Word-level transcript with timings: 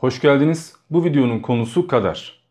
Hoş 0.00 0.20
geldiniz. 0.20 0.76
Bu 0.90 1.04
videonun 1.04 1.40
konusu 1.40 1.86
kader. 1.86 2.42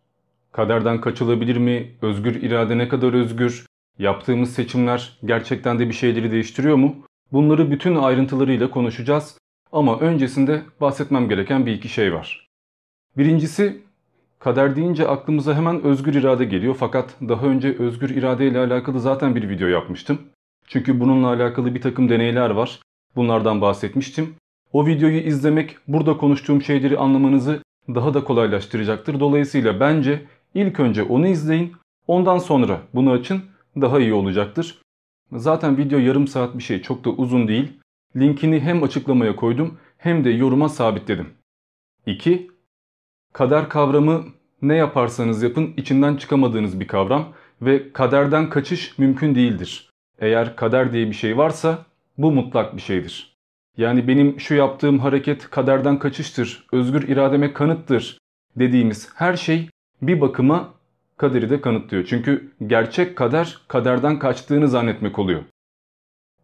Kaderden 0.51 1.01
kaçılabilir 1.01 1.57
mi? 1.57 1.91
Özgür 2.01 2.35
irade 2.35 2.77
ne 2.77 2.87
kadar 2.87 3.13
özgür? 3.13 3.65
Yaptığımız 3.99 4.53
seçimler 4.53 5.19
gerçekten 5.25 5.79
de 5.79 5.87
bir 5.87 5.93
şeyleri 5.93 6.31
değiştiriyor 6.31 6.75
mu? 6.75 6.95
Bunları 7.31 7.71
bütün 7.71 7.95
ayrıntılarıyla 7.95 8.69
konuşacağız. 8.69 9.37
Ama 9.71 9.99
öncesinde 9.99 10.61
bahsetmem 10.81 11.29
gereken 11.29 11.65
bir 11.65 11.73
iki 11.73 11.89
şey 11.89 12.13
var. 12.13 12.47
Birincisi 13.17 13.81
kader 14.39 14.75
deyince 14.75 15.07
aklımıza 15.07 15.55
hemen 15.55 15.83
özgür 15.83 16.13
irade 16.13 16.45
geliyor. 16.45 16.75
Fakat 16.79 17.15
daha 17.29 17.45
önce 17.45 17.75
özgür 17.79 18.09
irade 18.09 18.47
ile 18.47 18.59
alakalı 18.59 18.99
zaten 18.99 19.35
bir 19.35 19.49
video 19.49 19.67
yapmıştım. 19.67 20.21
Çünkü 20.67 20.99
bununla 20.99 21.27
alakalı 21.27 21.75
bir 21.75 21.81
takım 21.81 22.09
deneyler 22.09 22.49
var. 22.49 22.79
Bunlardan 23.15 23.61
bahsetmiştim. 23.61 24.35
O 24.73 24.87
videoyu 24.87 25.19
izlemek 25.19 25.77
burada 25.87 26.17
konuştuğum 26.17 26.61
şeyleri 26.61 26.97
anlamanızı 26.97 27.63
daha 27.87 28.13
da 28.13 28.23
kolaylaştıracaktır. 28.23 29.19
Dolayısıyla 29.19 29.79
bence 29.79 30.25
ilk 30.53 30.79
önce 30.79 31.03
onu 31.03 31.27
izleyin. 31.27 31.73
Ondan 32.07 32.37
sonra 32.37 32.81
bunu 32.93 33.11
açın 33.11 33.41
daha 33.81 33.99
iyi 33.99 34.13
olacaktır. 34.13 34.81
Zaten 35.31 35.77
video 35.77 35.99
yarım 35.99 36.27
saat 36.27 36.57
bir 36.57 36.63
şey 36.63 36.81
çok 36.81 37.05
da 37.05 37.09
uzun 37.09 37.47
değil. 37.47 37.79
Linkini 38.15 38.59
hem 38.59 38.83
açıklamaya 38.83 39.35
koydum 39.35 39.77
hem 39.97 40.23
de 40.23 40.29
yoruma 40.29 40.69
sabitledim. 40.69 41.27
2. 42.05 42.51
Kader 43.33 43.69
kavramı 43.69 44.23
ne 44.61 44.75
yaparsanız 44.75 45.43
yapın 45.43 45.73
içinden 45.77 46.15
çıkamadığınız 46.15 46.79
bir 46.79 46.87
kavram 46.87 47.27
ve 47.61 47.93
kaderden 47.93 48.49
kaçış 48.49 48.97
mümkün 48.97 49.35
değildir. 49.35 49.89
Eğer 50.19 50.55
kader 50.55 50.93
diye 50.93 51.07
bir 51.07 51.13
şey 51.13 51.37
varsa 51.37 51.85
bu 52.17 52.31
mutlak 52.31 52.75
bir 52.75 52.81
şeydir. 52.81 53.28
Yani 53.79 54.07
benim 54.07 54.39
şu 54.39 54.55
yaptığım 54.55 54.99
hareket 54.99 55.49
kaderden 55.49 55.99
kaçıştır, 55.99 56.67
özgür 56.71 57.07
irademe 57.07 57.53
kanıttır 57.53 58.17
dediğimiz 58.55 59.09
her 59.15 59.37
şey 59.37 59.69
bir 60.01 60.21
bakıma 60.21 60.73
kaderi 61.17 61.49
de 61.49 61.61
kanıtlıyor. 61.61 62.05
Çünkü 62.05 62.51
gerçek 62.67 63.15
kader 63.15 63.57
kaderden 63.67 64.19
kaçtığını 64.19 64.67
zannetmek 64.67 65.19
oluyor. 65.19 65.41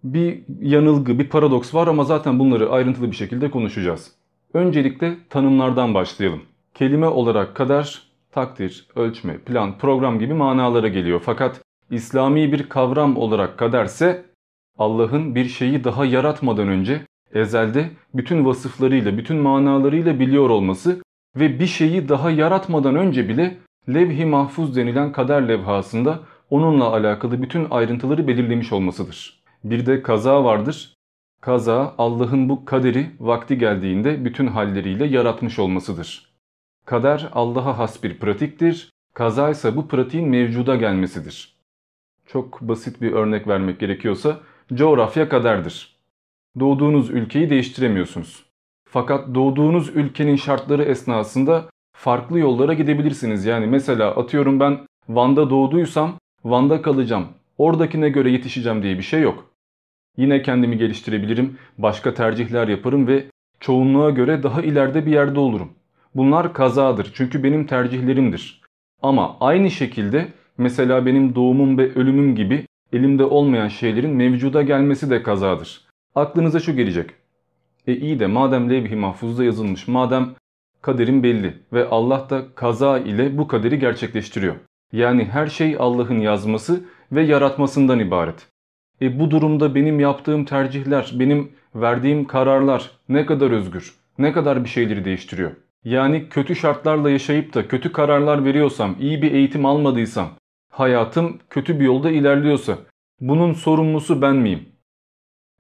Bir 0.03 0.39
yanılgı, 0.61 1.19
bir 1.19 1.29
paradoks 1.29 1.73
var 1.73 1.87
ama 1.87 2.03
zaten 2.03 2.39
bunları 2.39 2.69
ayrıntılı 2.69 3.11
bir 3.11 3.15
şekilde 3.15 3.51
konuşacağız. 3.51 4.11
Öncelikle 4.53 5.17
tanımlardan 5.29 5.93
başlayalım. 5.93 6.41
Kelime 6.73 7.07
olarak 7.07 7.55
kader, 7.55 8.01
takdir, 8.31 8.87
ölçme, 8.95 9.37
plan, 9.37 9.77
program 9.77 10.19
gibi 10.19 10.33
manalara 10.33 10.87
geliyor. 10.87 11.21
Fakat 11.25 11.61
İslami 11.91 12.51
bir 12.51 12.69
kavram 12.69 13.17
olarak 13.17 13.57
kaderse 13.57 14.25
Allah'ın 14.77 15.35
bir 15.35 15.45
şeyi 15.45 15.83
daha 15.83 16.05
yaratmadan 16.05 16.67
önce 16.67 17.01
ezelde 17.35 17.89
bütün 18.13 18.45
vasıflarıyla, 18.45 19.17
bütün 19.17 19.37
manalarıyla 19.37 20.19
biliyor 20.19 20.49
olması 20.49 21.01
ve 21.35 21.59
bir 21.59 21.67
şeyi 21.67 22.09
daha 22.09 22.31
yaratmadan 22.31 22.95
önce 22.95 23.29
bile 23.29 23.57
levh-i 23.89 24.25
mahfuz 24.25 24.75
denilen 24.75 25.11
kader 25.11 25.47
levhasında 25.47 26.19
onunla 26.49 26.85
alakalı 26.93 27.41
bütün 27.41 27.67
ayrıntıları 27.69 28.27
belirlemiş 28.27 28.73
olmasıdır. 28.73 29.43
Bir 29.63 29.85
de 29.85 30.01
kaza 30.01 30.43
vardır. 30.43 30.93
Kaza 31.41 31.95
Allah'ın 31.97 32.49
bu 32.49 32.65
kaderi 32.65 33.07
vakti 33.19 33.57
geldiğinde 33.57 34.25
bütün 34.25 34.47
halleriyle 34.47 35.05
yaratmış 35.05 35.59
olmasıdır. 35.59 36.35
Kader 36.85 37.29
Allah'a 37.33 37.77
has 37.77 38.03
bir 38.03 38.19
pratiktir. 38.19 38.89
Kaza 39.13 39.49
ise 39.49 39.75
bu 39.75 39.87
pratiğin 39.87 40.29
mevcuda 40.29 40.75
gelmesidir. 40.75 41.55
Çok 42.25 42.61
basit 42.61 43.01
bir 43.01 43.11
örnek 43.11 43.47
vermek 43.47 43.79
gerekiyorsa 43.79 44.39
coğrafya 44.73 45.29
kaderdir. 45.29 45.94
Doğduğunuz 46.59 47.09
ülkeyi 47.09 47.49
değiştiremiyorsunuz. 47.49 48.45
Fakat 48.89 49.35
doğduğunuz 49.35 49.89
ülkenin 49.95 50.35
şartları 50.35 50.83
esnasında 50.83 51.65
farklı 51.97 52.39
yollara 52.39 52.73
gidebilirsiniz. 52.73 53.45
Yani 53.45 53.67
mesela 53.67 54.15
atıyorum 54.15 54.59
ben 54.59 54.79
Van'da 55.09 55.49
doğduysam 55.49 56.13
Van'da 56.43 56.81
kalacağım. 56.81 57.27
Oradakine 57.57 58.09
göre 58.09 58.31
yetişeceğim 58.31 58.83
diye 58.83 58.97
bir 58.97 59.03
şey 59.03 59.21
yok. 59.21 59.51
Yine 60.17 60.41
kendimi 60.41 60.77
geliştirebilirim, 60.77 61.57
başka 61.77 62.13
tercihler 62.13 62.67
yaparım 62.67 63.07
ve 63.07 63.25
çoğunluğa 63.59 64.09
göre 64.09 64.43
daha 64.43 64.61
ileride 64.61 65.05
bir 65.05 65.11
yerde 65.11 65.39
olurum. 65.39 65.69
Bunlar 66.15 66.53
kazadır 66.53 67.11
çünkü 67.13 67.43
benim 67.43 67.67
tercihlerimdir. 67.67 68.61
Ama 69.01 69.37
aynı 69.39 69.71
şekilde 69.71 70.27
mesela 70.57 71.05
benim 71.05 71.35
doğumum 71.35 71.77
ve 71.77 71.93
ölümüm 71.95 72.35
gibi 72.35 72.65
elimde 72.93 73.23
olmayan 73.23 73.67
şeylerin 73.67 74.15
mevcuda 74.15 74.61
gelmesi 74.61 75.09
de 75.09 75.23
kazadır. 75.23 75.84
Aklınıza 76.15 76.59
şu 76.59 76.75
gelecek. 76.75 77.09
E 77.87 77.95
iyi 77.95 78.19
de 78.19 78.27
madem 78.27 78.69
levh-i 78.69 78.95
mahfuzda 78.95 79.43
yazılmış, 79.43 79.87
madem 79.87 80.35
kaderin 80.81 81.23
belli 81.23 81.53
ve 81.73 81.87
Allah 81.87 82.27
da 82.29 82.45
kaza 82.55 82.99
ile 82.99 83.37
bu 83.37 83.47
kaderi 83.47 83.79
gerçekleştiriyor. 83.79 84.55
Yani 84.91 85.25
her 85.25 85.47
şey 85.47 85.75
Allah'ın 85.79 86.19
yazması 86.19 86.83
ve 87.11 87.23
yaratmasından 87.23 87.99
ibaret. 87.99 88.47
E 89.01 89.19
bu 89.19 89.31
durumda 89.31 89.75
benim 89.75 89.99
yaptığım 89.99 90.45
tercihler, 90.45 91.11
benim 91.13 91.51
verdiğim 91.75 92.25
kararlar 92.25 92.91
ne 93.09 93.25
kadar 93.25 93.51
özgür, 93.51 93.95
ne 94.17 94.33
kadar 94.33 94.63
bir 94.63 94.69
şeyleri 94.69 95.05
değiştiriyor. 95.05 95.51
Yani 95.83 96.29
kötü 96.29 96.55
şartlarla 96.55 97.09
yaşayıp 97.09 97.53
da 97.53 97.67
kötü 97.67 97.91
kararlar 97.91 98.45
veriyorsam, 98.45 98.95
iyi 98.99 99.21
bir 99.21 99.31
eğitim 99.31 99.65
almadıysam, 99.65 100.29
hayatım 100.71 101.39
kötü 101.49 101.79
bir 101.79 101.85
yolda 101.85 102.11
ilerliyorsa 102.11 102.77
bunun 103.19 103.53
sorumlusu 103.53 104.21
ben 104.21 104.35
miyim? 104.35 104.74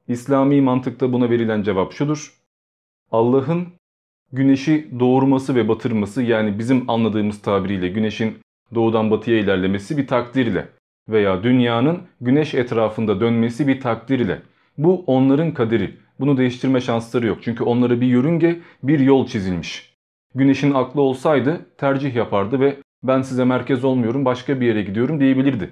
İslami 0.07 0.61
mantıkta 0.61 1.13
buna 1.13 1.29
verilen 1.29 1.63
cevap 1.63 1.93
şudur. 1.93 2.33
Allah'ın 3.11 3.67
güneşi 4.31 4.89
doğurması 4.99 5.55
ve 5.55 5.67
batırması 5.67 6.23
yani 6.23 6.59
bizim 6.59 6.89
anladığımız 6.89 7.41
tabiriyle 7.41 7.87
güneşin 7.87 8.37
doğudan 8.75 9.11
batıya 9.11 9.39
ilerlemesi 9.39 9.97
bir 9.97 10.07
takdirle 10.07 10.67
veya 11.09 11.43
dünyanın 11.43 12.01
güneş 12.21 12.53
etrafında 12.53 13.19
dönmesi 13.19 13.67
bir 13.67 13.79
takdirle. 13.79 14.41
Bu 14.77 15.03
onların 15.07 15.53
kaderi. 15.53 15.97
Bunu 16.19 16.37
değiştirme 16.37 16.81
şansları 16.81 17.27
yok. 17.27 17.37
Çünkü 17.41 17.63
onlara 17.63 18.01
bir 18.01 18.07
yörünge, 18.07 18.59
bir 18.83 18.99
yol 18.99 19.27
çizilmiş. 19.27 19.95
Güneşin 20.35 20.73
aklı 20.73 21.01
olsaydı 21.01 21.65
tercih 21.77 22.15
yapardı 22.15 22.59
ve 22.59 22.77
ben 23.03 23.21
size 23.21 23.45
merkez 23.45 23.83
olmuyorum 23.83 24.25
başka 24.25 24.61
bir 24.61 24.65
yere 24.65 24.81
gidiyorum 24.81 25.19
diyebilirdi. 25.19 25.69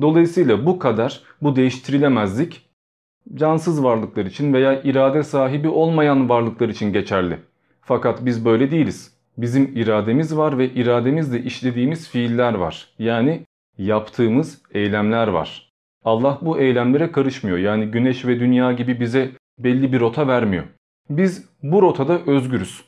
Dolayısıyla 0.00 0.66
bu 0.66 0.78
kadar, 0.78 1.22
bu 1.42 1.56
değiştirilemezlik 1.56 2.63
cansız 3.34 3.84
varlıklar 3.84 4.26
için 4.26 4.52
veya 4.52 4.82
irade 4.82 5.22
sahibi 5.22 5.68
olmayan 5.68 6.28
varlıklar 6.28 6.68
için 6.68 6.92
geçerli. 6.92 7.38
Fakat 7.80 8.24
biz 8.24 8.44
böyle 8.44 8.70
değiliz. 8.70 9.14
Bizim 9.38 9.76
irademiz 9.76 10.36
var 10.36 10.58
ve 10.58 10.70
irademizle 10.70 11.42
işlediğimiz 11.42 12.08
fiiller 12.08 12.54
var. 12.54 12.88
Yani 12.98 13.42
yaptığımız 13.78 14.62
eylemler 14.74 15.28
var. 15.28 15.72
Allah 16.04 16.38
bu 16.42 16.58
eylemlere 16.58 17.12
karışmıyor. 17.12 17.58
Yani 17.58 17.86
güneş 17.86 18.26
ve 18.26 18.40
dünya 18.40 18.72
gibi 18.72 19.00
bize 19.00 19.30
belli 19.58 19.92
bir 19.92 20.00
rota 20.00 20.28
vermiyor. 20.28 20.64
Biz 21.10 21.48
bu 21.62 21.82
rotada 21.82 22.20
özgürüz. 22.26 22.84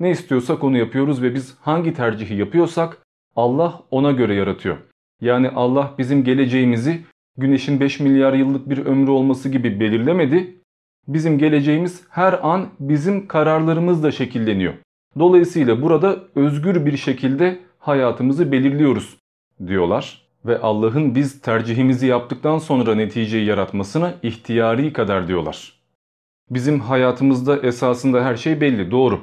Ne 0.00 0.10
istiyorsak 0.10 0.64
onu 0.64 0.78
yapıyoruz 0.78 1.22
ve 1.22 1.34
biz 1.34 1.56
hangi 1.60 1.94
tercihi 1.94 2.34
yapıyorsak 2.34 2.98
Allah 3.36 3.82
ona 3.90 4.10
göre 4.12 4.34
yaratıyor. 4.34 4.76
Yani 5.20 5.48
Allah 5.50 5.94
bizim 5.98 6.24
geleceğimizi 6.24 7.00
güneşin 7.36 7.80
5 7.80 8.00
milyar 8.00 8.32
yıllık 8.32 8.70
bir 8.70 8.78
ömrü 8.86 9.10
olması 9.10 9.48
gibi 9.48 9.80
belirlemedi. 9.80 10.56
Bizim 11.08 11.38
geleceğimiz 11.38 12.02
her 12.10 12.40
an 12.42 12.68
bizim 12.80 13.26
kararlarımızla 13.26 14.12
şekilleniyor. 14.12 14.74
Dolayısıyla 15.18 15.82
burada 15.82 16.18
özgür 16.34 16.86
bir 16.86 16.96
şekilde 16.96 17.58
hayatımızı 17.78 18.52
belirliyoruz 18.52 19.16
diyorlar. 19.66 20.30
Ve 20.46 20.58
Allah'ın 20.58 21.14
biz 21.14 21.40
tercihimizi 21.40 22.06
yaptıktan 22.06 22.58
sonra 22.58 22.94
neticeyi 22.94 23.46
yaratmasına 23.46 24.14
ihtiyari 24.22 24.92
kadar 24.92 25.28
diyorlar. 25.28 25.80
Bizim 26.50 26.80
hayatımızda 26.80 27.56
esasında 27.56 28.24
her 28.24 28.36
şey 28.36 28.60
belli, 28.60 28.90
doğru. 28.90 29.20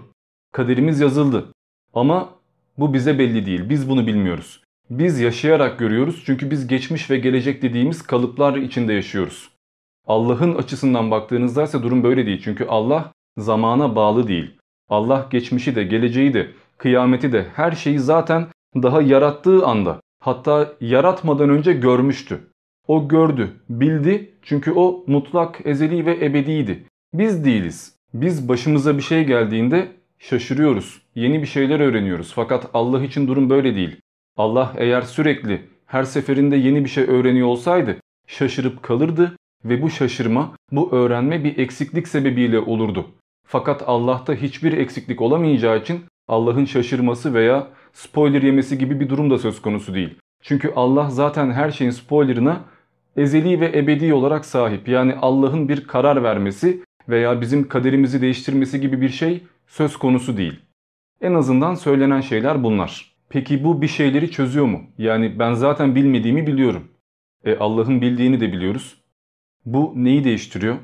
Kaderimiz 0.51 0.99
yazıldı. 0.99 1.45
Ama 1.93 2.29
bu 2.77 2.93
bize 2.93 3.19
belli 3.19 3.45
değil, 3.45 3.69
biz 3.69 3.89
bunu 3.89 4.07
bilmiyoruz. 4.07 4.61
Biz 4.89 5.19
yaşayarak 5.19 5.79
görüyoruz 5.79 6.23
çünkü 6.25 6.51
biz 6.51 6.67
geçmiş 6.67 7.11
ve 7.11 7.17
gelecek 7.17 7.61
dediğimiz 7.61 8.01
kalıplar 8.01 8.55
içinde 8.55 8.93
yaşıyoruz. 8.93 9.49
Allah'ın 10.07 10.55
açısından 10.55 11.11
baktığınızda 11.11 11.63
ise 11.63 11.83
durum 11.83 12.03
böyle 12.03 12.25
değil. 12.25 12.41
Çünkü 12.43 12.65
Allah 12.65 13.11
zamana 13.37 13.95
bağlı 13.95 14.27
değil. 14.27 14.51
Allah 14.89 15.27
geçmişi 15.31 15.75
de 15.75 15.83
geleceği 15.83 16.33
de 16.33 16.51
kıyameti 16.77 17.31
de 17.31 17.47
her 17.53 17.71
şeyi 17.71 17.99
zaten 17.99 18.47
daha 18.75 19.01
yarattığı 19.01 19.65
anda 19.65 20.01
hatta 20.19 20.73
yaratmadan 20.81 21.49
önce 21.49 21.73
görmüştü. 21.73 22.39
O 22.87 23.07
gördü, 23.07 23.49
bildi 23.69 24.31
çünkü 24.41 24.71
o 24.71 25.03
mutlak, 25.07 25.61
ezeli 25.65 26.05
ve 26.05 26.25
ebediydi. 26.25 26.83
Biz 27.13 27.45
değiliz. 27.45 27.95
Biz 28.13 28.49
başımıza 28.49 28.97
bir 28.97 29.01
şey 29.03 29.23
geldiğinde 29.23 29.87
şaşırıyoruz. 30.19 31.01
Yeni 31.15 31.41
bir 31.41 31.47
şeyler 31.47 31.79
öğreniyoruz. 31.79 32.31
Fakat 32.35 32.69
Allah 32.73 33.03
için 33.03 33.27
durum 33.27 33.49
böyle 33.49 33.75
değil. 33.75 33.97
Allah 34.37 34.73
eğer 34.77 35.01
sürekli 35.01 35.61
her 35.85 36.03
seferinde 36.03 36.55
yeni 36.55 36.83
bir 36.83 36.89
şey 36.89 37.03
öğreniyor 37.03 37.47
olsaydı 37.47 37.97
şaşırıp 38.27 38.83
kalırdı 38.83 39.35
ve 39.65 39.81
bu 39.81 39.89
şaşırma, 39.89 40.55
bu 40.71 40.91
öğrenme 40.91 41.43
bir 41.43 41.57
eksiklik 41.57 42.07
sebebiyle 42.07 42.59
olurdu. 42.59 43.05
Fakat 43.47 43.83
Allah'ta 43.87 44.33
hiçbir 44.33 44.73
eksiklik 44.73 45.21
olamayacağı 45.21 45.77
için 45.77 46.01
Allah'ın 46.27 46.65
şaşırması 46.65 47.33
veya 47.33 47.67
spoiler 47.93 48.41
yemesi 48.41 48.77
gibi 48.77 48.99
bir 48.99 49.09
durum 49.09 49.29
da 49.29 49.37
söz 49.37 49.61
konusu 49.61 49.93
değil. 49.93 50.15
Çünkü 50.41 50.73
Allah 50.75 51.09
zaten 51.09 51.51
her 51.51 51.71
şeyin 51.71 51.91
spoilerına 51.91 52.61
ezeli 53.17 53.59
ve 53.61 53.77
ebedi 53.77 54.13
olarak 54.13 54.45
sahip. 54.45 54.87
Yani 54.87 55.15
Allah'ın 55.21 55.69
bir 55.69 55.87
karar 55.87 56.23
vermesi 56.23 56.83
veya 57.09 57.41
bizim 57.41 57.67
kaderimizi 57.67 58.21
değiştirmesi 58.21 58.81
gibi 58.81 59.01
bir 59.01 59.09
şey 59.09 59.43
söz 59.67 59.97
konusu 59.97 60.37
değil. 60.37 60.59
En 61.21 61.33
azından 61.33 61.75
söylenen 61.75 62.21
şeyler 62.21 62.63
bunlar. 62.63 63.16
Peki 63.29 63.63
bu 63.63 63.81
bir 63.81 63.87
şeyleri 63.87 64.31
çözüyor 64.31 64.65
mu? 64.65 64.81
Yani 64.97 65.39
ben 65.39 65.53
zaten 65.53 65.95
bilmediğimi 65.95 66.47
biliyorum. 66.47 66.87
E 67.45 67.57
Allah'ın 67.57 68.01
bildiğini 68.01 68.39
de 68.39 68.51
biliyoruz. 68.53 68.97
Bu 69.65 69.93
neyi 69.95 70.23
değiştiriyor? 70.23 70.75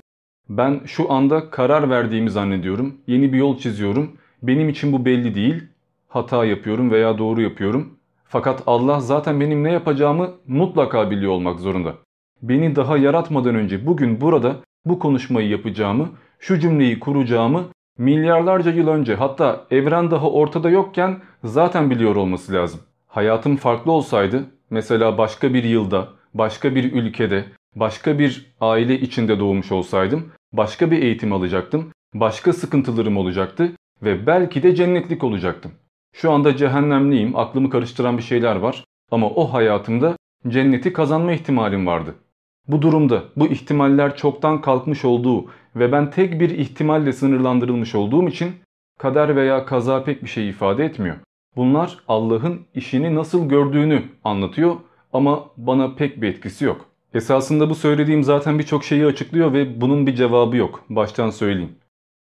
Ben 0.50 0.82
şu 0.86 1.12
anda 1.12 1.50
karar 1.50 1.90
verdiğimi 1.90 2.30
zannediyorum. 2.30 2.98
Yeni 3.08 3.34
bir 3.34 3.38
yol 3.38 3.58
çiziyorum. 3.58 4.18
Benim 4.42 4.70
için 4.70 4.94
bu 4.94 5.06
belli 5.06 5.36
değil. 5.36 5.64
Hata 6.08 6.46
yapıyorum 6.46 6.92
veya 6.92 7.18
doğru 7.18 7.42
yapıyorum. 7.42 7.98
Fakat 8.26 8.64
Allah 8.68 9.00
zaten 9.00 9.40
benim 9.40 9.64
ne 9.64 9.72
yapacağımı 9.72 10.32
mutlaka 10.48 11.12
biliyor 11.12 11.32
olmak 11.32 11.60
zorunda. 11.60 11.96
Beni 12.42 12.76
daha 12.76 12.98
yaratmadan 12.98 13.56
önce 13.56 13.86
bugün 13.86 14.22
burada 14.22 14.56
bu 14.86 15.00
konuşmayı 15.00 15.50
yapacağımı, 15.50 16.10
şu 16.40 16.60
cümleyi 16.60 17.00
kuracağımı 17.00 17.64
milyarlarca 17.98 18.72
yıl 18.72 18.88
önce 18.88 19.16
hatta 19.16 19.66
evren 19.72 20.12
daha 20.12 20.30
ortada 20.30 20.70
yokken 20.70 21.22
zaten 21.44 21.90
biliyor 21.90 22.16
olması 22.16 22.54
lazım. 22.54 22.80
Hayatım 23.08 23.56
farklı 23.56 23.92
olsaydı 23.92 24.44
mesela 24.70 25.18
başka 25.18 25.54
bir 25.54 25.64
yılda, 25.64 26.08
başka 26.34 26.76
bir 26.76 26.94
ülkede, 26.94 27.46
başka 27.76 28.20
bir 28.20 28.54
aile 28.62 29.00
içinde 29.00 29.40
doğmuş 29.40 29.72
olsaydım 29.72 30.32
başka 30.54 30.92
bir 30.92 31.02
eğitim 31.02 31.34
alacaktım, 31.34 31.92
başka 32.14 32.54
sıkıntılarım 32.54 33.18
olacaktı 33.18 33.72
ve 34.04 34.28
belki 34.28 34.64
de 34.64 34.76
cennetlik 34.76 35.24
olacaktım. 35.24 35.72
Şu 36.16 36.32
anda 36.32 36.58
cehennemliyim, 36.58 37.36
aklımı 37.36 37.70
karıştıran 37.70 38.18
bir 38.18 38.24
şeyler 38.24 38.56
var 38.56 38.86
ama 39.12 39.30
o 39.30 39.54
hayatımda 39.54 40.18
cenneti 40.48 40.94
kazanma 40.94 41.32
ihtimalim 41.34 41.88
vardı. 41.88 42.16
Bu 42.68 42.82
durumda 42.82 43.24
bu 43.36 43.48
ihtimaller 43.48 44.18
çoktan 44.18 44.62
kalkmış 44.62 45.06
olduğu 45.06 45.46
ve 45.76 45.92
ben 45.92 46.12
tek 46.12 46.40
bir 46.40 46.50
ihtimalle 46.50 47.14
sınırlandırılmış 47.14 47.96
olduğum 47.96 48.28
için 48.28 48.52
kader 49.00 49.36
veya 49.36 49.66
kaza 49.66 50.04
pek 50.04 50.24
bir 50.24 50.30
şey 50.30 50.50
ifade 50.50 50.86
etmiyor. 50.86 51.16
Bunlar 51.56 51.98
Allah'ın 52.08 52.62
işini 52.76 53.16
nasıl 53.16 53.50
gördüğünü 53.50 54.04
anlatıyor 54.24 54.76
ama 55.14 55.46
bana 55.58 55.96
pek 55.96 56.22
bir 56.22 56.28
etkisi 56.28 56.66
yok. 56.66 56.86
Esasında 57.14 57.70
bu 57.70 57.76
söylediğim 57.76 58.24
zaten 58.24 58.60
birçok 58.60 58.84
şeyi 58.84 59.06
açıklıyor 59.06 59.54
ve 59.54 59.82
bunun 59.82 60.08
bir 60.08 60.16
cevabı 60.16 60.58
yok. 60.58 60.84
Baştan 60.90 61.30
söyleyeyim. 61.30 61.76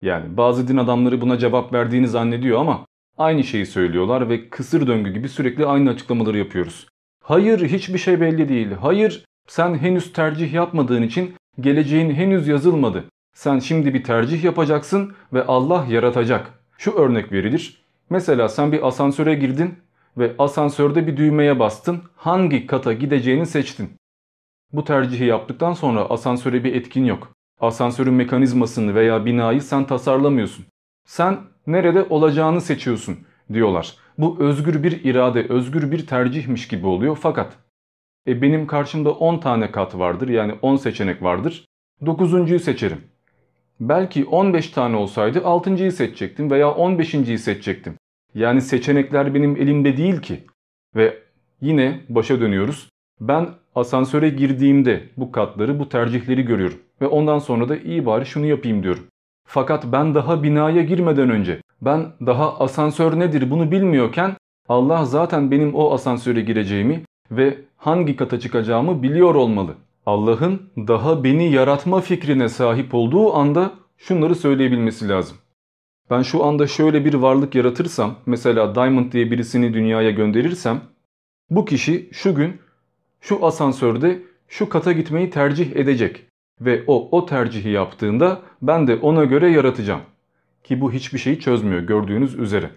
Yani 0.02 0.36
bazı 0.36 0.68
din 0.68 0.76
adamları 0.76 1.20
buna 1.20 1.38
cevap 1.38 1.72
verdiğini 1.72 2.08
zannediyor 2.08 2.60
ama 2.60 2.86
aynı 3.18 3.44
şeyi 3.44 3.66
söylüyorlar 3.66 4.28
ve 4.28 4.48
kısır 4.48 4.86
döngü 4.86 5.12
gibi 5.12 5.28
sürekli 5.28 5.66
aynı 5.66 5.90
açıklamaları 5.90 6.38
yapıyoruz. 6.38 6.86
Hayır 7.24 7.68
hiçbir 7.68 7.98
şey 7.98 8.20
belli 8.20 8.48
değil. 8.48 8.68
Hayır 8.80 9.24
sen 9.48 9.74
henüz 9.74 10.12
tercih 10.12 10.52
yapmadığın 10.52 11.02
için 11.02 11.34
geleceğin 11.60 12.10
henüz 12.10 12.48
yazılmadı. 12.48 13.04
Sen 13.32 13.58
şimdi 13.58 13.94
bir 13.94 14.04
tercih 14.04 14.44
yapacaksın 14.44 15.12
ve 15.32 15.46
Allah 15.46 15.86
yaratacak. 15.88 16.50
Şu 16.78 16.92
örnek 16.92 17.32
verilir. 17.32 17.84
Mesela 18.10 18.48
sen 18.48 18.72
bir 18.72 18.86
asansöre 18.86 19.34
girdin 19.34 19.74
ve 20.16 20.34
asansörde 20.38 21.06
bir 21.06 21.16
düğmeye 21.16 21.58
bastın. 21.58 22.02
Hangi 22.16 22.66
kata 22.66 22.92
gideceğini 22.92 23.46
seçtin. 23.46 23.90
Bu 24.72 24.84
tercihi 24.84 25.24
yaptıktan 25.24 25.72
sonra 25.72 26.00
asansöre 26.00 26.64
bir 26.64 26.74
etkin 26.74 27.04
yok. 27.04 27.32
Asansörün 27.60 28.14
mekanizmasını 28.14 28.94
veya 28.94 29.24
binayı 29.24 29.62
sen 29.62 29.84
tasarlamıyorsun. 29.84 30.64
Sen 31.06 31.38
nerede 31.66 32.02
olacağını 32.02 32.60
seçiyorsun 32.60 33.18
diyorlar. 33.52 33.96
Bu 34.18 34.36
özgür 34.40 34.82
bir 34.82 35.04
irade, 35.04 35.46
özgür 35.48 35.90
bir 35.90 36.06
tercihmiş 36.06 36.68
gibi 36.68 36.86
oluyor 36.86 37.18
fakat 37.20 37.56
e 38.26 38.42
benim 38.42 38.66
karşımda 38.66 39.10
10 39.12 39.38
tane 39.38 39.70
kat 39.70 39.94
vardır 39.98 40.28
yani 40.28 40.54
10 40.62 40.76
seçenek 40.76 41.22
vardır. 41.22 41.64
9.'yu 42.02 42.60
seçerim. 42.60 43.04
Belki 43.80 44.24
15 44.24 44.70
tane 44.70 44.96
olsaydı 44.96 45.38
6.'yı 45.38 45.92
seçecektim 45.92 46.50
veya 46.50 46.66
15.yi 46.66 47.38
seçecektim. 47.38 47.94
Yani 48.34 48.60
seçenekler 48.60 49.34
benim 49.34 49.56
elimde 49.56 49.96
değil 49.96 50.20
ki. 50.20 50.44
Ve 50.96 51.18
yine 51.60 52.00
başa 52.08 52.40
dönüyoruz. 52.40 52.88
Ben 53.20 53.48
asansöre 53.74 54.28
girdiğimde 54.28 55.02
bu 55.16 55.32
katları, 55.32 55.78
bu 55.78 55.88
tercihleri 55.88 56.42
görüyorum. 56.42 56.78
Ve 57.00 57.06
ondan 57.06 57.38
sonra 57.38 57.68
da 57.68 57.76
iyi 57.76 58.06
bari 58.06 58.26
şunu 58.26 58.46
yapayım 58.46 58.82
diyorum. 58.82 59.06
Fakat 59.46 59.84
ben 59.92 60.14
daha 60.14 60.42
binaya 60.42 60.82
girmeden 60.82 61.30
önce, 61.30 61.60
ben 61.82 62.06
daha 62.26 62.58
asansör 62.58 63.18
nedir 63.18 63.50
bunu 63.50 63.70
bilmiyorken 63.70 64.36
Allah 64.68 65.04
zaten 65.04 65.50
benim 65.50 65.74
o 65.74 65.92
asansöre 65.92 66.40
gireceğimi 66.40 67.02
ve 67.30 67.58
hangi 67.76 68.16
kata 68.16 68.40
çıkacağımı 68.40 69.02
biliyor 69.02 69.34
olmalı. 69.34 69.74
Allah'ın 70.06 70.62
daha 70.76 71.24
beni 71.24 71.52
yaratma 71.52 72.00
fikrine 72.00 72.48
sahip 72.48 72.94
olduğu 72.94 73.34
anda 73.34 73.72
şunları 73.98 74.34
söyleyebilmesi 74.34 75.08
lazım. 75.08 75.36
Ben 76.10 76.22
şu 76.22 76.44
anda 76.44 76.66
şöyle 76.66 77.04
bir 77.04 77.14
varlık 77.14 77.54
yaratırsam, 77.54 78.14
mesela 78.26 78.74
Diamond 78.74 79.12
diye 79.12 79.30
birisini 79.30 79.74
dünyaya 79.74 80.10
gönderirsem, 80.10 80.80
bu 81.50 81.64
kişi 81.64 82.08
şu 82.12 82.34
gün 82.34 82.60
şu 83.20 83.46
asansörde 83.46 84.22
şu 84.48 84.68
kata 84.68 84.92
gitmeyi 84.92 85.30
tercih 85.30 85.76
edecek 85.76 86.24
ve 86.60 86.84
o 86.86 87.08
o 87.18 87.26
tercihi 87.26 87.70
yaptığında 87.70 88.40
ben 88.62 88.86
de 88.86 88.96
ona 88.96 89.24
göre 89.24 89.50
yaratacağım. 89.50 90.00
Ki 90.64 90.80
bu 90.80 90.92
hiçbir 90.92 91.18
şeyi 91.18 91.40
çözmüyor 91.40 91.80
gördüğünüz 91.80 92.34
üzere. 92.34 92.70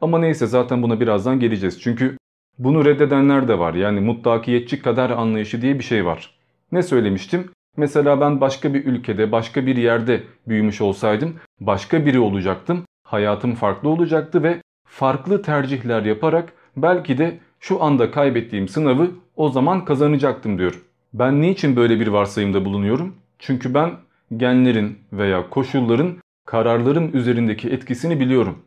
Ama 0.00 0.18
neyse 0.18 0.46
zaten 0.46 0.82
buna 0.82 1.00
birazdan 1.00 1.40
geleceğiz. 1.40 1.80
Çünkü 1.80 2.16
bunu 2.58 2.84
reddedenler 2.84 3.48
de 3.48 3.58
var. 3.58 3.74
Yani 3.74 4.00
mutlakiyetçi 4.00 4.82
kader 4.82 5.10
anlayışı 5.10 5.62
diye 5.62 5.78
bir 5.78 5.84
şey 5.84 6.06
var. 6.06 6.37
Ne 6.72 6.82
söylemiştim? 6.82 7.50
Mesela 7.76 8.20
ben 8.20 8.40
başka 8.40 8.74
bir 8.74 8.84
ülkede, 8.84 9.32
başka 9.32 9.66
bir 9.66 9.76
yerde 9.76 10.22
büyümüş 10.48 10.80
olsaydım 10.80 11.34
başka 11.60 12.06
biri 12.06 12.18
olacaktım. 12.18 12.84
Hayatım 13.04 13.54
farklı 13.54 13.88
olacaktı 13.88 14.42
ve 14.42 14.62
farklı 14.86 15.42
tercihler 15.42 16.02
yaparak 16.02 16.52
belki 16.76 17.18
de 17.18 17.38
şu 17.60 17.82
anda 17.82 18.10
kaybettiğim 18.10 18.68
sınavı 18.68 19.10
o 19.36 19.48
zaman 19.48 19.84
kazanacaktım 19.84 20.58
diyor. 20.58 20.82
Ben 21.14 21.42
niçin 21.42 21.76
böyle 21.76 22.00
bir 22.00 22.06
varsayımda 22.06 22.64
bulunuyorum? 22.64 23.14
Çünkü 23.38 23.74
ben 23.74 23.90
genlerin 24.36 24.98
veya 25.12 25.50
koşulların 25.50 26.16
kararlarım 26.46 27.16
üzerindeki 27.16 27.68
etkisini 27.68 28.20
biliyorum. 28.20 28.58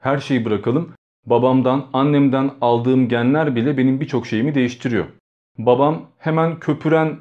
Her 0.00 0.18
şeyi 0.18 0.44
bırakalım. 0.44 0.92
Babamdan, 1.26 1.86
annemden 1.92 2.50
aldığım 2.60 3.08
genler 3.08 3.56
bile 3.56 3.78
benim 3.78 4.00
birçok 4.00 4.26
şeyimi 4.26 4.54
değiştiriyor. 4.54 5.04
Babam 5.58 6.02
hemen 6.18 6.58
köpüren, 6.58 7.16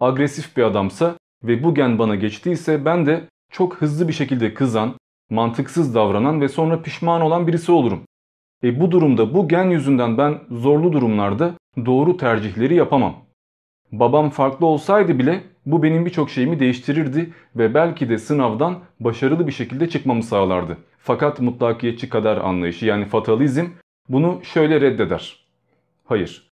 agresif 0.00 0.56
bir 0.56 0.62
adamsa 0.62 1.14
ve 1.44 1.62
bu 1.62 1.74
gen 1.74 1.98
bana 1.98 2.14
geçtiyse 2.14 2.84
ben 2.84 3.06
de 3.06 3.24
çok 3.52 3.76
hızlı 3.76 4.08
bir 4.08 4.12
şekilde 4.12 4.54
kızan, 4.54 4.94
mantıksız 5.30 5.94
davranan 5.94 6.40
ve 6.40 6.48
sonra 6.48 6.82
pişman 6.82 7.20
olan 7.20 7.46
birisi 7.46 7.72
olurum. 7.72 8.02
E 8.64 8.80
bu 8.80 8.90
durumda 8.90 9.34
bu 9.34 9.48
gen 9.48 9.70
yüzünden 9.70 10.18
ben 10.18 10.38
zorlu 10.50 10.92
durumlarda 10.92 11.54
doğru 11.86 12.16
tercihleri 12.16 12.74
yapamam. 12.74 13.16
Babam 13.92 14.30
farklı 14.30 14.66
olsaydı 14.66 15.18
bile 15.18 15.42
bu 15.66 15.82
benim 15.82 16.06
birçok 16.06 16.30
şeyimi 16.30 16.60
değiştirirdi 16.60 17.32
ve 17.56 17.74
belki 17.74 18.08
de 18.08 18.18
sınavdan 18.18 18.78
başarılı 19.00 19.46
bir 19.46 19.52
şekilde 19.52 19.88
çıkmamı 19.88 20.22
sağlardı. 20.22 20.78
Fakat 20.98 21.40
mutlakiyetçi 21.40 22.08
kader 22.08 22.36
anlayışı 22.36 22.86
yani 22.86 23.04
fatalizm 23.04 23.66
bunu 24.08 24.40
şöyle 24.42 24.80
reddeder. 24.80 25.46
Hayır. 26.04 26.49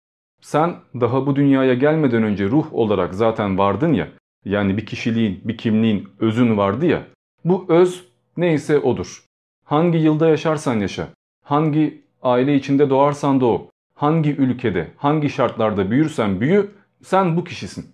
Sen 0.46 0.75
daha 1.02 1.25
bu 1.25 1.36
dünyaya 1.36 1.74
gelmeden 1.74 2.24
önce 2.24 2.46
ruh 2.46 2.74
olarak 2.74 3.14
zaten 3.14 3.58
vardın 3.58 3.94
ya. 3.94 4.08
Yani 4.46 4.78
bir 4.78 4.86
kişiliğin, 4.86 5.42
bir 5.44 5.58
kimliğin, 5.58 6.10
özün 6.20 6.58
vardı 6.58 6.86
ya. 6.86 7.04
Bu 7.46 7.66
öz 7.70 8.06
neyse 8.38 8.80
odur. 8.80 9.24
Hangi 9.64 9.98
yılda 9.98 10.30
yaşarsan 10.30 10.80
yaşa. 10.80 11.08
Hangi 11.44 12.02
aile 12.24 12.56
içinde 12.56 12.90
doğarsan 12.90 13.42
doğ. 13.42 13.70
Hangi 13.96 14.36
ülkede, 14.36 14.88
hangi 14.98 15.30
şartlarda 15.30 15.92
büyürsen 15.92 16.42
büyü 16.42 16.72
sen 17.04 17.38
bu 17.38 17.44
kişisin. 17.44 17.86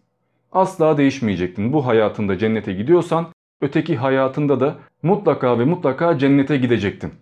Asla 0.52 0.98
değişmeyecektin. 0.98 1.74
Bu 1.74 1.86
hayatında 1.86 2.38
cennete 2.38 2.74
gidiyorsan 2.74 3.28
öteki 3.62 3.98
hayatında 3.98 4.60
da 4.60 4.76
mutlaka 5.04 5.60
ve 5.60 5.66
mutlaka 5.66 6.18
cennete 6.18 6.58
gidecektin. 6.58 7.14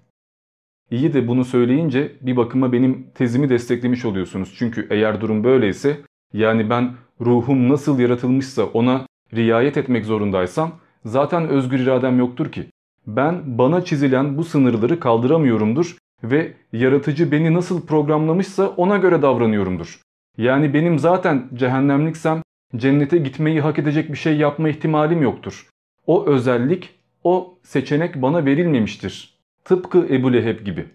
İyi 0.92 1.14
de 1.14 1.28
bunu 1.28 1.46
söyleyince 1.46 2.12
bir 2.22 2.38
bakıma 2.38 2.72
benim 2.72 3.08
tezimi 3.16 3.50
desteklemiş 3.50 4.06
oluyorsunuz. 4.06 4.56
Çünkü 4.58 4.88
eğer 4.90 5.22
durum 5.22 5.44
böyleyse 5.44 5.98
yani 6.34 6.70
ben 6.70 6.92
ruhum 7.22 7.70
nasıl 7.70 8.00
yaratılmışsa 8.00 8.64
ona 8.64 9.06
riayet 9.34 9.78
etmek 9.78 10.06
zorundaysam 10.06 10.72
zaten 11.06 11.48
özgür 11.48 11.80
iradem 11.80 12.20
yoktur 12.20 12.52
ki. 12.52 12.66
Ben 13.08 13.58
bana 13.58 13.86
çizilen 13.86 14.38
bu 14.38 14.44
sınırları 14.44 15.00
kaldıramıyorumdur 15.00 15.98
ve 16.24 16.54
yaratıcı 16.74 17.32
beni 17.32 17.54
nasıl 17.54 17.86
programlamışsa 17.86 18.68
ona 18.68 18.98
göre 18.98 19.22
davranıyorumdur. 19.22 20.02
Yani 20.38 20.74
benim 20.74 21.00
zaten 21.00 21.50
cehennemliksem 21.54 22.42
cennete 22.76 23.18
gitmeyi 23.18 23.62
hak 23.62 23.80
edecek 23.80 24.12
bir 24.12 24.18
şey 24.18 24.38
yapma 24.38 24.70
ihtimalim 24.70 25.22
yoktur. 25.22 25.70
O 26.08 26.26
özellik, 26.26 27.00
o 27.24 27.58
seçenek 27.64 28.22
bana 28.22 28.46
verilmemiştir. 28.46 29.39
Tıpkı 29.66 30.08
Ebu 30.10 30.34
Leheb 30.34 30.66
gibi. 30.66 30.86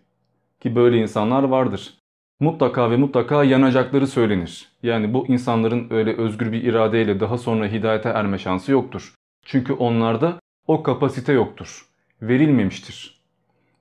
ki 0.60 0.76
böyle 0.76 0.96
insanlar 0.98 1.42
vardır. 1.42 1.94
Mutlaka 2.40 2.90
ve 2.90 2.96
mutlaka 2.96 3.44
yanacakları 3.44 4.06
söylenir. 4.06 4.68
Yani 4.82 5.14
bu 5.14 5.26
insanların 5.26 5.86
öyle 5.90 6.16
özgür 6.16 6.52
bir 6.52 6.62
iradeyle 6.62 7.20
daha 7.20 7.38
sonra 7.38 7.66
hidayete 7.66 8.08
erme 8.08 8.38
şansı 8.38 8.72
yoktur. 8.72 9.14
Çünkü 9.44 9.72
onlarda 9.72 10.40
o 10.66 10.82
kapasite 10.82 11.32
yoktur. 11.32 11.86
Verilmemiştir. 12.22 13.20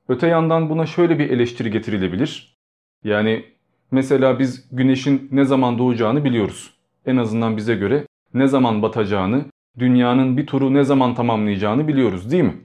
Öte 0.08 0.28
yandan 0.28 0.70
buna 0.70 0.86
şöyle 0.86 1.20
bir 1.20 1.30
eleştiri 1.30 1.72
getirilebilir. 1.72 2.58
Yani 3.04 3.46
mesela 3.92 4.40
biz 4.40 4.70
güneşin 4.72 5.30
ne 5.32 5.46
zaman 5.46 5.78
doğacağını 5.78 6.24
biliyoruz. 6.24 6.74
En 7.06 7.18
azından 7.18 7.58
bize 7.58 7.76
göre 7.76 8.08
ne 8.34 8.48
zaman 8.48 8.82
batacağını, 8.82 9.46
dünyanın 9.80 10.38
bir 10.38 10.48
turu 10.48 10.74
ne 10.74 10.84
zaman 10.84 11.16
tamamlayacağını 11.16 11.88
biliyoruz 11.88 12.32
değil 12.32 12.44
mi? 12.44 12.56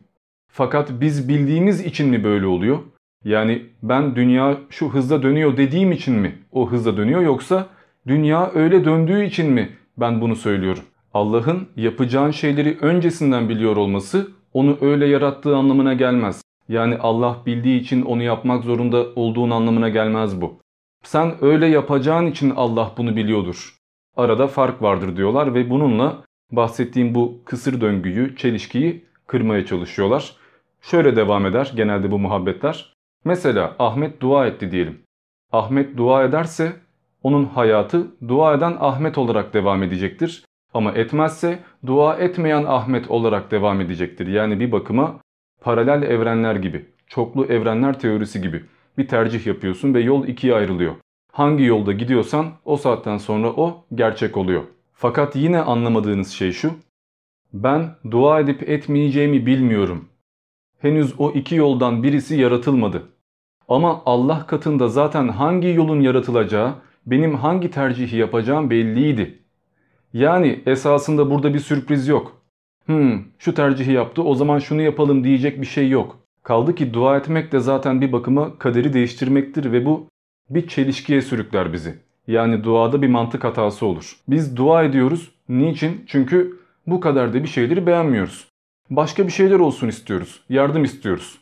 Fakat 0.58 0.90
biz 1.00 1.28
bildiğimiz 1.28 1.86
için 1.86 2.08
mi 2.08 2.24
böyle 2.24 2.46
oluyor? 2.46 2.78
Yani 3.24 3.62
ben 3.82 4.16
dünya 4.16 4.56
şu 4.70 4.88
hızda 4.88 5.22
dönüyor 5.22 5.56
dediğim 5.56 5.92
için 5.92 6.14
mi 6.14 6.38
o 6.52 6.70
hızda 6.70 6.96
dönüyor 6.96 7.20
yoksa 7.20 7.66
dünya 8.06 8.50
öyle 8.54 8.84
döndüğü 8.84 9.24
için 9.24 9.52
mi 9.52 9.68
ben 9.96 10.20
bunu 10.20 10.36
söylüyorum? 10.36 10.82
Allah'ın 11.14 11.68
yapacağın 11.76 12.30
şeyleri 12.30 12.78
öncesinden 12.80 13.48
biliyor 13.48 13.76
olması 13.76 14.28
onu 14.52 14.78
öyle 14.80 15.06
yarattığı 15.06 15.56
anlamına 15.56 15.94
gelmez. 15.94 16.42
Yani 16.68 16.96
Allah 16.96 17.36
bildiği 17.46 17.80
için 17.80 18.02
onu 18.02 18.22
yapmak 18.22 18.64
zorunda 18.64 19.06
olduğun 19.16 19.50
anlamına 19.50 19.88
gelmez 19.88 20.40
bu. 20.40 20.60
Sen 21.02 21.34
öyle 21.40 21.66
yapacağın 21.66 22.26
için 22.26 22.52
Allah 22.56 22.92
bunu 22.96 23.16
biliyordur. 23.16 23.74
Arada 24.16 24.46
fark 24.46 24.82
vardır 24.82 25.16
diyorlar 25.16 25.54
ve 25.54 25.70
bununla 25.70 26.16
bahsettiğim 26.52 27.14
bu 27.14 27.40
kısır 27.44 27.80
döngüyü, 27.80 28.36
çelişkiyi 28.36 29.04
kırmaya 29.26 29.66
çalışıyorlar. 29.66 30.37
Şöyle 30.82 31.16
devam 31.16 31.46
eder 31.46 31.72
genelde 31.76 32.10
bu 32.10 32.18
muhabbetler. 32.18 32.92
Mesela 33.24 33.76
Ahmet 33.78 34.20
dua 34.20 34.46
etti 34.46 34.70
diyelim. 34.70 35.02
Ahmet 35.52 35.96
dua 35.96 36.24
ederse 36.24 36.72
onun 37.22 37.44
hayatı 37.44 38.06
dua 38.28 38.54
eden 38.54 38.76
Ahmet 38.80 39.18
olarak 39.18 39.54
devam 39.54 39.82
edecektir. 39.82 40.44
Ama 40.74 40.92
etmezse 40.92 41.58
dua 41.86 42.16
etmeyen 42.16 42.64
Ahmet 42.64 43.10
olarak 43.10 43.50
devam 43.50 43.80
edecektir. 43.80 44.26
Yani 44.26 44.60
bir 44.60 44.72
bakıma 44.72 45.20
paralel 45.60 46.02
evrenler 46.02 46.56
gibi, 46.56 46.86
çoklu 47.06 47.46
evrenler 47.46 47.98
teorisi 47.98 48.40
gibi 48.42 48.64
bir 48.98 49.08
tercih 49.08 49.46
yapıyorsun 49.46 49.94
ve 49.94 50.00
yol 50.00 50.26
ikiye 50.26 50.54
ayrılıyor. 50.54 50.94
Hangi 51.32 51.64
yolda 51.64 51.92
gidiyorsan 51.92 52.46
o 52.64 52.76
saatten 52.76 53.16
sonra 53.16 53.48
o 53.48 53.84
gerçek 53.94 54.36
oluyor. 54.36 54.62
Fakat 54.92 55.36
yine 55.36 55.60
anlamadığınız 55.60 56.30
şey 56.30 56.52
şu. 56.52 56.72
Ben 57.52 57.90
dua 58.10 58.40
edip 58.40 58.68
etmeyeceğimi 58.68 59.46
bilmiyorum. 59.46 60.07
Henüz 60.78 61.14
o 61.18 61.30
iki 61.30 61.54
yoldan 61.54 62.02
birisi 62.02 62.40
yaratılmadı. 62.40 63.02
Ama 63.68 64.02
Allah 64.06 64.46
katında 64.46 64.88
zaten 64.88 65.28
hangi 65.28 65.68
yolun 65.68 66.00
yaratılacağı, 66.00 66.74
benim 67.06 67.34
hangi 67.34 67.70
tercihi 67.70 68.16
yapacağım 68.16 68.70
belliydi. 68.70 69.38
Yani 70.12 70.62
esasında 70.66 71.30
burada 71.30 71.54
bir 71.54 71.58
sürpriz 71.58 72.08
yok. 72.08 72.42
Hmm 72.86 73.24
şu 73.38 73.54
tercihi 73.54 73.92
yaptı 73.92 74.22
o 74.22 74.34
zaman 74.34 74.58
şunu 74.58 74.82
yapalım 74.82 75.24
diyecek 75.24 75.60
bir 75.60 75.66
şey 75.66 75.88
yok. 75.90 76.18
Kaldı 76.42 76.74
ki 76.74 76.94
dua 76.94 77.16
etmek 77.16 77.52
de 77.52 77.60
zaten 77.60 78.00
bir 78.00 78.12
bakıma 78.12 78.58
kaderi 78.58 78.92
değiştirmektir 78.92 79.72
ve 79.72 79.86
bu 79.86 80.08
bir 80.50 80.68
çelişkiye 80.68 81.22
sürükler 81.22 81.72
bizi. 81.72 81.94
Yani 82.26 82.64
duada 82.64 83.02
bir 83.02 83.08
mantık 83.08 83.44
hatası 83.44 83.86
olur. 83.86 84.16
Biz 84.28 84.56
dua 84.56 84.82
ediyoruz. 84.82 85.30
Niçin? 85.48 86.04
Çünkü 86.06 86.58
bu 86.86 87.00
kadar 87.00 87.34
da 87.34 87.42
bir 87.42 87.48
şeyleri 87.48 87.86
beğenmiyoruz. 87.86 88.48
Başka 88.90 89.26
bir 89.26 89.32
şeyler 89.32 89.58
olsun 89.58 89.88
istiyoruz. 89.88 90.40
Yardım 90.48 90.84
istiyoruz. 90.84 91.38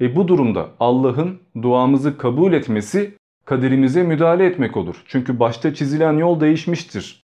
E 0.00 0.16
bu 0.16 0.28
durumda 0.28 0.68
Allah'ın 0.80 1.38
duamızı 1.62 2.18
kabul 2.18 2.52
etmesi 2.52 3.14
kaderimize 3.44 4.02
müdahale 4.02 4.46
etmek 4.46 4.76
olur. 4.76 5.02
Çünkü 5.06 5.40
başta 5.40 5.74
çizilen 5.74 6.12
yol 6.12 6.40
değişmiştir. 6.40 7.22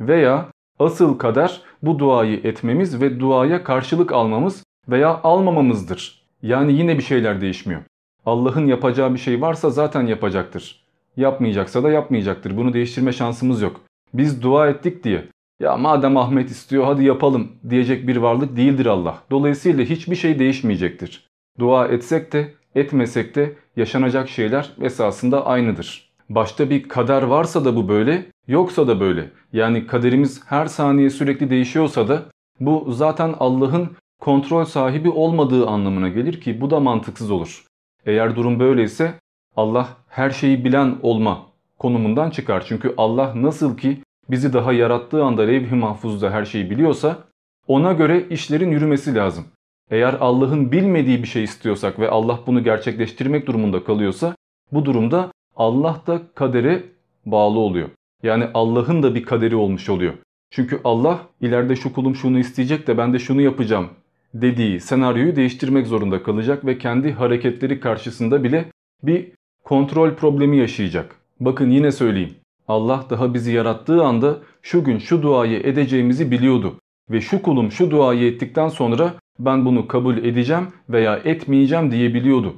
Veya 0.00 0.48
asıl 0.78 1.18
kader 1.18 1.60
bu 1.82 1.98
duayı 1.98 2.40
etmemiz 2.44 3.00
ve 3.00 3.20
duaya 3.20 3.64
karşılık 3.64 4.12
almamız 4.12 4.64
veya 4.88 5.20
almamamızdır. 5.22 6.22
Yani 6.42 6.72
yine 6.72 6.98
bir 6.98 7.02
şeyler 7.02 7.40
değişmiyor. 7.40 7.82
Allah'ın 8.26 8.66
yapacağı 8.66 9.14
bir 9.14 9.18
şey 9.18 9.40
varsa 9.40 9.70
zaten 9.70 10.06
yapacaktır. 10.06 10.84
Yapmayacaksa 11.16 11.82
da 11.82 11.90
yapmayacaktır. 11.90 12.56
Bunu 12.56 12.72
değiştirme 12.72 13.12
şansımız 13.12 13.62
yok. 13.62 13.80
Biz 14.14 14.42
dua 14.42 14.68
ettik 14.68 15.04
diye 15.04 15.24
ya 15.60 15.76
madem 15.76 16.16
Ahmet 16.16 16.50
istiyor 16.50 16.84
hadi 16.84 17.04
yapalım 17.04 17.52
diyecek 17.70 18.08
bir 18.08 18.16
varlık 18.16 18.56
değildir 18.56 18.86
Allah. 18.86 19.18
Dolayısıyla 19.30 19.84
hiçbir 19.84 20.16
şey 20.16 20.38
değişmeyecektir. 20.38 21.28
Dua 21.58 21.88
etsek 21.88 22.32
de 22.32 22.54
etmesek 22.74 23.34
de 23.34 23.56
yaşanacak 23.76 24.28
şeyler 24.28 24.70
esasında 24.80 25.46
aynıdır. 25.46 26.08
Başta 26.28 26.70
bir 26.70 26.88
kader 26.88 27.22
varsa 27.22 27.64
da 27.64 27.76
bu 27.76 27.88
böyle, 27.88 28.26
yoksa 28.48 28.88
da 28.88 29.00
böyle. 29.00 29.30
Yani 29.52 29.86
kaderimiz 29.86 30.42
her 30.46 30.66
saniye 30.66 31.10
sürekli 31.10 31.50
değişiyorsa 31.50 32.08
da 32.08 32.22
bu 32.60 32.92
zaten 32.92 33.34
Allah'ın 33.40 33.90
kontrol 34.20 34.64
sahibi 34.64 35.10
olmadığı 35.10 35.66
anlamına 35.66 36.08
gelir 36.08 36.40
ki 36.40 36.60
bu 36.60 36.70
da 36.70 36.80
mantıksız 36.80 37.30
olur. 37.30 37.64
Eğer 38.06 38.36
durum 38.36 38.60
böyleyse 38.60 39.14
Allah 39.56 39.88
her 40.08 40.30
şeyi 40.30 40.64
bilen 40.64 40.96
olma 41.02 41.46
konumundan 41.78 42.30
çıkar. 42.30 42.64
Çünkü 42.68 42.94
Allah 42.96 43.32
nasıl 43.36 43.76
ki 43.76 44.02
bizi 44.30 44.52
daha 44.52 44.72
yarattığı 44.72 45.24
anda 45.24 45.42
levh-i 45.42 45.74
mahfuzda 45.74 46.30
her 46.30 46.44
şeyi 46.44 46.70
biliyorsa 46.70 47.18
ona 47.66 47.92
göre 47.92 48.26
işlerin 48.30 48.70
yürümesi 48.70 49.14
lazım. 49.14 49.44
Eğer 49.90 50.14
Allah'ın 50.20 50.72
bilmediği 50.72 51.22
bir 51.22 51.28
şey 51.28 51.44
istiyorsak 51.44 51.98
ve 51.98 52.10
Allah 52.10 52.40
bunu 52.46 52.64
gerçekleştirmek 52.64 53.46
durumunda 53.46 53.84
kalıyorsa 53.84 54.34
bu 54.72 54.84
durumda 54.84 55.32
Allah 55.56 56.02
da 56.06 56.22
kadere 56.34 56.82
bağlı 57.26 57.58
oluyor. 57.58 57.88
Yani 58.22 58.46
Allah'ın 58.54 59.02
da 59.02 59.14
bir 59.14 59.22
kaderi 59.22 59.56
olmuş 59.56 59.88
oluyor. 59.88 60.14
Çünkü 60.50 60.80
Allah 60.84 61.18
ileride 61.40 61.76
şu 61.76 61.92
kulum 61.92 62.14
şunu 62.14 62.38
isteyecek 62.38 62.86
de 62.86 62.98
ben 62.98 63.12
de 63.12 63.18
şunu 63.18 63.40
yapacağım 63.40 63.88
dediği 64.34 64.80
senaryoyu 64.80 65.36
değiştirmek 65.36 65.86
zorunda 65.86 66.22
kalacak 66.22 66.66
ve 66.66 66.78
kendi 66.78 67.12
hareketleri 67.12 67.80
karşısında 67.80 68.44
bile 68.44 68.64
bir 69.02 69.32
kontrol 69.64 70.14
problemi 70.14 70.56
yaşayacak. 70.56 71.16
Bakın 71.40 71.70
yine 71.70 71.92
söyleyeyim. 71.92 72.34
Allah 72.68 73.04
daha 73.10 73.34
bizi 73.34 73.52
yarattığı 73.52 74.04
anda 74.04 74.36
şu 74.62 74.84
gün 74.84 74.98
şu 74.98 75.22
duayı 75.22 75.60
edeceğimizi 75.60 76.30
biliyordu. 76.30 76.74
Ve 77.10 77.20
şu 77.20 77.42
kulum 77.42 77.72
şu 77.72 77.90
duayı 77.90 78.32
ettikten 78.32 78.68
sonra 78.68 79.14
ben 79.38 79.64
bunu 79.64 79.88
kabul 79.88 80.16
edeceğim 80.16 80.68
veya 80.88 81.16
etmeyeceğim 81.16 81.90
diyebiliyordu. 81.90 82.54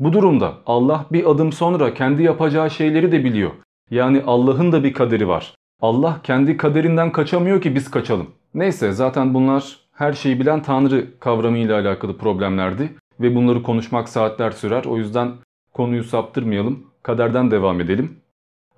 Bu 0.00 0.12
durumda 0.12 0.54
Allah 0.66 1.06
bir 1.12 1.30
adım 1.30 1.52
sonra 1.52 1.94
kendi 1.94 2.22
yapacağı 2.22 2.70
şeyleri 2.70 3.12
de 3.12 3.24
biliyor. 3.24 3.50
Yani 3.90 4.22
Allah'ın 4.26 4.72
da 4.72 4.84
bir 4.84 4.92
kaderi 4.92 5.28
var. 5.28 5.54
Allah 5.80 6.20
kendi 6.22 6.56
kaderinden 6.56 7.12
kaçamıyor 7.12 7.62
ki 7.62 7.74
biz 7.74 7.90
kaçalım. 7.90 8.26
Neyse 8.54 8.92
zaten 8.92 9.34
bunlar 9.34 9.78
her 9.92 10.12
şeyi 10.12 10.40
bilen 10.40 10.62
Tanrı 10.62 11.18
kavramıyla 11.20 11.80
alakalı 11.80 12.18
problemlerdi. 12.18 12.92
Ve 13.20 13.34
bunları 13.34 13.62
konuşmak 13.62 14.08
saatler 14.08 14.50
sürer. 14.50 14.84
O 14.84 14.96
yüzden 14.96 15.32
konuyu 15.72 16.04
saptırmayalım. 16.04 16.86
Kaderden 17.02 17.50
devam 17.50 17.80
edelim. 17.80 18.16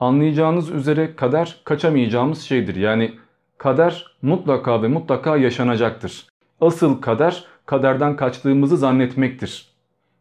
Anlayacağınız 0.01 0.71
üzere 0.71 1.17
kader 1.17 1.61
kaçamayacağımız 1.65 2.43
şeydir. 2.43 2.77
Yani 2.77 3.15
kader 3.59 4.17
mutlaka 4.23 4.83
ve 4.83 4.89
mutlaka 4.89 5.37
yaşanacaktır. 5.37 6.27
Asıl 6.61 7.01
kader 7.01 7.45
kaderden 7.67 8.17
kaçtığımızı 8.17 8.77
zannetmektir. 8.77 9.69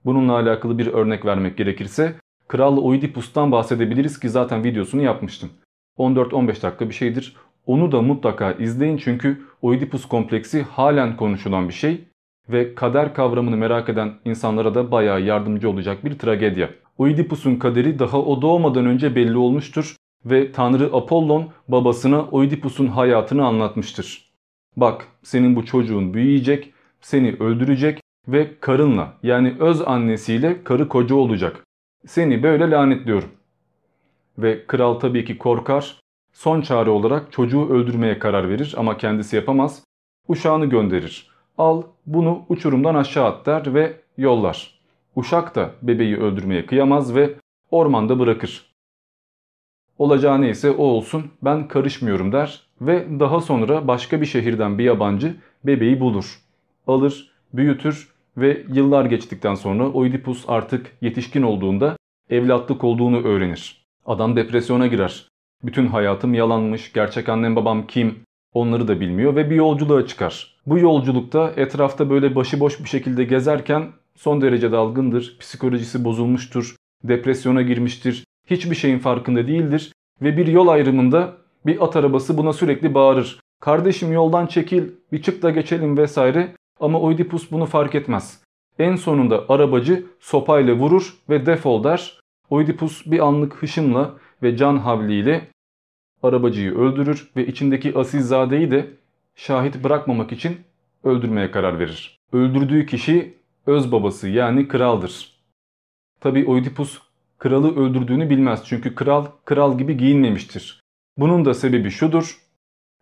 Bununla 0.05 0.33
alakalı 0.33 0.77
bir 0.77 0.87
örnek 0.87 1.25
vermek 1.25 1.57
gerekirse 1.57 2.15
Kral 2.47 2.77
Oidipus'tan 2.77 3.51
bahsedebiliriz 3.51 4.19
ki 4.19 4.29
zaten 4.29 4.63
videosunu 4.63 5.01
yapmıştım. 5.01 5.49
14-15 5.97 6.47
dakika 6.47 6.89
bir 6.89 6.93
şeydir. 6.93 7.35
Onu 7.65 7.91
da 7.91 8.01
mutlaka 8.01 8.51
izleyin 8.51 8.97
çünkü 8.97 9.41
Oidipus 9.61 10.05
kompleksi 10.05 10.63
halen 10.63 11.17
konuşulan 11.17 11.67
bir 11.67 11.73
şey 11.73 12.03
ve 12.49 12.75
kader 12.75 13.13
kavramını 13.13 13.57
merak 13.57 13.89
eden 13.89 14.13
insanlara 14.25 14.75
da 14.75 14.91
bayağı 14.91 15.21
yardımcı 15.21 15.69
olacak 15.69 16.05
bir 16.05 16.19
tragedya. 16.19 16.69
Oidipus'un 16.97 17.55
kaderi 17.55 17.99
daha 17.99 18.21
o 18.21 18.41
doğmadan 18.41 18.85
önce 18.85 19.15
belli 19.15 19.37
olmuştur 19.37 19.95
ve 20.25 20.51
Tanrı 20.51 20.85
Apollon 20.93 21.49
babasına 21.67 22.25
Oidipus'un 22.25 22.87
hayatını 22.87 23.45
anlatmıştır. 23.45 24.31
Bak 24.77 25.07
senin 25.23 25.55
bu 25.55 25.65
çocuğun 25.65 26.13
büyüyecek, 26.13 26.73
seni 27.01 27.35
öldürecek 27.39 28.01
ve 28.27 28.59
karınla 28.59 29.13
yani 29.23 29.55
öz 29.59 29.81
annesiyle 29.81 30.63
karı 30.63 30.87
koca 30.87 31.15
olacak. 31.15 31.63
Seni 32.05 32.43
böyle 32.43 32.69
lanetliyorum. 32.71 33.29
Ve 34.37 34.65
kral 34.67 34.93
tabii 34.93 35.25
ki 35.25 35.37
korkar. 35.37 35.99
Son 36.33 36.61
çare 36.61 36.89
olarak 36.89 37.31
çocuğu 37.31 37.69
öldürmeye 37.69 38.19
karar 38.19 38.49
verir 38.49 38.75
ama 38.77 38.97
kendisi 38.97 39.35
yapamaz. 39.35 39.83
Uşağını 40.27 40.65
gönderir. 40.65 41.29
Al 41.57 41.83
bunu 42.05 42.45
uçurumdan 42.49 42.95
aşağı 42.95 43.25
at 43.25 43.45
der 43.45 43.73
ve 43.73 44.01
yollar. 44.17 44.74
Uşak 45.15 45.55
da 45.55 45.71
bebeği 45.81 46.17
öldürmeye 46.17 46.65
kıyamaz 46.65 47.15
ve 47.15 47.33
ormanda 47.71 48.19
bırakır. 48.19 48.75
Olacağı 49.97 50.41
neyse 50.41 50.71
o 50.71 50.83
olsun 50.83 51.31
ben 51.41 51.67
karışmıyorum 51.67 52.31
der 52.31 52.61
ve 52.81 53.19
daha 53.19 53.41
sonra 53.41 53.87
başka 53.87 54.21
bir 54.21 54.25
şehirden 54.25 54.77
bir 54.77 54.83
yabancı 54.83 55.35
bebeği 55.63 55.99
bulur. 55.99 56.39
Alır, 56.87 57.31
büyütür 57.53 58.15
ve 58.37 58.63
yıllar 58.73 59.05
geçtikten 59.05 59.55
sonra 59.55 59.89
Oidipus 59.89 60.45
artık 60.47 60.97
yetişkin 61.01 61.41
olduğunda 61.41 61.97
evlatlık 62.29 62.83
olduğunu 62.83 63.23
öğrenir. 63.23 63.85
Adam 64.05 64.35
depresyona 64.35 64.87
girer. 64.87 65.27
Bütün 65.63 65.87
hayatım 65.87 66.33
yalanmış, 66.33 66.93
gerçek 66.93 67.29
annem 67.29 67.55
babam 67.55 67.87
kim 67.87 68.19
onları 68.53 68.87
da 68.87 68.99
bilmiyor 68.99 69.35
ve 69.35 69.49
bir 69.49 69.55
yolculuğa 69.55 70.07
çıkar. 70.07 70.55
Bu 70.65 70.79
yolculukta 70.79 71.53
etrafta 71.55 72.09
böyle 72.09 72.35
başıboş 72.35 72.79
bir 72.79 72.89
şekilde 72.89 73.23
gezerken 73.23 73.87
son 74.15 74.41
derece 74.41 74.71
dalgındır, 74.71 75.37
psikolojisi 75.39 76.03
bozulmuştur, 76.03 76.75
depresyona 77.03 77.61
girmiştir, 77.61 78.25
hiçbir 78.49 78.75
şeyin 78.75 78.99
farkında 78.99 79.47
değildir 79.47 79.91
ve 80.21 80.37
bir 80.37 80.47
yol 80.47 80.67
ayrımında 80.67 81.37
bir 81.65 81.83
at 81.83 81.95
arabası 81.95 82.37
buna 82.37 82.53
sürekli 82.53 82.93
bağırır. 82.93 83.39
Kardeşim 83.61 84.11
yoldan 84.11 84.47
çekil, 84.47 84.91
bir 85.11 85.21
çık 85.21 85.41
da 85.41 85.49
geçelim 85.49 85.97
vesaire 85.97 86.55
ama 86.79 86.99
Oidipus 86.99 87.51
bunu 87.51 87.65
fark 87.65 87.95
etmez. 87.95 88.41
En 88.79 88.95
sonunda 88.95 89.45
arabacı 89.49 90.05
sopayla 90.19 90.73
vurur 90.73 91.13
ve 91.29 91.45
defol 91.45 91.83
der. 91.83 92.19
Oidipus 92.49 93.05
bir 93.05 93.19
anlık 93.19 93.53
hışımla 93.53 94.13
ve 94.43 94.57
can 94.57 94.77
havliyle 94.77 95.47
arabacıyı 96.23 96.77
öldürür 96.77 97.31
ve 97.35 97.47
içindeki 97.47 97.97
asilzadeyi 97.97 98.71
de 98.71 98.87
şahit 99.35 99.83
bırakmamak 99.83 100.31
için 100.31 100.57
öldürmeye 101.03 101.51
karar 101.51 101.79
verir. 101.79 102.19
Öldürdüğü 102.33 102.85
kişi 102.85 103.37
öz 103.65 103.91
babası 103.91 104.29
yani 104.29 104.67
kraldır. 104.67 105.35
Tabi 106.19 106.45
Oidipus 106.45 107.01
kralı 107.37 107.75
öldürdüğünü 107.75 108.29
bilmez 108.29 108.61
çünkü 108.65 108.95
kral 108.95 109.25
kral 109.45 109.77
gibi 109.77 109.97
giyinmemiştir. 109.97 110.81
Bunun 111.17 111.45
da 111.45 111.53
sebebi 111.53 111.91
şudur. 111.91 112.37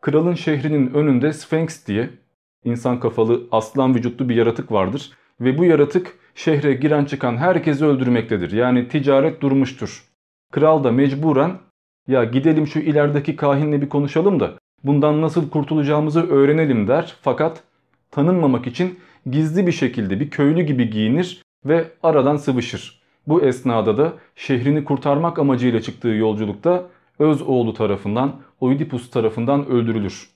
Kralın 0.02 0.34
şehrinin 0.34 0.94
önünde 0.94 1.34
Sphinx 1.34 1.88
diye 1.88 2.10
insan 2.64 3.00
kafalı 3.00 3.42
aslan 3.52 3.96
vücutlu 3.96 4.30
bir 4.30 4.36
yaratık 4.36 4.72
vardır 4.72 5.12
ve 5.42 5.58
bu 5.58 5.66
yaratık 5.66 6.18
şehre 6.36 6.74
giren 6.74 7.06
çıkan 7.06 7.38
herkesi 7.38 7.86
öldürmektedir. 7.86 8.52
Yani 8.52 8.88
ticaret 8.88 9.42
durmuştur. 9.42 10.06
Kral 10.52 10.84
da 10.84 10.92
mecburen 10.92 11.52
ya 12.08 12.24
gidelim 12.24 12.68
şu 12.68 12.80
ilerideki 12.80 13.36
kahinle 13.36 13.82
bir 13.82 13.90
konuşalım 13.90 14.40
da 14.40 14.54
bundan 14.84 15.22
nasıl 15.22 15.50
kurtulacağımızı 15.50 16.30
öğrenelim 16.30 16.88
der. 16.88 17.16
Fakat 17.22 17.64
tanınmamak 18.12 18.68
için 18.68 19.00
gizli 19.32 19.68
bir 19.68 19.72
şekilde 19.72 20.20
bir 20.20 20.30
köylü 20.30 20.62
gibi 20.62 20.90
giyinir 20.90 21.42
ve 21.66 21.88
aradan 22.04 22.38
sıvışır. 22.38 23.04
Bu 23.28 23.42
esnada 23.42 23.98
da 23.98 24.14
şehrini 24.36 24.84
kurtarmak 24.84 25.40
amacıyla 25.40 25.82
çıktığı 25.82 26.08
yolculukta 26.08 26.90
öz 27.20 27.42
oğlu 27.42 27.74
tarafından 27.74 28.36
Oidipus 28.60 29.10
tarafından 29.10 29.68
öldürülür. 29.68 30.30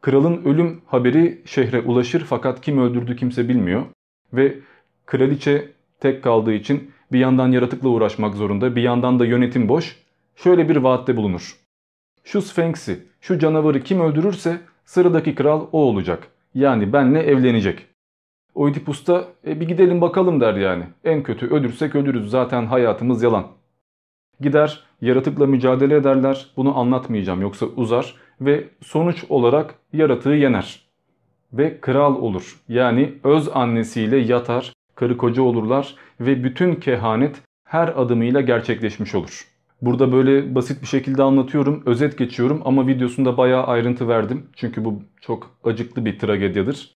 Kralın 0.00 0.44
ölüm 0.44 0.80
haberi 0.86 1.42
şehre 1.44 1.80
ulaşır 1.80 2.24
fakat 2.28 2.60
kim 2.60 2.78
öldürdü 2.78 3.16
kimse 3.16 3.48
bilmiyor 3.48 3.82
ve 4.32 4.58
kraliçe 5.06 5.72
tek 6.00 6.24
kaldığı 6.24 6.52
için 6.52 6.90
bir 7.12 7.18
yandan 7.18 7.52
yaratıkla 7.52 7.88
uğraşmak 7.88 8.34
zorunda 8.34 8.76
bir 8.76 8.82
yandan 8.82 9.18
da 9.18 9.26
yönetim 9.26 9.68
boş 9.68 9.96
şöyle 10.36 10.68
bir 10.68 10.76
vaatte 10.76 11.16
bulunur. 11.16 11.56
Şu 12.24 12.42
Sphinx'i, 12.42 13.06
şu 13.20 13.38
canavarı 13.38 13.82
kim 13.82 14.00
öldürürse 14.00 14.60
sıradaki 14.84 15.34
kral 15.34 15.66
o 15.72 15.78
olacak. 15.78 16.28
Yani 16.54 16.92
benle 16.92 17.20
evlenecek. 17.20 17.86
Oidipus 18.56 19.06
da 19.06 19.24
e, 19.46 19.60
bir 19.60 19.68
gidelim 19.68 20.00
bakalım 20.00 20.40
der 20.40 20.54
yani. 20.54 20.84
En 21.04 21.22
kötü 21.22 21.46
ölürsek 21.46 21.94
ölürüz 21.94 22.30
zaten 22.30 22.66
hayatımız 22.66 23.22
yalan. 23.22 23.46
Gider 24.40 24.84
yaratıkla 25.00 25.46
mücadele 25.46 25.96
ederler 25.96 26.46
bunu 26.56 26.78
anlatmayacağım 26.78 27.40
yoksa 27.40 27.66
uzar 27.66 28.14
ve 28.40 28.64
sonuç 28.82 29.24
olarak 29.28 29.74
yaratığı 29.92 30.30
yener. 30.30 30.86
Ve 31.52 31.80
kral 31.80 32.16
olur 32.16 32.60
yani 32.68 33.12
öz 33.24 33.48
annesiyle 33.54 34.16
yatar, 34.16 34.72
karı 34.94 35.16
koca 35.16 35.42
olurlar 35.42 35.94
ve 36.20 36.44
bütün 36.44 36.74
kehanet 36.74 37.42
her 37.64 37.88
adımıyla 37.88 38.40
gerçekleşmiş 38.40 39.14
olur. 39.14 39.46
Burada 39.82 40.12
böyle 40.12 40.54
basit 40.54 40.82
bir 40.82 40.86
şekilde 40.86 41.22
anlatıyorum, 41.22 41.82
özet 41.86 42.18
geçiyorum 42.18 42.62
ama 42.64 42.86
videosunda 42.86 43.36
bayağı 43.36 43.64
ayrıntı 43.64 44.08
verdim. 44.08 44.46
Çünkü 44.56 44.84
bu 44.84 45.02
çok 45.20 45.50
acıklı 45.64 46.04
bir 46.04 46.18
tragedyadır. 46.18 46.95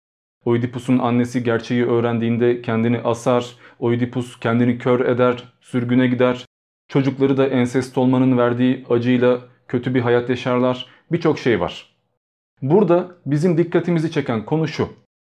Oidipus'un 0.46 0.98
annesi 0.98 1.44
gerçeği 1.44 1.86
öğrendiğinde 1.86 2.62
kendini 2.62 2.98
asar, 2.98 3.56
Oidipus 3.78 4.40
kendini 4.40 4.78
kör 4.78 5.00
eder, 5.00 5.44
sürgüne 5.60 6.06
gider. 6.06 6.46
Çocukları 6.88 7.36
da 7.36 7.46
ensest 7.46 7.98
olmanın 7.98 8.38
verdiği 8.38 8.84
acıyla 8.90 9.40
kötü 9.68 9.94
bir 9.94 10.00
hayat 10.00 10.30
yaşarlar. 10.30 10.86
Birçok 11.12 11.38
şey 11.38 11.60
var. 11.60 11.96
Burada 12.62 13.08
bizim 13.26 13.58
dikkatimizi 13.58 14.10
çeken 14.10 14.44
konu 14.44 14.68
şu. 14.68 14.88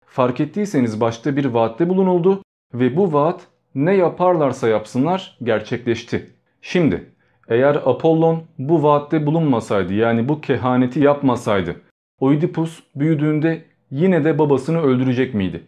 Fark 0.05 0.39
ettiyseniz 0.39 1.01
başta 1.01 1.37
bir 1.37 1.45
vaatte 1.45 1.89
bulunuldu 1.89 2.43
ve 2.73 2.95
bu 2.97 3.13
vaat 3.13 3.47
ne 3.75 3.95
yaparlarsa 3.95 4.67
yapsınlar 4.67 5.37
gerçekleşti. 5.43 6.29
Şimdi 6.61 7.11
eğer 7.47 7.75
Apollon 7.75 8.43
bu 8.57 8.83
vaatte 8.83 9.25
bulunmasaydı 9.25 9.93
yani 9.93 10.29
bu 10.29 10.41
kehaneti 10.41 10.99
yapmasaydı 10.99 11.75
Oidipus 12.19 12.83
büyüdüğünde 12.95 13.70
yine 13.91 14.23
de 14.23 14.39
babasını 14.39 14.81
öldürecek 14.81 15.33
miydi? 15.33 15.67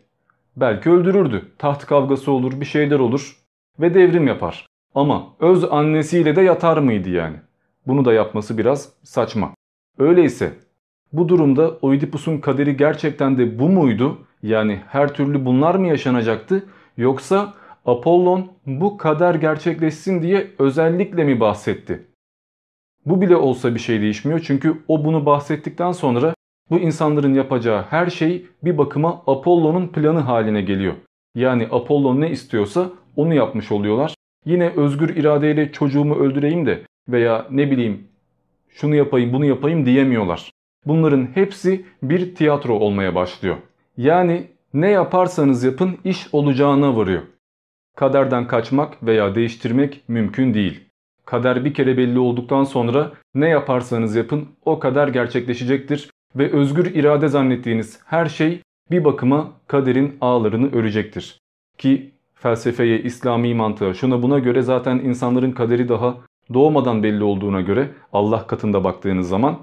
Belki 0.55 0.89
öldürürdü. 0.89 1.51
Taht 1.57 1.86
kavgası 1.86 2.31
olur, 2.31 2.59
bir 2.59 2.65
şeyler 2.65 2.99
olur 2.99 3.38
ve 3.79 3.93
devrim 3.93 4.27
yapar. 4.27 4.65
Ama 4.95 5.27
öz 5.39 5.63
annesiyle 5.63 6.36
de 6.36 6.41
yatar 6.41 6.77
mıydı 6.77 7.09
yani? 7.09 7.36
Bunu 7.88 8.05
da 8.05 8.13
yapması 8.13 8.57
biraz 8.57 8.93
saçma. 9.03 9.53
Öyleyse 9.97 10.53
bu 11.13 11.29
durumda 11.29 11.77
Oidipus'un 11.81 12.38
kaderi 12.38 12.77
gerçekten 12.77 13.38
de 13.38 13.59
bu 13.59 13.69
muydu? 13.69 14.17
Yani 14.43 14.81
her 14.88 15.13
türlü 15.13 15.45
bunlar 15.45 15.75
mı 15.75 15.88
yaşanacaktı? 15.88 16.65
Yoksa 16.97 17.53
Apollon 17.86 18.51
bu 18.65 18.97
kader 18.97 19.36
gerçekleşsin 19.36 20.21
diye 20.21 20.47
özellikle 20.59 21.23
mi 21.23 21.39
bahsetti? 21.39 22.07
Bu 23.05 23.21
bile 23.21 23.36
olsa 23.36 23.75
bir 23.75 23.79
şey 23.79 24.01
değişmiyor 24.01 24.39
çünkü 24.39 24.83
o 24.88 25.05
bunu 25.05 25.25
bahsettikten 25.25 25.91
sonra 25.91 26.36
bu 26.69 26.80
insanların 26.80 27.34
yapacağı 27.34 27.82
her 27.82 28.10
şey 28.10 28.45
bir 28.63 28.78
bakıma 28.78 29.23
Apollon'un 29.28 29.88
planı 29.88 30.19
haline 30.19 30.62
geliyor. 30.62 30.93
Yani 31.36 31.67
Apollon 31.71 32.21
ne 32.21 32.30
istiyorsa 32.30 32.89
onu 33.15 33.34
yapmış 33.34 33.71
oluyorlar. 33.71 34.15
Yine 34.45 34.69
özgür 34.69 35.15
iradeyle 35.15 35.71
çocuğumu 35.71 36.15
öldüreyim 36.15 36.65
de 36.65 36.82
veya 37.10 37.47
ne 37.52 37.71
bileyim 37.71 38.08
şunu 38.69 38.95
yapayım 38.95 39.34
bunu 39.34 39.45
yapayım 39.45 39.86
diyemiyorlar. 39.86 40.52
Bunların 40.86 41.28
hepsi 41.34 41.86
bir 42.04 42.36
tiyatro 42.36 42.73
olmaya 42.73 43.15
başlıyor. 43.15 43.58
Yani 43.97 44.47
ne 44.73 44.89
yaparsanız 44.89 45.63
yapın 45.63 45.97
iş 46.04 46.34
olacağına 46.34 46.97
varıyor. 46.97 47.21
Kaderden 47.95 48.47
kaçmak 48.47 49.04
veya 49.04 49.36
değiştirmek 49.36 50.04
mümkün 50.08 50.54
değil. 50.54 50.84
Kader 51.26 51.65
bir 51.65 51.73
kere 51.73 51.97
belli 51.97 52.19
olduktan 52.19 52.63
sonra 52.63 53.12
ne 53.36 53.49
yaparsanız 53.49 54.15
yapın 54.15 54.47
o 54.65 54.80
kader 54.80 55.08
gerçekleşecektir 55.08 56.10
ve 56.36 56.52
özgür 56.52 56.86
irade 56.86 57.28
zannettiğiniz 57.28 58.00
her 58.06 58.26
şey 58.26 58.62
bir 58.91 59.06
bakıma 59.06 59.52
kaderin 59.67 60.17
ağlarını 60.22 60.76
örecektir. 60.76 61.39
Ki 61.78 62.12
felsefeye, 62.36 63.02
İslami 63.02 63.56
mantığa 63.56 63.93
şuna 63.93 64.24
buna 64.24 64.39
göre 64.39 64.62
zaten 64.62 65.00
insanların 65.00 65.52
kaderi 65.52 65.89
daha 65.89 66.17
doğmadan 66.54 67.04
belli 67.04 67.24
olduğuna 67.24 67.62
göre 67.62 67.89
Allah 68.13 68.48
katında 68.48 68.84
baktığınız 68.84 69.30
zaman 69.30 69.60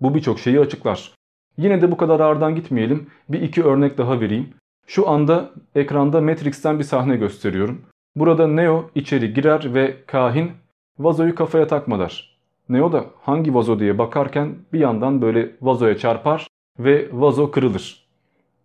bu 0.00 0.14
birçok 0.14 0.40
şeyi 0.40 0.60
açıklar. 0.60 1.14
Yine 1.56 1.82
de 1.82 1.92
bu 1.92 1.96
kadar 1.96 2.20
ağırdan 2.20 2.54
gitmeyelim. 2.54 3.06
Bir 3.28 3.42
iki 3.42 3.64
örnek 3.64 3.98
daha 3.98 4.20
vereyim. 4.20 4.48
Şu 4.86 5.08
anda 5.08 5.50
ekranda 5.74 6.20
Matrix'ten 6.20 6.78
bir 6.78 6.84
sahne 6.84 7.16
gösteriyorum. 7.16 7.82
Burada 8.16 8.46
Neo 8.46 8.90
içeri 8.94 9.34
girer 9.34 9.74
ve 9.74 9.96
kahin 10.06 10.52
vazoyu 10.98 11.34
kafaya 11.34 11.66
takma 11.66 11.98
der. 11.98 12.29
Neo 12.70 12.92
da 12.92 13.04
hangi 13.22 13.54
vazo 13.54 13.78
diye 13.78 13.98
bakarken 13.98 14.54
bir 14.72 14.78
yandan 14.78 15.22
böyle 15.22 15.50
vazoya 15.62 15.98
çarpar 15.98 16.46
ve 16.78 17.08
vazo 17.12 17.50
kırılır. 17.50 18.06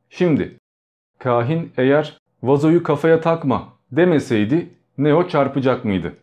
Şimdi 0.09 0.57
kahin 1.19 1.71
eğer 1.77 2.17
vazoyu 2.43 2.83
kafaya 2.83 3.21
takma 3.21 3.73
demeseydi 3.91 4.69
Neo 4.97 5.27
çarpacak 5.27 5.85
mıydı? 5.85 6.13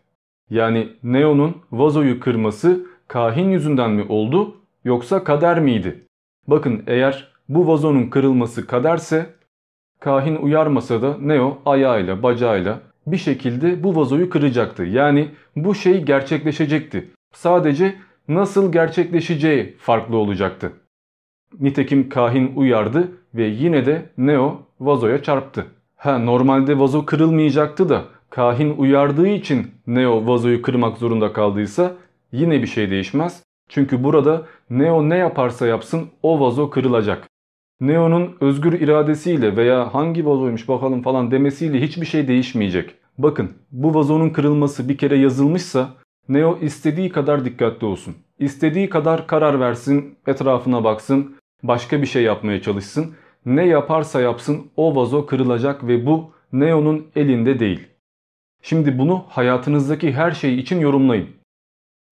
Yani 0.51 0.89
Neo'nun 1.03 1.57
vazoyu 1.73 2.21
kırması 2.21 2.87
kahin 3.09 3.51
yüzünden 3.51 3.91
mi 3.91 4.07
oldu 4.09 4.57
yoksa 4.85 5.25
kader 5.25 5.61
miydi? 5.61 6.07
Bakın 6.47 6.83
eğer 6.87 7.33
bu 7.49 7.69
vazonun 7.69 8.07
kırılması 8.11 8.67
kaderse 8.67 9.35
kahin 10.01 10.37
uyarmasa 10.37 11.03
da 11.03 11.19
Neo 11.19 11.59
ayağıyla 11.67 12.23
bacağıyla 12.23 12.81
bir 13.07 13.17
şekilde 13.17 13.83
bu 13.83 13.97
vazoyu 13.97 14.31
kıracaktı. 14.31 14.83
Yani 14.83 15.29
bu 15.57 15.75
şey 15.75 16.05
gerçekleşecekti. 16.05 17.09
Sadece 17.33 17.95
nasıl 18.29 18.73
gerçekleşeceği 18.73 19.77
farklı 19.79 20.17
olacaktı. 20.17 20.73
Nitekim 21.61 22.09
kahin 22.09 22.57
uyardı 22.57 23.13
ve 23.35 23.45
yine 23.45 23.87
de 23.87 24.11
Neo 24.19 24.63
vazoya 24.81 25.23
çarptı. 25.23 25.67
Ha 25.97 26.19
normalde 26.19 26.79
vazo 26.79 27.07
kırılmayacaktı 27.07 27.89
da 27.89 28.05
kahin 28.31 28.77
uyardığı 28.77 29.29
için 29.29 29.71
Neo 29.87 30.27
vazoyu 30.27 30.63
kırmak 30.63 30.99
zorunda 30.99 31.33
kaldıysa 31.33 31.93
yine 32.33 32.63
bir 32.63 32.67
şey 32.67 32.91
değişmez. 32.91 33.43
Çünkü 33.69 34.05
burada 34.05 34.43
Neo 34.71 35.09
ne 35.09 35.17
yaparsa 35.17 35.67
yapsın 35.67 36.09
o 36.23 36.41
vazo 36.41 36.71
kırılacak. 36.71 37.29
Neo'nun 37.81 38.37
özgür 38.41 38.73
iradesiyle 38.73 39.57
veya 39.57 39.95
hangi 39.95 40.27
vazoymuş 40.27 40.69
bakalım 40.69 41.03
falan 41.03 41.31
demesiyle 41.31 41.81
hiçbir 41.81 42.07
şey 42.07 42.29
değişmeyecek. 42.29 42.95
Bakın 43.19 43.53
bu 43.73 43.95
vazonun 43.95 44.31
kırılması 44.31 44.89
bir 44.89 44.99
kere 44.99 45.19
yazılmışsa 45.19 45.95
Neo 46.29 46.59
istediği 46.59 47.09
kadar 47.09 47.45
dikkatli 47.45 47.87
olsun. 47.87 48.17
İstediği 48.39 48.89
kadar 48.89 49.27
karar 49.27 49.61
versin, 49.61 50.19
etrafına 50.27 50.85
baksın, 50.85 51.37
başka 51.63 52.03
bir 52.03 52.07
şey 52.07 52.23
yapmaya 52.23 52.63
çalışsın. 52.63 53.15
Ne 53.47 53.67
yaparsa 53.67 54.21
yapsın 54.21 54.71
o 54.77 54.97
vazo 54.97 55.27
kırılacak 55.27 55.87
ve 55.87 56.07
bu 56.07 56.33
Neo'nun 56.53 57.07
elinde 57.17 57.59
değil. 57.59 57.89
Şimdi 58.63 58.99
bunu 58.99 59.25
hayatınızdaki 59.29 60.13
her 60.13 60.31
şey 60.31 60.59
için 60.59 60.81
yorumlayın. 60.81 61.29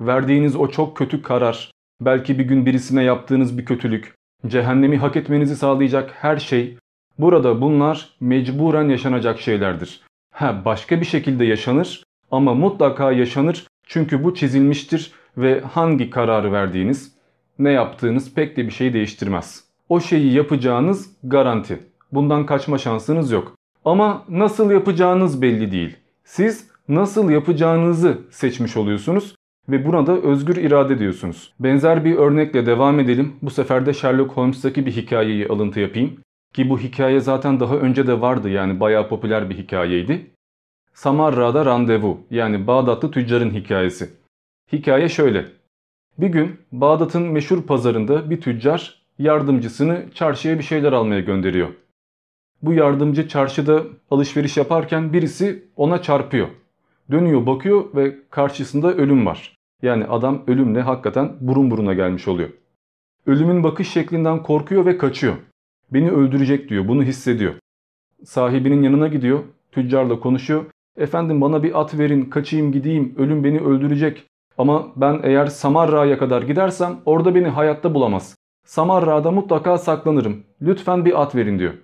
Verdiğiniz 0.01 0.57
o 0.57 0.69
çok 0.69 0.97
kötü 0.97 1.23
karar, 1.23 1.73
belki 2.01 2.39
bir 2.39 2.45
gün 2.45 2.67
birisine 2.67 3.03
yaptığınız 3.03 3.59
bir 3.59 3.65
kötülük, 3.65 4.15
cehennemi 4.47 4.99
hak 4.99 5.17
etmenizi 5.17 5.57
sağlayacak 5.57 6.11
her 6.11 6.37
şey, 6.37 6.77
burada 7.19 7.61
bunlar 7.61 8.17
mecburen 8.21 8.89
yaşanacak 8.89 9.41
şeylerdir. 9.41 10.01
Ha 10.35 10.63
başka 10.65 11.01
bir 11.01 11.07
şekilde 11.07 11.45
yaşanır 11.45 12.05
ama 12.31 12.55
mutlaka 12.55 13.13
yaşanır 13.13 13.67
çünkü 13.91 14.25
bu 14.25 14.35
çizilmiştir 14.35 15.13
ve 15.37 15.61
hangi 15.61 16.11
kararı 16.11 16.53
verdiğiniz, 16.53 17.13
ne 17.59 17.71
yaptığınız 17.71 18.35
pek 18.35 18.57
de 18.57 18.67
bir 18.67 18.71
şey 18.71 18.93
değiştirmez. 18.93 19.65
O 19.89 20.01
şeyi 20.01 20.33
yapacağınız 20.33 21.17
garanti. 21.25 21.79
Bundan 22.13 22.47
kaçma 22.47 22.79
şansınız 22.79 23.31
yok. 23.31 23.57
Ama 23.85 24.25
nasıl 24.29 24.71
yapacağınız 24.71 25.43
belli 25.43 25.73
değil. 25.73 25.97
Siz 26.25 26.71
nasıl 26.89 27.31
yapacağınızı 27.31 28.19
seçmiş 28.31 28.77
oluyorsunuz 28.77 29.35
ve 29.69 29.87
buna 29.87 30.07
da 30.07 30.17
özgür 30.17 30.57
irade 30.57 30.99
diyorsunuz. 30.99 31.53
Benzer 31.61 32.05
bir 32.05 32.17
örnekle 32.17 32.67
devam 32.67 33.01
edelim. 33.01 33.33
Bu 33.43 33.51
sefer 33.51 33.87
de 33.87 33.93
Sherlock 33.93 34.33
Holmes'taki 34.33 34.87
bir 34.87 34.93
hikayeyi 34.93 35.49
alıntı 35.49 35.81
yapayım. 35.81 36.17
Ki 36.55 36.71
bu 36.71 36.79
hikaye 36.79 37.21
zaten 37.21 37.61
daha 37.61 37.77
önce 37.77 38.07
de 38.07 38.21
vardı 38.21 38.49
yani 38.49 38.81
bayağı 38.81 39.09
popüler 39.09 39.51
bir 39.51 39.59
hikayeydi. 39.59 40.31
Samarra'da 40.95 41.67
randevu 41.67 42.21
yani 42.31 42.67
Bağdatlı 42.67 43.11
tüccarın 43.11 43.51
hikayesi. 43.51 44.11
Hikaye 44.73 45.09
şöyle. 45.09 45.47
Bir 46.19 46.29
gün 46.29 46.61
Bağdat'ın 46.73 47.23
meşhur 47.23 47.63
pazarında 47.63 48.31
bir 48.31 48.41
tüccar 48.41 49.03
yardımcısını 49.19 50.05
çarşıya 50.15 50.59
bir 50.59 50.63
şeyler 50.63 50.93
almaya 50.93 51.21
gönderiyor. 51.21 51.69
Bu 52.63 52.73
yardımcı 52.73 53.29
çarşıda 53.29 53.83
alışveriş 54.11 54.57
yaparken 54.57 55.13
birisi 55.13 55.65
ona 55.77 56.03
çarpıyor. 56.03 56.49
Dönüyor 57.11 57.47
bakıyor 57.47 57.85
ve 57.95 58.17
karşısında 58.31 58.95
ölüm 58.95 59.27
var. 59.27 59.57
Yani 59.83 60.05
adam 60.05 60.43
ölümle 60.47 60.81
hakikaten 60.81 61.37
burun 61.41 61.71
buruna 61.71 61.95
gelmiş 61.95 62.29
oluyor. 62.29 62.51
Ölümün 63.27 63.63
bakış 63.63 63.89
şeklinden 63.89 64.43
korkuyor 64.43 64.87
ve 64.87 64.99
kaçıyor. 64.99 65.35
Beni 65.93 66.11
öldürecek 66.11 66.69
diyor 66.69 66.89
bunu 66.89 67.03
hissediyor. 67.03 67.55
Sahibinin 68.25 68.83
yanına 68.83 69.09
gidiyor 69.09 69.41
tüccarla 69.73 70.21
konuşuyor. 70.21 70.65
Efendim 71.01 71.41
bana 71.41 71.63
bir 71.63 71.81
at 71.81 71.99
verin 71.99 72.25
kaçayım 72.25 72.73
gideyim 72.73 73.15
ölüm 73.19 73.45
beni 73.45 73.61
öldürecek. 73.61 74.27
Ama 74.59 74.87
ben 74.97 75.21
eğer 75.23 75.47
Samarra'ya 75.47 76.19
kadar 76.19 76.43
gidersem 76.43 76.97
orada 77.05 77.35
beni 77.35 77.49
hayatta 77.49 77.95
bulamaz. 77.95 78.37
Samarra'da 78.67 79.31
mutlaka 79.31 79.79
saklanırım. 79.79 80.45
Lütfen 80.63 81.05
bir 81.05 81.23
at 81.23 81.35
verin 81.35 81.59
diyor. 81.59 81.75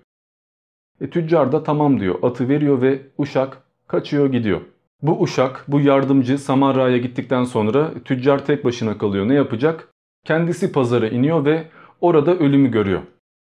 E, 1.00 1.10
tüccar 1.10 1.52
da 1.52 1.62
tamam 1.62 2.00
diyor. 2.00 2.18
Atı 2.22 2.48
veriyor 2.48 2.82
ve 2.82 3.02
uşak 3.18 3.62
kaçıyor 3.88 4.32
gidiyor. 4.32 4.60
Bu 5.02 5.22
uşak, 5.22 5.64
bu 5.68 5.80
yardımcı 5.80 6.38
Samarra'ya 6.38 6.98
gittikten 6.98 7.44
sonra 7.44 7.90
tüccar 8.04 8.46
tek 8.46 8.64
başına 8.64 8.98
kalıyor. 8.98 9.28
Ne 9.28 9.34
yapacak? 9.34 9.88
Kendisi 10.24 10.72
pazara 10.72 11.08
iniyor 11.08 11.44
ve 11.44 11.66
orada 12.00 12.36
ölümü 12.36 12.70
görüyor. 12.70 13.00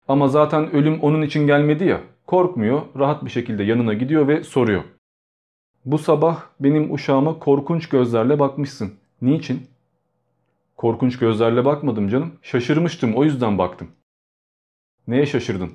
Ama 0.07 0.27
zaten 0.27 0.75
ölüm 0.75 0.99
onun 1.01 1.21
için 1.21 1.47
gelmedi 1.47 1.85
ya. 1.85 2.01
Korkmuyor, 2.27 2.81
rahat 2.99 3.25
bir 3.25 3.29
şekilde 3.29 3.63
yanına 3.63 3.93
gidiyor 3.93 4.27
ve 4.27 4.43
soruyor. 4.43 4.83
Bu 5.85 5.97
sabah 5.97 6.43
benim 6.59 6.93
uşağıma 6.93 7.39
korkunç 7.39 7.89
gözlerle 7.89 8.39
bakmışsın. 8.39 8.93
Niçin? 9.21 9.67
Korkunç 10.77 11.19
gözlerle 11.19 11.65
bakmadım 11.65 12.07
canım. 12.07 12.31
Şaşırmıştım 12.41 13.15
o 13.15 13.23
yüzden 13.23 13.57
baktım. 13.57 13.87
Neye 15.07 15.25
şaşırdın? 15.25 15.71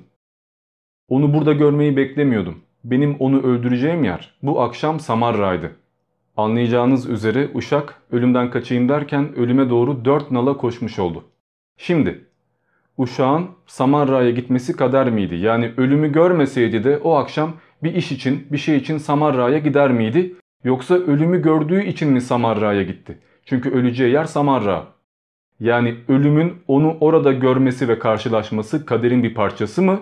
Onu 1.09 1.33
burada 1.33 1.53
görmeyi 1.53 1.97
beklemiyordum. 1.97 2.59
Benim 2.83 3.15
onu 3.19 3.41
öldüreceğim 3.41 4.03
yer 4.03 4.37
bu 4.43 4.61
akşam 4.61 4.99
Samarra'ydı. 4.99 5.75
Anlayacağınız 6.37 7.09
üzere 7.09 7.49
uşak 7.53 8.01
ölümden 8.11 8.49
kaçayım 8.49 8.89
derken 8.89 9.35
ölüme 9.35 9.69
doğru 9.69 10.05
dört 10.05 10.31
nala 10.31 10.57
koşmuş 10.57 10.99
oldu. 10.99 11.23
Şimdi 11.77 12.25
uşağın 12.97 13.47
Samarra'ya 13.65 14.31
gitmesi 14.31 14.75
kader 14.75 15.09
miydi? 15.09 15.35
Yani 15.35 15.73
ölümü 15.77 16.11
görmeseydi 16.11 16.83
de 16.83 16.97
o 16.97 17.13
akşam 17.13 17.53
bir 17.83 17.93
iş 17.93 18.11
için 18.11 18.47
bir 18.51 18.57
şey 18.57 18.77
için 18.77 18.97
Samarra'ya 18.97 19.57
gider 19.57 19.91
miydi? 19.91 20.35
Yoksa 20.63 20.95
ölümü 20.95 21.41
gördüğü 21.41 21.83
için 21.83 22.09
mi 22.09 22.21
Samarra'ya 22.21 22.83
gitti? 22.83 23.17
Çünkü 23.45 23.69
öleceği 23.69 24.13
yer 24.13 24.25
Samarra. 24.25 24.87
Yani 25.59 25.95
ölümün 26.07 26.53
onu 26.67 26.97
orada 26.99 27.31
görmesi 27.33 27.87
ve 27.87 27.99
karşılaşması 27.99 28.85
kaderin 28.85 29.23
bir 29.23 29.33
parçası 29.33 29.81
mı? 29.81 29.99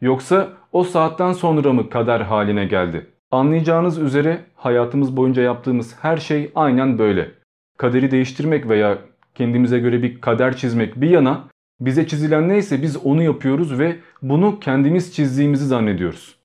Yoksa 0.00 0.48
o 0.72 0.84
saatten 0.84 1.32
sonra 1.32 1.72
mı 1.72 1.90
kader 1.90 2.20
haline 2.20 2.64
geldi? 2.64 3.06
Anlayacağınız 3.30 3.98
üzere 3.98 4.44
hayatımız 4.54 5.16
boyunca 5.16 5.42
yaptığımız 5.42 5.96
her 6.02 6.16
şey 6.16 6.50
aynen 6.54 6.98
böyle. 6.98 7.30
Kaderi 7.78 8.10
değiştirmek 8.10 8.68
veya 8.68 8.98
kendimize 9.34 9.78
göre 9.78 10.02
bir 10.02 10.20
kader 10.20 10.56
çizmek 10.56 11.00
bir 11.00 11.10
yana 11.10 11.44
bize 11.80 12.06
çizilen 12.06 12.48
neyse 12.48 12.82
biz 12.82 12.96
onu 12.96 13.22
yapıyoruz 13.22 13.78
ve 13.78 13.96
bunu 14.22 14.60
kendimiz 14.60 15.14
çizdiğimizi 15.14 15.66
zannediyoruz. 15.66 16.37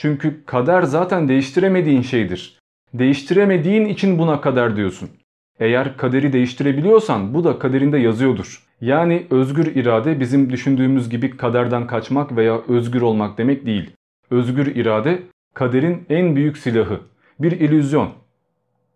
Çünkü 0.00 0.44
kader 0.46 0.82
zaten 0.82 1.28
değiştiremediğin 1.28 2.02
şeydir. 2.02 2.58
Değiştiremediğin 2.94 3.84
için 3.84 4.18
buna 4.18 4.40
kader 4.40 4.76
diyorsun. 4.76 5.10
Eğer 5.58 5.96
kaderi 5.96 6.32
değiştirebiliyorsan 6.32 7.34
bu 7.34 7.44
da 7.44 7.58
kaderinde 7.58 7.98
yazıyordur. 7.98 8.66
Yani 8.80 9.26
özgür 9.30 9.66
irade 9.66 10.20
bizim 10.20 10.50
düşündüğümüz 10.50 11.10
gibi 11.10 11.36
kaderden 11.36 11.86
kaçmak 11.86 12.36
veya 12.36 12.60
özgür 12.68 13.00
olmak 13.00 13.38
demek 13.38 13.66
değil. 13.66 13.90
Özgür 14.30 14.66
irade 14.66 15.22
kaderin 15.54 16.06
en 16.10 16.36
büyük 16.36 16.58
silahı. 16.58 17.00
Bir 17.40 17.52
illüzyon. 17.52 18.10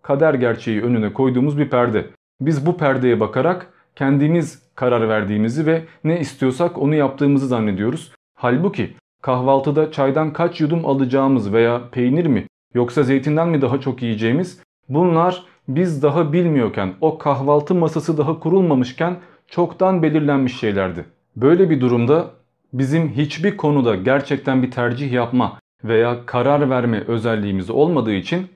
Kader 0.03 0.35
gerçeği 0.35 0.83
önüne 0.83 1.13
koyduğumuz 1.13 1.59
bir 1.59 1.71
perde. 1.71 2.07
Biz 2.41 2.67
bu 2.67 2.77
perdeye 2.77 3.21
bakarak 3.21 3.73
kendimiz 3.97 4.63
karar 4.75 5.09
verdiğimizi 5.09 5.67
ve 5.67 5.83
ne 6.05 6.21
istiyorsak 6.21 6.79
onu 6.79 6.95
yaptığımızı 6.95 7.47
zannediyoruz. 7.47 8.13
Halbuki 8.35 8.95
kahvaltıda 9.25 9.93
çaydan 9.93 10.33
kaç 10.33 10.61
yudum 10.61 10.87
alacağımız 10.87 11.53
veya 11.53 11.83
peynir 11.93 12.27
mi 12.27 12.47
yoksa 12.75 13.03
zeytinden 13.03 13.49
mi 13.49 13.63
daha 13.63 13.81
çok 13.81 14.03
yiyeceğimiz 14.03 14.61
bunlar 14.89 15.43
biz 15.69 16.03
daha 16.03 16.33
bilmiyorken 16.33 16.95
o 17.01 17.19
kahvaltı 17.19 17.75
masası 17.75 18.19
daha 18.19 18.39
kurulmamışken 18.39 19.17
çoktan 19.49 20.03
belirlenmiş 20.03 20.59
şeylerdi. 20.61 21.05
Böyle 21.37 21.71
bir 21.71 21.81
durumda 21.81 22.31
bizim 22.73 23.09
hiçbir 23.09 23.57
konuda 23.57 23.95
gerçekten 23.95 24.63
bir 24.63 24.71
tercih 24.71 25.13
yapma 25.13 25.59
veya 25.85 26.27
karar 26.27 26.71
verme 26.71 27.05
özelliğimiz 27.09 27.71
olmadığı 27.71 28.15
için 28.15 28.47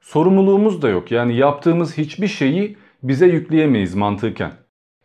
sorumluluğumuz 0.00 0.82
da 0.82 0.88
yok. 0.88 1.10
Yani 1.10 1.36
yaptığımız 1.36 1.98
hiçbir 1.98 2.28
şeyi 2.28 2.76
bize 3.02 3.26
yükleyemeyiz 3.26 3.94
mantıken. 3.94 4.52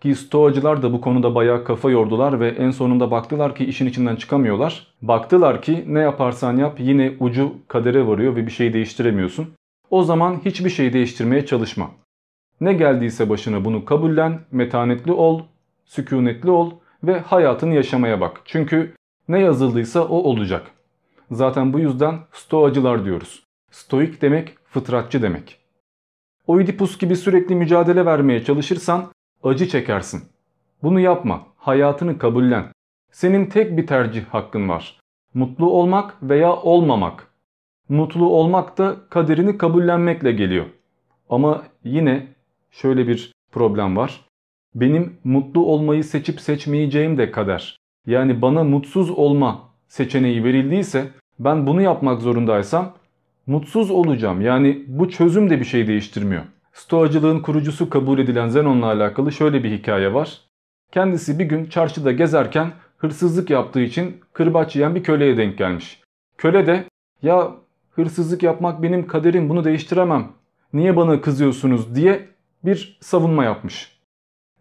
Ki 0.02 0.16
stoacılar 0.16 0.82
da 0.82 0.94
bu 0.94 1.02
konuda 1.02 1.36
bayağı 1.36 1.64
kafa 1.64 1.92
yordular 1.92 2.40
ve 2.40 2.48
en 2.48 2.72
sonunda 2.72 3.12
baktılar 3.12 3.56
ki 3.56 3.66
işin 3.66 3.86
içinden 3.86 4.16
çıkamıyorlar. 4.16 4.88
Baktılar 5.02 5.62
ki 5.62 5.86
ne 5.88 6.00
yaparsan 6.00 6.58
yap 6.58 6.80
yine 6.80 7.14
ucu 7.20 7.54
kadere 7.68 8.08
varıyor 8.08 8.36
ve 8.36 8.46
bir 8.46 8.52
şey 8.52 8.74
değiştiremiyorsun. 8.74 9.48
O 9.90 10.04
zaman 10.04 10.40
hiçbir 10.46 10.70
şey 10.70 10.94
değiştirmeye 10.94 11.46
çalışma. 11.46 11.92
Ne 12.62 12.74
geldiyse 12.74 13.30
başına 13.30 13.66
bunu 13.66 13.86
kabullen, 13.86 14.40
metanetli 14.52 15.12
ol, 15.12 15.42
sükunetli 15.86 16.52
ol 16.52 16.72
ve 17.04 17.20
hayatını 17.20 17.76
yaşamaya 17.76 18.22
bak. 18.22 18.42
Çünkü 18.46 18.94
ne 19.28 19.40
yazıldıysa 19.40 20.06
o 20.06 20.16
olacak. 20.16 20.72
Zaten 21.32 21.74
bu 21.74 21.80
yüzden 21.80 22.20
stoacılar 22.32 23.06
diyoruz. 23.06 23.44
Stoik 23.72 24.22
demek 24.22 24.56
fıtratçı 24.70 25.22
demek. 25.22 25.58
Oidipus 26.48 26.98
gibi 26.98 27.16
sürekli 27.16 27.56
mücadele 27.56 28.06
vermeye 28.06 28.44
çalışırsan 28.44 29.06
acı 29.44 29.68
çekersin. 29.68 30.24
Bunu 30.84 31.00
yapma, 31.00 31.44
hayatını 31.58 32.18
kabullen. 32.18 32.66
Senin 33.12 33.46
tek 33.46 33.78
bir 33.78 33.88
tercih 33.88 34.26
hakkın 34.26 34.70
var. 34.70 35.00
Mutlu 35.34 35.70
olmak 35.72 36.24
veya 36.24 36.56
olmamak. 36.56 37.28
Mutlu 37.90 38.30
olmak 38.30 38.78
da 38.78 38.96
kaderini 39.10 39.58
kabullenmekle 39.58 40.32
geliyor. 40.32 40.66
Ama 41.30 41.64
yine 41.84 42.28
şöyle 42.72 43.08
bir 43.08 43.32
problem 43.52 43.98
var. 43.98 44.26
Benim 44.76 45.18
mutlu 45.24 45.66
olmayı 45.66 46.04
seçip 46.04 46.42
seçmeyeceğim 46.42 47.18
de 47.18 47.32
kader. 47.32 47.78
Yani 48.06 48.42
bana 48.42 48.64
mutsuz 48.64 49.10
olma 49.10 49.70
seçeneği 49.88 50.44
verildiyse 50.44 51.08
ben 51.40 51.68
bunu 51.68 51.82
yapmak 51.82 52.22
zorundaysam 52.22 52.94
mutsuz 53.48 53.92
olacağım. 53.92 54.42
Yani 54.42 54.84
bu 54.88 55.10
çözüm 55.10 55.50
de 55.50 55.60
bir 55.60 55.66
şey 55.66 55.88
değiştirmiyor. 55.88 56.44
Stoacılığın 56.78 57.40
kurucusu 57.40 57.90
kabul 57.90 58.20
edilen 58.20 58.50
Zenon'la 58.50 58.86
alakalı 58.86 59.32
şöyle 59.32 59.64
bir 59.64 59.72
hikaye 59.72 60.14
var. 60.14 60.42
Kendisi 60.92 61.40
bir 61.40 61.46
gün 61.46 61.66
çarşıda 61.66 62.12
gezerken 62.12 62.72
hırsızlık 62.98 63.50
yaptığı 63.50 63.82
için 63.82 64.22
kırbaç 64.34 64.76
yiyen 64.76 64.96
bir 64.96 65.04
köleye 65.04 65.38
denk 65.38 65.58
gelmiş. 65.58 66.02
Köle 66.38 66.68
de 66.68 66.86
ya 67.22 67.52
hırsızlık 67.92 68.44
yapmak 68.44 68.84
benim 68.84 69.08
kaderim 69.08 69.50
bunu 69.50 69.64
değiştiremem. 69.64 70.28
Niye 70.74 70.96
bana 70.96 71.22
kızıyorsunuz 71.22 71.96
diye 71.96 72.28
bir 72.66 72.98
savunma 73.02 73.44
yapmış. 73.44 73.98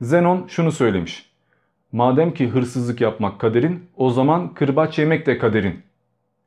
Zenon 0.01 0.47
şunu 0.49 0.73
söylemiş. 0.73 1.31
Madem 1.93 2.35
ki 2.35 2.49
hırsızlık 2.49 3.01
yapmak 3.01 3.41
kaderin 3.41 3.85
o 3.97 4.11
zaman 4.11 4.55
kırbaç 4.55 4.99
yemek 4.99 5.27
de 5.27 5.39
kaderin. 5.39 5.83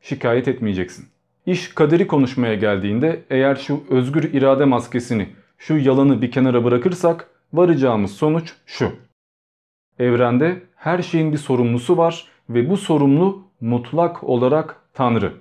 Şikayet 0.01 0.47
etmeyeceksin. 0.47 1.05
İş 1.45 1.73
kaderi 1.73 2.07
konuşmaya 2.07 2.55
geldiğinde 2.55 3.23
eğer 3.29 3.55
şu 3.55 3.83
özgür 3.89 4.23
irade 4.23 4.65
maskesini, 4.65 5.29
şu 5.59 5.77
yalanı 5.77 6.21
bir 6.21 6.31
kenara 6.31 6.63
bırakırsak 6.63 7.29
varacağımız 7.53 8.11
sonuç 8.11 8.53
şu. 8.65 8.91
Evrende 9.99 10.61
her 10.75 11.01
şeyin 11.01 11.31
bir 11.31 11.37
sorumlusu 11.37 11.97
var 11.97 12.27
ve 12.49 12.69
bu 12.69 12.77
sorumlu 12.77 13.43
mutlak 13.61 14.23
olarak 14.23 14.75
Tanrı. 14.93 15.33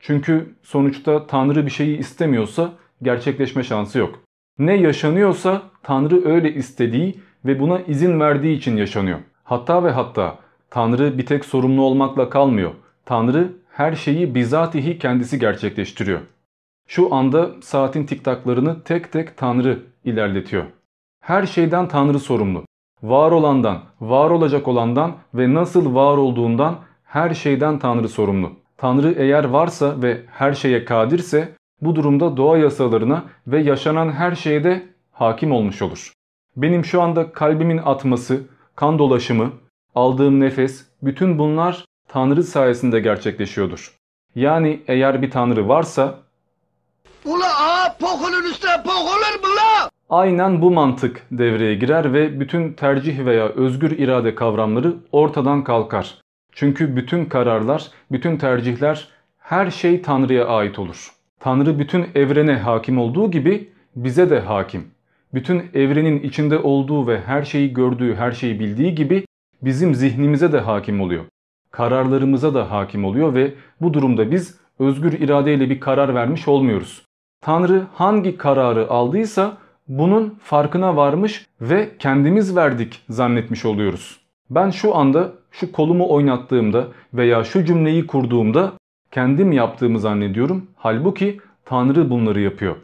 Çünkü 0.00 0.54
sonuçta 0.62 1.26
Tanrı 1.26 1.66
bir 1.66 1.70
şeyi 1.70 1.98
istemiyorsa 1.98 2.72
gerçekleşme 3.02 3.62
şansı 3.62 3.98
yok. 3.98 4.20
Ne 4.58 4.76
yaşanıyorsa 4.76 5.62
Tanrı 5.82 6.28
öyle 6.28 6.54
istediği 6.54 7.20
ve 7.44 7.60
buna 7.60 7.80
izin 7.80 8.20
verdiği 8.20 8.56
için 8.56 8.76
yaşanıyor. 8.76 9.18
Hatta 9.44 9.84
ve 9.84 9.90
hatta 9.90 10.38
Tanrı 10.70 11.18
bir 11.18 11.26
tek 11.26 11.44
sorumlu 11.44 11.82
olmakla 11.82 12.30
kalmıyor. 12.30 12.70
Tanrı 13.04 13.52
her 13.70 13.94
şeyi 13.94 14.34
bizatihi 14.34 14.98
kendisi 14.98 15.38
gerçekleştiriyor. 15.38 16.20
Şu 16.86 17.14
anda 17.14 17.50
saatin 17.62 18.06
tiktaklarını 18.06 18.82
tek 18.82 19.12
tek 19.12 19.36
Tanrı 19.36 19.82
ilerletiyor. 20.04 20.64
Her 21.20 21.46
şeyden 21.46 21.88
Tanrı 21.88 22.18
sorumlu. 22.18 22.64
Var 23.02 23.30
olandan, 23.30 23.78
var 24.00 24.30
olacak 24.30 24.68
olandan 24.68 25.16
ve 25.34 25.54
nasıl 25.54 25.94
var 25.94 26.16
olduğundan 26.16 26.76
her 27.04 27.34
şeyden 27.34 27.78
Tanrı 27.78 28.08
sorumlu. 28.08 28.52
Tanrı 28.76 29.14
eğer 29.18 29.44
varsa 29.44 30.02
ve 30.02 30.22
her 30.30 30.52
şeye 30.52 30.84
kadirse 30.84 31.52
bu 31.80 31.96
durumda 31.96 32.36
doğa 32.36 32.58
yasalarına 32.58 33.24
ve 33.46 33.60
yaşanan 33.60 34.12
her 34.12 34.34
şeye 34.34 34.64
de 34.64 34.86
hakim 35.12 35.52
olmuş 35.52 35.82
olur. 35.82 36.12
Benim 36.56 36.84
şu 36.84 37.02
anda 37.02 37.32
kalbimin 37.32 37.78
atması, 37.78 38.40
kan 38.76 38.98
dolaşımı, 38.98 39.52
aldığım 39.94 40.40
nefes, 40.40 40.86
bütün 41.02 41.38
bunlar 41.38 41.84
Tanrı 42.08 42.42
sayesinde 42.42 43.00
gerçekleşiyordur. 43.00 43.96
Yani 44.34 44.82
eğer 44.88 45.22
bir 45.22 45.30
Tanrı 45.30 45.68
varsa 45.68 46.25
Ula 47.26 47.46
ağa 47.46 47.96
pokunun 48.00 48.44
üstüne 48.50 48.82
pok 48.84 49.04
mu 49.42 49.48
la? 49.56 49.90
aynen 50.10 50.62
bu 50.62 50.70
mantık 50.70 51.26
devreye 51.30 51.74
girer 51.74 52.12
ve 52.12 52.40
bütün 52.40 52.72
tercih 52.72 53.24
veya 53.24 53.48
özgür 53.48 53.90
irade 53.90 54.34
kavramları 54.34 54.94
ortadan 55.12 55.64
kalkar. 55.64 56.20
Çünkü 56.52 56.96
bütün 56.96 57.24
kararlar, 57.24 57.90
bütün 58.12 58.36
tercihler, 58.36 59.08
her 59.38 59.70
şey 59.70 60.02
Tanrı'ya 60.02 60.46
ait 60.46 60.78
olur. 60.78 61.10
Tanrı 61.40 61.78
bütün 61.78 62.06
evrene 62.14 62.56
hakim 62.56 62.98
olduğu 62.98 63.30
gibi 63.30 63.70
bize 63.96 64.30
de 64.30 64.40
hakim. 64.40 64.84
Bütün 65.34 65.62
evrenin 65.74 66.20
içinde 66.22 66.58
olduğu 66.58 67.06
ve 67.06 67.20
her 67.20 67.42
şeyi 67.42 67.72
gördüğü, 67.72 68.14
her 68.14 68.32
şeyi 68.32 68.60
bildiği 68.60 68.94
gibi 68.94 69.26
bizim 69.62 69.94
zihnimize 69.94 70.52
de 70.52 70.60
hakim 70.60 71.00
oluyor. 71.00 71.24
Kararlarımıza 71.70 72.54
da 72.54 72.70
hakim 72.70 73.04
oluyor 73.04 73.34
ve 73.34 73.54
bu 73.80 73.94
durumda 73.94 74.30
biz 74.30 74.58
özgür 74.78 75.12
iradeyle 75.12 75.70
bir 75.70 75.80
karar 75.80 76.14
vermiş 76.14 76.48
olmuyoruz. 76.48 77.06
Tanrı 77.40 77.86
hangi 77.94 78.36
kararı 78.36 78.90
aldıysa 78.90 79.56
bunun 79.88 80.38
farkına 80.42 80.96
varmış 80.96 81.46
ve 81.60 81.90
kendimiz 81.98 82.56
verdik 82.56 83.02
zannetmiş 83.08 83.64
oluyoruz. 83.64 84.20
Ben 84.50 84.70
şu 84.70 84.96
anda 84.96 85.32
şu 85.50 85.72
kolumu 85.72 86.08
oynattığımda 86.10 86.88
veya 87.14 87.44
şu 87.44 87.64
cümleyi 87.64 88.06
kurduğumda 88.06 88.72
kendim 89.10 89.52
yaptığımı 89.52 90.00
zannediyorum. 90.00 90.66
Halbuki 90.76 91.40
Tanrı 91.64 92.10
bunları 92.10 92.40
yapıyor. 92.40 92.76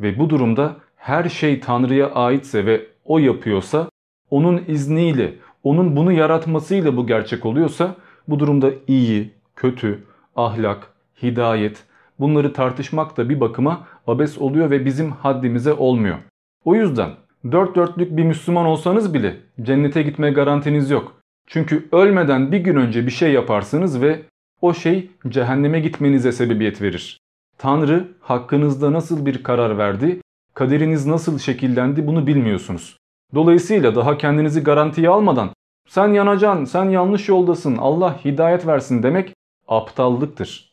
Ve 0.00 0.18
bu 0.18 0.30
durumda 0.30 0.76
her 0.96 1.28
şey 1.28 1.60
Tanrı'ya 1.60 2.10
aitse 2.10 2.66
ve 2.66 2.86
o 3.04 3.18
yapıyorsa, 3.18 3.88
onun 4.30 4.62
izniyle, 4.68 5.34
onun 5.62 5.96
bunu 5.96 6.12
yaratmasıyla 6.12 6.96
bu 6.96 7.06
gerçek 7.06 7.46
oluyorsa 7.46 7.94
bu 8.28 8.38
durumda 8.38 8.70
iyi, 8.86 9.30
kötü, 9.56 10.04
ahlak, 10.36 10.88
hidayet 11.22 11.84
bunları 12.20 12.52
tartışmak 12.52 13.16
da 13.16 13.28
bir 13.28 13.40
bakıma 13.40 13.86
abes 14.06 14.38
oluyor 14.38 14.70
ve 14.70 14.84
bizim 14.84 15.10
haddimize 15.10 15.72
olmuyor. 15.72 16.18
O 16.64 16.74
yüzden 16.74 17.10
dört 17.52 17.76
dörtlük 17.76 18.16
bir 18.16 18.24
Müslüman 18.24 18.66
olsanız 18.66 19.14
bile 19.14 19.36
cennete 19.62 20.02
gitme 20.02 20.30
garantiniz 20.30 20.90
yok. 20.90 21.12
Çünkü 21.46 21.88
ölmeden 21.92 22.52
bir 22.52 22.58
gün 22.58 22.76
önce 22.76 23.06
bir 23.06 23.10
şey 23.10 23.32
yaparsınız 23.32 24.02
ve 24.02 24.22
o 24.60 24.74
şey 24.74 25.10
cehenneme 25.28 25.80
gitmenize 25.80 26.32
sebebiyet 26.32 26.82
verir. 26.82 27.18
Tanrı 27.58 28.08
hakkınızda 28.20 28.92
nasıl 28.92 29.26
bir 29.26 29.42
karar 29.42 29.78
verdi, 29.78 30.20
kaderiniz 30.54 31.06
nasıl 31.06 31.38
şekillendi 31.38 32.06
bunu 32.06 32.26
bilmiyorsunuz. 32.26 32.96
Dolayısıyla 33.34 33.94
daha 33.94 34.18
kendinizi 34.18 34.62
garantiye 34.62 35.08
almadan 35.08 35.50
sen 35.88 36.08
yanacaksın, 36.08 36.64
sen 36.64 36.84
yanlış 36.84 37.28
yoldasın, 37.28 37.76
Allah 37.76 38.24
hidayet 38.24 38.66
versin 38.66 39.02
demek 39.02 39.32
aptallıktır. 39.68 40.65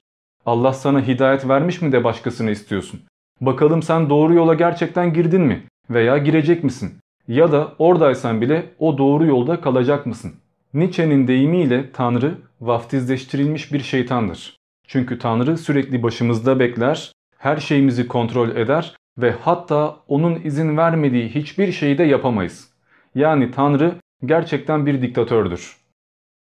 Allah 0.46 0.74
sana 0.74 1.08
hidayet 1.08 1.48
vermiş 1.48 1.82
mi 1.82 1.92
de 1.92 2.04
başkasını 2.04 2.52
istiyorsun. 2.52 3.00
Bakalım 3.42 3.84
sen 3.84 4.10
doğru 4.10 4.34
yola 4.34 4.54
gerçekten 4.54 5.14
girdin 5.14 5.42
mi? 5.42 5.64
Veya 5.90 6.18
girecek 6.18 6.64
misin? 6.64 6.98
Ya 7.28 7.52
da 7.52 7.74
oradaysan 7.80 8.42
bile 8.42 8.66
o 8.80 8.98
doğru 8.98 9.26
yolda 9.26 9.62
kalacak 9.62 10.06
mısın? 10.06 10.34
Nietzsche'nin 10.74 11.28
deyimiyle 11.28 11.92
Tanrı 11.92 12.38
vaftizleştirilmiş 12.62 13.74
bir 13.74 13.80
şeytandır. 13.80 14.58
Çünkü 14.88 15.20
Tanrı 15.20 15.58
sürekli 15.58 16.04
başımızda 16.04 16.60
bekler, 16.60 17.12
her 17.38 17.58
şeyimizi 17.58 18.08
kontrol 18.08 18.50
eder 18.50 18.96
ve 19.18 19.32
hatta 19.42 19.98
onun 20.08 20.42
izin 20.44 20.78
vermediği 20.78 21.30
hiçbir 21.30 21.72
şeyi 21.72 21.98
de 21.98 22.04
yapamayız. 22.04 22.70
Yani 23.16 23.52
Tanrı 23.52 23.96
gerçekten 24.26 24.86
bir 24.86 25.02
diktatördür. 25.02 25.83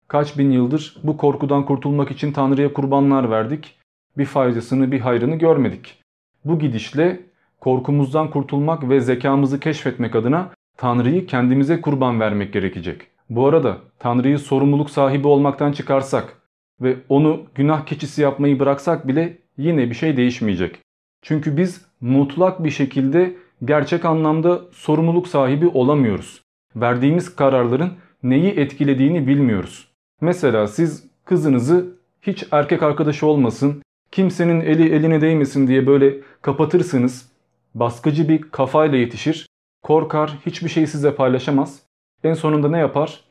Kaç 0.07 0.37
bin 0.37 0.51
yıldır 0.51 0.97
bu 1.03 1.17
korkudan 1.17 1.65
kurtulmak 1.65 2.11
için 2.11 2.31
Tanrı'ya 2.31 2.73
kurbanlar 2.73 3.31
verdik. 3.31 3.79
Bir 4.17 4.25
faydasını 4.25 4.91
bir 4.91 4.99
hayrını 4.99 5.35
görmedik. 5.35 6.01
Bu 6.45 6.59
gidişle 6.59 7.19
korkumuzdan 7.61 8.29
kurtulmak 8.29 8.89
ve 8.89 8.99
zekamızı 8.99 9.59
keşfetmek 9.59 10.15
adına 10.15 10.49
Tanrı'yı 10.77 11.25
kendimize 11.25 11.81
kurban 11.81 12.19
vermek 12.19 12.53
gerekecek. 12.53 13.01
Bu 13.29 13.47
arada 13.47 13.77
Tanrı'yı 13.99 14.39
sorumluluk 14.39 14.89
sahibi 14.89 15.27
olmaktan 15.27 15.71
çıkarsak 15.71 16.41
ve 16.81 16.95
onu 17.09 17.43
günah 17.55 17.85
keçisi 17.85 18.21
yapmayı 18.21 18.59
bıraksak 18.59 19.07
bile 19.07 19.37
yine 19.57 19.89
bir 19.89 19.95
şey 19.95 20.17
değişmeyecek. 20.17 20.79
Çünkü 21.21 21.57
biz 21.57 21.85
mutlak 22.01 22.63
bir 22.63 22.69
şekilde 22.69 23.35
gerçek 23.65 24.05
anlamda 24.05 24.61
sorumluluk 24.71 25.27
sahibi 25.27 25.67
olamıyoruz. 25.67 26.41
Verdiğimiz 26.75 27.35
kararların 27.35 27.93
neyi 28.23 28.51
etkilediğini 28.51 29.27
bilmiyoruz. 29.27 29.94
Mesela 30.21 30.67
siz 30.67 31.03
kızınızı 31.25 31.95
hiç 32.21 32.45
erkek 32.51 32.83
arkadaşı 32.83 33.27
olmasın, 33.27 33.81
kimsenin 34.11 34.61
eli 34.61 34.93
eline 34.93 35.21
değmesin 35.21 35.67
diye 35.67 35.87
böyle 35.87 36.21
kapatırsınız. 36.41 37.31
Baskıcı 37.75 38.29
bir 38.29 38.41
kafayla 38.41 38.97
yetişir, 38.97 39.47
korkar, 39.83 40.37
hiçbir 40.45 40.69
şey 40.69 40.87
size 40.87 41.15
paylaşamaz. 41.15 41.81
En 42.23 42.33
sonunda 42.33 42.69
ne 42.69 42.77
yapar? 42.77 43.21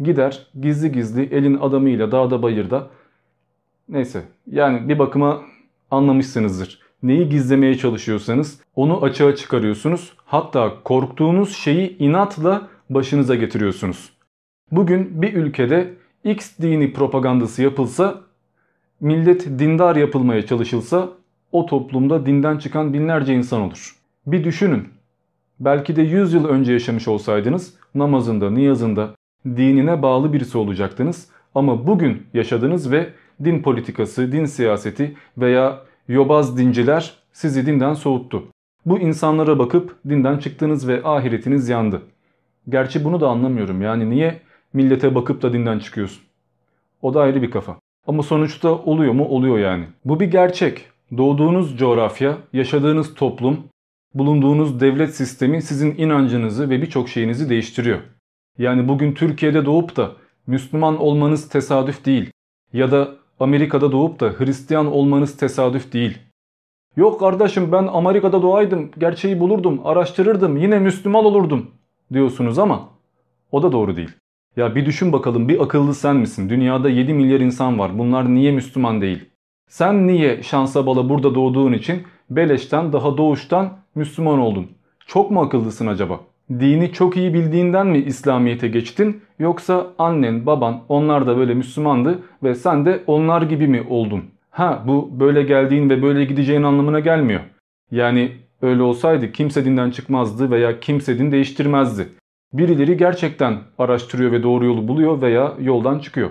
Gider 0.00 0.46
gizli 0.60 0.92
gizli 0.92 1.22
elin 1.22 1.58
adamıyla 1.58 2.12
dağda 2.12 2.42
bayırda. 2.42 2.90
Neyse 3.88 4.22
yani 4.46 4.88
bir 4.88 4.98
bakıma 4.98 5.42
anlamışsınızdır. 5.90 6.82
Neyi 7.02 7.28
gizlemeye 7.28 7.78
çalışıyorsanız 7.78 8.60
onu 8.76 9.04
açığa 9.04 9.36
çıkarıyorsunuz. 9.36 10.12
Hatta 10.24 10.82
korktuğunuz 10.84 11.56
şeyi 11.56 11.98
inatla 11.98 12.68
başınıza 12.90 13.34
getiriyorsunuz. 13.34 14.12
Bugün 14.70 15.22
bir 15.22 15.34
ülkede 15.34 15.94
X 16.24 16.58
dini 16.62 16.92
propagandası 16.92 17.62
yapılsa, 17.62 18.20
millet 19.00 19.46
dindar 19.46 19.96
yapılmaya 19.96 20.46
çalışılsa 20.46 21.08
o 21.52 21.66
toplumda 21.66 22.26
dinden 22.26 22.58
çıkan 22.58 22.92
binlerce 22.92 23.34
insan 23.34 23.60
olur. 23.60 23.96
Bir 24.26 24.44
düşünün. 24.44 24.88
Belki 25.60 25.96
de 25.96 26.02
100 26.02 26.34
yıl 26.34 26.44
önce 26.48 26.72
yaşamış 26.72 27.08
olsaydınız 27.08 27.74
namazında, 27.94 28.50
niyazında, 28.50 29.10
dinine 29.46 30.02
bağlı 30.02 30.32
birisi 30.32 30.58
olacaktınız. 30.58 31.28
Ama 31.54 31.86
bugün 31.86 32.26
yaşadınız 32.34 32.90
ve 32.90 33.08
din 33.44 33.62
politikası, 33.62 34.32
din 34.32 34.44
siyaseti 34.44 35.16
veya 35.38 35.80
yobaz 36.08 36.58
dinciler 36.58 37.14
sizi 37.32 37.66
dinden 37.66 37.94
soğuttu. 37.94 38.44
Bu 38.86 38.98
insanlara 38.98 39.58
bakıp 39.58 39.96
dinden 40.08 40.38
çıktınız 40.38 40.88
ve 40.88 41.04
ahiretiniz 41.04 41.68
yandı. 41.68 42.02
Gerçi 42.68 43.04
bunu 43.04 43.20
da 43.20 43.28
anlamıyorum. 43.28 43.82
Yani 43.82 44.10
niye 44.10 44.40
millete 44.72 45.14
bakıp 45.14 45.42
da 45.42 45.52
dinden 45.52 45.78
çıkıyorsun? 45.78 46.22
O 47.02 47.14
da 47.14 47.20
ayrı 47.20 47.42
bir 47.42 47.50
kafa. 47.50 47.76
Ama 48.06 48.22
sonuçta 48.22 48.74
oluyor 48.74 49.12
mu? 49.12 49.24
Oluyor 49.28 49.58
yani. 49.58 49.84
Bu 50.04 50.20
bir 50.20 50.26
gerçek. 50.26 50.88
Doğduğunuz 51.16 51.78
coğrafya, 51.78 52.38
yaşadığınız 52.52 53.14
toplum, 53.14 53.60
bulunduğunuz 54.14 54.80
devlet 54.80 55.14
sistemi 55.14 55.62
sizin 55.62 55.94
inancınızı 55.96 56.70
ve 56.70 56.82
birçok 56.82 57.08
şeyinizi 57.08 57.50
değiştiriyor. 57.50 57.98
Yani 58.58 58.88
bugün 58.88 59.12
Türkiye'de 59.12 59.66
doğup 59.66 59.96
da 59.96 60.12
Müslüman 60.46 61.00
olmanız 61.00 61.48
tesadüf 61.48 62.04
değil. 62.04 62.30
Ya 62.72 62.90
da 62.90 63.08
Amerika'da 63.40 63.92
doğup 63.92 64.20
da 64.20 64.32
Hristiyan 64.38 64.92
olmanız 64.92 65.36
tesadüf 65.36 65.92
değil. 65.92 66.18
Yok 66.96 67.20
kardeşim 67.20 67.72
ben 67.72 67.86
Amerika'da 67.86 68.42
doğaydım, 68.42 68.90
gerçeği 68.98 69.40
bulurdum, 69.40 69.80
araştırırdım, 69.84 70.56
yine 70.56 70.78
Müslüman 70.78 71.24
olurdum 71.24 71.70
diyorsunuz 72.12 72.58
ama 72.58 72.88
o 73.52 73.62
da 73.62 73.72
doğru 73.72 73.96
değil. 73.96 74.10
Ya 74.56 74.74
bir 74.74 74.86
düşün 74.86 75.12
bakalım 75.12 75.48
bir 75.48 75.62
akıllı 75.62 75.94
sen 75.94 76.16
misin? 76.16 76.48
Dünyada 76.48 76.88
7 76.90 77.14
milyar 77.14 77.40
insan 77.40 77.78
var. 77.78 77.98
Bunlar 77.98 78.34
niye 78.34 78.52
Müslüman 78.52 79.00
değil? 79.00 79.24
Sen 79.68 80.06
niye 80.06 80.42
şansa 80.42 80.86
bala 80.86 81.08
burada 81.08 81.34
doğduğun 81.34 81.72
için 81.72 82.02
beleşten 82.30 82.92
daha 82.92 83.16
doğuştan 83.16 83.78
Müslüman 83.94 84.38
oldun? 84.38 84.66
Çok 85.06 85.30
mu 85.30 85.40
akıllısın 85.40 85.86
acaba? 85.86 86.20
Dini 86.50 86.92
çok 86.92 87.16
iyi 87.16 87.34
bildiğinden 87.34 87.86
mi 87.86 87.98
İslamiyet'e 87.98 88.68
geçtin 88.68 89.22
yoksa 89.38 89.86
annen 89.98 90.46
baban 90.46 90.80
onlar 90.88 91.26
da 91.26 91.36
böyle 91.36 91.54
Müslümandı 91.54 92.22
ve 92.42 92.54
sen 92.54 92.86
de 92.86 93.02
onlar 93.06 93.42
gibi 93.42 93.68
mi 93.68 93.82
oldun? 93.88 94.24
Ha 94.50 94.82
bu 94.86 95.10
böyle 95.20 95.42
geldiğin 95.42 95.90
ve 95.90 96.02
böyle 96.02 96.24
gideceğin 96.24 96.62
anlamına 96.62 97.00
gelmiyor. 97.00 97.40
Yani 97.90 98.32
öyle 98.62 98.82
olsaydı 98.82 99.32
kimse 99.32 99.64
dinden 99.64 99.90
çıkmazdı 99.90 100.50
veya 100.50 100.80
kimse 100.80 101.18
din 101.18 101.32
değiştirmezdi. 101.32 102.08
Birileri 102.52 102.96
gerçekten 102.96 103.58
araştırıyor 103.78 104.32
ve 104.32 104.42
doğru 104.42 104.64
yolu 104.64 104.88
buluyor 104.88 105.22
veya 105.22 105.54
yoldan 105.60 105.98
çıkıyor. 105.98 106.30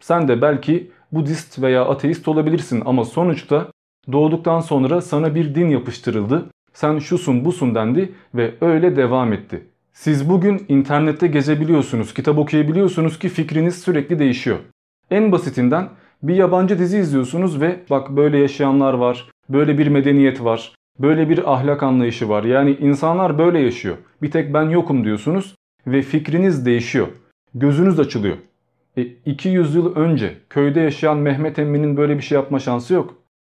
Sen 0.00 0.28
de 0.28 0.42
belki 0.42 0.90
Budist 1.12 1.62
veya 1.62 1.84
ateist 1.84 2.28
olabilirsin 2.28 2.82
ama 2.84 3.04
sonuçta 3.04 3.68
doğduktan 4.12 4.60
sonra 4.60 5.00
sana 5.00 5.34
bir 5.34 5.54
din 5.54 5.68
yapıştırıldı. 5.68 6.46
Sen 6.72 6.98
şusun 6.98 7.44
busun 7.44 7.74
dendi 7.74 8.12
ve 8.34 8.54
öyle 8.60 8.96
devam 8.96 9.32
etti. 9.32 9.66
Siz 9.92 10.30
bugün 10.30 10.64
internette 10.68 11.26
gezebiliyorsunuz, 11.26 12.14
kitap 12.14 12.38
okuyabiliyorsunuz 12.38 13.18
ki 13.18 13.28
fikriniz 13.28 13.82
sürekli 13.82 14.18
değişiyor. 14.18 14.58
En 15.10 15.32
basitinden 15.32 15.88
bir 16.22 16.34
yabancı 16.34 16.78
dizi 16.78 16.98
izliyorsunuz 16.98 17.60
ve 17.60 17.80
bak 17.90 18.10
böyle 18.10 18.38
yaşayanlar 18.38 18.94
var, 18.94 19.30
böyle 19.48 19.78
bir 19.78 19.86
medeniyet 19.86 20.44
var, 20.44 20.74
böyle 21.00 21.28
bir 21.28 21.52
ahlak 21.52 21.82
anlayışı 21.82 22.28
var. 22.28 22.44
Yani 22.44 22.76
insanlar 22.80 23.38
böyle 23.38 23.58
yaşıyor. 23.58 23.96
Bir 24.22 24.30
tek 24.30 24.54
ben 24.54 24.68
yokum 24.68 25.04
diyorsunuz 25.04 25.54
ve 25.86 26.02
fikriniz 26.02 26.66
değişiyor. 26.66 27.08
Gözünüz 27.54 28.00
açılıyor. 28.00 28.36
E, 28.96 29.02
200 29.02 29.74
yıl 29.74 29.96
önce 29.96 30.34
köyde 30.50 30.80
yaşayan 30.80 31.16
Mehmet 31.16 31.58
Emmi'nin 31.58 31.96
böyle 31.96 32.16
bir 32.16 32.22
şey 32.22 32.36
yapma 32.36 32.58
şansı 32.58 32.94
yok. 32.94 33.14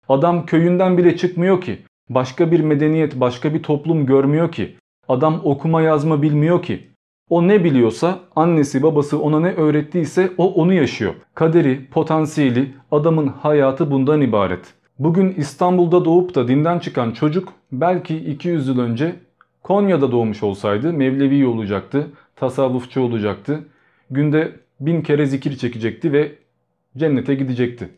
Adam 0.09 0.47
köyünden 0.47 0.99
bile 0.99 1.17
çıkmıyor 1.17 1.61
ki. 1.61 1.79
Başka 2.11 2.51
bir 2.51 2.61
medeniyet, 2.61 3.21
başka 3.21 3.55
bir 3.55 3.63
toplum 3.63 4.07
görmüyor 4.07 4.53
ki. 4.53 4.77
Adam 5.09 5.41
okuma 5.45 5.83
yazma 5.83 6.23
bilmiyor 6.23 6.63
ki. 6.63 6.89
O 7.31 7.49
ne 7.49 7.65
biliyorsa 7.65 8.19
annesi 8.37 8.83
babası 8.83 9.21
ona 9.23 9.41
ne 9.41 9.53
öğrettiyse 9.53 10.31
o 10.39 10.55
onu 10.55 10.73
yaşıyor. 10.73 11.15
Kaderi, 11.35 11.87
potansiyeli, 11.91 12.75
adamın 12.91 13.27
hayatı 13.27 13.91
bundan 13.91 14.21
ibaret. 14.21 14.75
Bugün 14.99 15.35
İstanbul'da 15.37 16.05
doğup 16.05 16.35
da 16.35 16.49
dinden 16.49 16.79
çıkan 16.79 17.11
çocuk 17.11 17.53
belki 17.73 18.17
200 18.17 18.69
yıl 18.69 18.79
önce 18.79 19.15
Konya'da 19.63 20.13
doğmuş 20.13 20.43
olsaydı 20.43 20.93
Mevlevi 20.93 21.47
olacaktı, 21.47 22.07
tasavvufçu 22.37 23.01
olacaktı. 23.01 23.65
Günde 24.11 24.53
bin 24.81 25.03
kere 25.03 25.27
zikir 25.27 25.57
çekecekti 25.57 26.13
ve 26.13 26.33
cennete 26.97 27.35
gidecekti. 27.35 27.89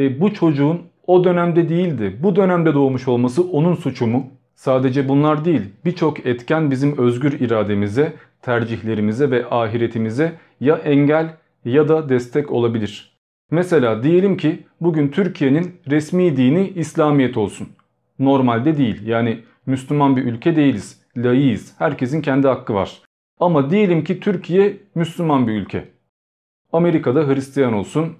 E 0.00 0.20
bu 0.20 0.34
çocuğun 0.34 0.80
o 1.06 1.24
dönemde 1.24 1.68
değildi. 1.68 2.16
Bu 2.22 2.36
dönemde 2.36 2.74
doğmuş 2.74 3.08
olması 3.08 3.42
onun 3.42 3.74
suçu 3.74 4.06
mu? 4.06 4.26
Sadece 4.54 5.08
bunlar 5.08 5.44
değil. 5.44 5.62
Birçok 5.84 6.26
etken 6.26 6.70
bizim 6.70 6.98
özgür 6.98 7.40
irademize, 7.40 8.12
tercihlerimize 8.42 9.30
ve 9.30 9.50
ahiretimize 9.50 10.32
ya 10.60 10.76
engel 10.76 11.36
ya 11.64 11.88
da 11.88 12.08
destek 12.08 12.52
olabilir. 12.52 13.17
Mesela 13.50 14.02
diyelim 14.02 14.36
ki 14.36 14.66
bugün 14.80 15.08
Türkiye'nin 15.08 15.80
resmi 15.90 16.36
dini 16.36 16.68
İslamiyet 16.68 17.36
olsun. 17.36 17.68
Normalde 18.18 18.78
değil. 18.78 19.06
Yani 19.06 19.40
Müslüman 19.66 20.16
bir 20.16 20.24
ülke 20.24 20.56
değiliz. 20.56 21.02
Layığız. 21.16 21.74
Herkesin 21.78 22.22
kendi 22.22 22.48
hakkı 22.48 22.74
var. 22.74 23.02
Ama 23.40 23.70
diyelim 23.70 24.04
ki 24.04 24.20
Türkiye 24.20 24.76
Müslüman 24.94 25.46
bir 25.48 25.52
ülke. 25.52 25.88
Amerika'da 26.72 27.28
Hristiyan 27.28 27.72
olsun, 27.72 28.16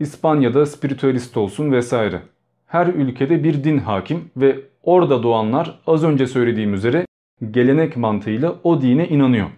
İspanya'da 0.00 0.66
spiritüalist 0.66 1.36
olsun 1.36 1.72
vesaire. 1.72 2.22
Her 2.66 2.86
ülkede 2.86 3.44
bir 3.44 3.64
din 3.64 3.78
hakim 3.78 4.30
ve 4.36 4.60
orada 4.82 5.22
doğanlar 5.22 5.80
az 5.86 6.04
önce 6.04 6.26
söylediğim 6.26 6.74
üzere 6.74 7.06
gelenek 7.50 7.96
mantığıyla 7.96 8.54
o 8.62 8.82
dine 8.82 9.08
inanıyor. 9.08 9.50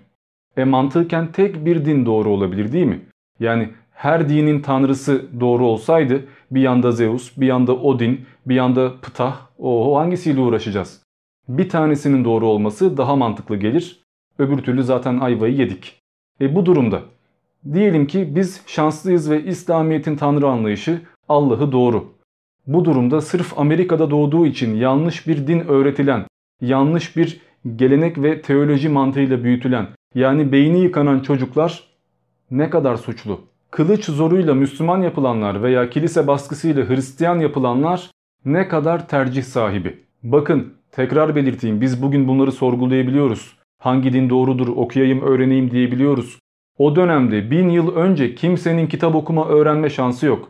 E 0.57 0.65
mantıken 0.65 1.33
tek 1.33 1.65
bir 1.65 1.85
din 1.85 2.07
doğru 2.07 2.31
olabilir 2.31 2.73
değil 2.73 2.87
mi? 2.87 3.01
Yani 3.41 3.71
her 3.97 4.29
dinin 4.29 4.61
tanrısı 4.61 5.41
doğru 5.41 5.67
olsaydı 5.67 6.25
bir 6.51 6.61
yanda 6.61 6.93
Zeus, 6.93 7.37
bir 7.37 7.47
yanda 7.47 7.77
Odin, 7.77 8.27
bir 8.47 8.55
yanda 8.55 8.93
Ptah, 9.03 9.37
o 9.59 9.97
hangisiyle 9.99 10.41
uğraşacağız? 10.41 11.03
Bir 11.49 11.69
tanesinin 11.69 12.25
doğru 12.25 12.47
olması 12.47 12.97
daha 12.97 13.17
mantıklı 13.17 13.57
gelir. 13.57 14.03
Öbür 14.39 14.59
türlü 14.59 14.83
zaten 14.83 15.19
ayvayı 15.19 15.55
yedik. 15.55 15.99
E 16.41 16.55
bu 16.55 16.67
durumda 16.67 17.03
diyelim 17.73 18.07
ki 18.07 18.37
biz 18.37 18.63
şanslıyız 18.67 19.31
ve 19.31 19.45
İslamiyet'in 19.45 20.17
tanrı 20.17 20.49
anlayışı 20.49 21.01
Allah'ı 21.29 21.73
doğru. 21.73 22.15
Bu 22.67 22.85
durumda 22.85 23.21
sırf 23.21 23.59
Amerika'da 23.59 24.11
doğduğu 24.11 24.47
için 24.47 24.75
yanlış 24.75 25.27
bir 25.27 25.47
din 25.47 25.61
öğretilen, 25.61 26.25
yanlış 26.61 27.17
bir 27.17 27.41
gelenek 27.77 28.23
ve 28.23 28.43
teoloji 28.43 28.89
mantığıyla 28.89 29.45
büyütülen 29.45 29.87
yani 30.15 30.53
beyni 30.53 30.81
yıkanan 30.81 31.21
çocuklar 31.21 31.85
ne 32.51 32.71
kadar 32.71 32.97
suçlu? 32.97 33.41
Kılıç 33.77 34.05
zoruyla 34.05 34.55
Müslüman 34.55 35.03
yapılanlar 35.03 35.63
veya 35.63 35.91
kilise 35.91 36.27
baskısıyla 36.27 36.89
Hristiyan 36.89 37.39
yapılanlar 37.39 38.11
ne 38.45 38.69
kadar 38.69 39.09
tercih 39.09 39.43
sahibi? 39.43 40.05
Bakın 40.23 40.75
tekrar 40.93 41.37
belirteyim 41.37 41.81
biz 41.81 42.03
bugün 42.03 42.29
bunları 42.29 42.53
sorgulayabiliyoruz. 42.53 43.57
Hangi 43.79 44.13
din 44.13 44.31
doğrudur 44.31 44.69
okuyayım 44.69 45.23
öğreneyim 45.23 45.71
diyebiliyoruz. 45.71 46.39
O 46.79 46.97
dönemde 46.97 47.51
bin 47.51 47.69
yıl 47.69 47.97
önce 47.97 48.35
kimsenin 48.35 48.87
kitap 48.87 49.15
okuma 49.15 49.49
öğrenme 49.49 49.91
şansı 49.91 50.27
yok. 50.27 50.49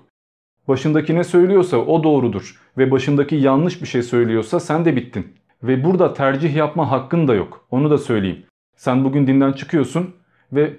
Başındaki 0.68 1.14
ne 1.14 1.24
söylüyorsa 1.24 1.76
o 1.76 2.04
doğrudur 2.04 2.60
ve 2.78 2.90
başındaki 2.90 3.36
yanlış 3.36 3.82
bir 3.82 3.86
şey 3.88 4.02
söylüyorsa 4.02 4.60
sen 4.60 4.84
de 4.84 4.96
bittin. 4.96 5.34
Ve 5.62 5.84
burada 5.84 6.12
tercih 6.12 6.56
yapma 6.56 6.90
hakkın 6.90 7.28
da 7.28 7.34
yok. 7.34 7.66
Onu 7.70 7.90
da 7.90 7.98
söyleyeyim. 7.98 8.44
Sen 8.76 9.04
bugün 9.04 9.26
dinden 9.26 9.52
çıkıyorsun 9.52 10.14
ve 10.52 10.76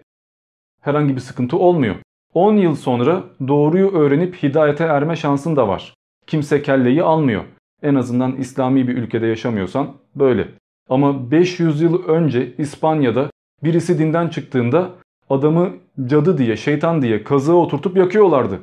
herhangi 0.82 1.16
bir 1.16 1.22
sıkıntı 1.22 1.58
olmuyor. 1.58 1.96
10 2.34 2.56
yıl 2.56 2.76
sonra 2.76 3.24
doğruyu 3.48 3.92
öğrenip 3.92 4.44
hidayete 4.44 4.84
erme 4.84 5.16
şansın 5.16 5.56
da 5.56 5.68
var. 5.68 5.94
Kimse 6.28 6.62
kelleyi 6.62 7.04
almıyor. 7.04 7.44
En 7.84 7.96
azından 7.96 8.36
İslami 8.36 8.88
bir 8.88 8.98
ülkede 8.98 9.28
yaşamıyorsan 9.28 9.94
böyle. 10.16 10.48
Ama 10.90 11.32
500 11.32 11.82
yıl 11.82 12.08
önce 12.08 12.54
İspanya'da 12.58 13.30
birisi 13.64 14.00
dinden 14.00 14.28
çıktığında 14.28 14.90
adamı 15.30 15.74
cadı 16.06 16.38
diye, 16.38 16.58
şeytan 16.58 17.02
diye 17.02 17.24
kazığa 17.24 17.56
oturtup 17.56 17.98
yakıyorlardı. 17.98 18.60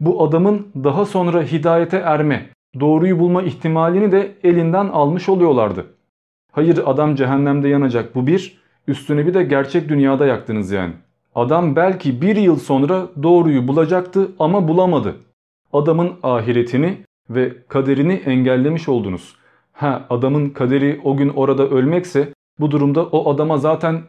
Bu 0.00 0.24
adamın 0.24 0.66
daha 0.84 1.04
sonra 1.04 1.42
hidayete 1.42 1.96
erme, 1.96 2.50
doğruyu 2.80 3.18
bulma 3.18 3.42
ihtimalini 3.42 4.12
de 4.12 4.34
elinden 4.42 4.88
almış 4.88 5.28
oluyorlardı. 5.28 5.86
Hayır 6.52 6.80
adam 6.86 7.14
cehennemde 7.14 7.68
yanacak 7.68 8.14
bu 8.14 8.26
bir, 8.26 8.58
üstüne 8.88 9.26
bir 9.26 9.34
de 9.34 9.42
gerçek 9.42 9.88
dünyada 9.88 10.26
yaktınız 10.26 10.70
yani. 10.70 10.92
Adam 11.34 11.76
belki 11.76 12.22
bir 12.22 12.36
yıl 12.36 12.56
sonra 12.56 13.08
doğruyu 13.22 13.68
bulacaktı 13.68 14.32
ama 14.38 14.68
bulamadı. 14.68 15.16
Adamın 15.72 16.12
ahiretini 16.22 16.98
ve 17.30 17.52
kaderini 17.68 18.12
engellemiş 18.12 18.88
oldunuz. 18.88 19.36
Ha 19.72 20.06
adamın 20.10 20.50
kaderi 20.50 21.00
o 21.04 21.16
gün 21.16 21.28
orada 21.28 21.68
ölmekse 21.68 22.28
bu 22.60 22.70
durumda 22.70 23.06
o 23.06 23.34
adama 23.34 23.58
zaten 23.58 24.02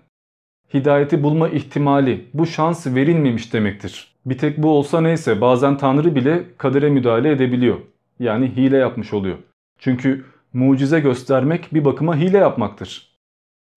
hidayeti 0.73 1.23
bulma 1.23 1.49
ihtimali, 1.49 2.25
bu 2.33 2.45
şans 2.45 2.87
verilmemiş 2.87 3.53
demektir. 3.53 4.15
Bir 4.25 4.37
tek 4.37 4.57
bu 4.57 4.69
olsa 4.69 5.01
neyse 5.01 5.41
bazen 5.41 5.77
Tanrı 5.77 6.15
bile 6.15 6.43
kadere 6.57 6.89
müdahale 6.89 7.31
edebiliyor. 7.31 7.75
Yani 8.19 8.47
hile 8.55 8.77
yapmış 8.77 9.13
oluyor. 9.13 9.37
Çünkü 9.79 10.25
mucize 10.53 10.99
göstermek 10.99 11.73
bir 11.73 11.85
bakıma 11.85 12.15
hile 12.15 12.37
yapmaktır. 12.37 13.15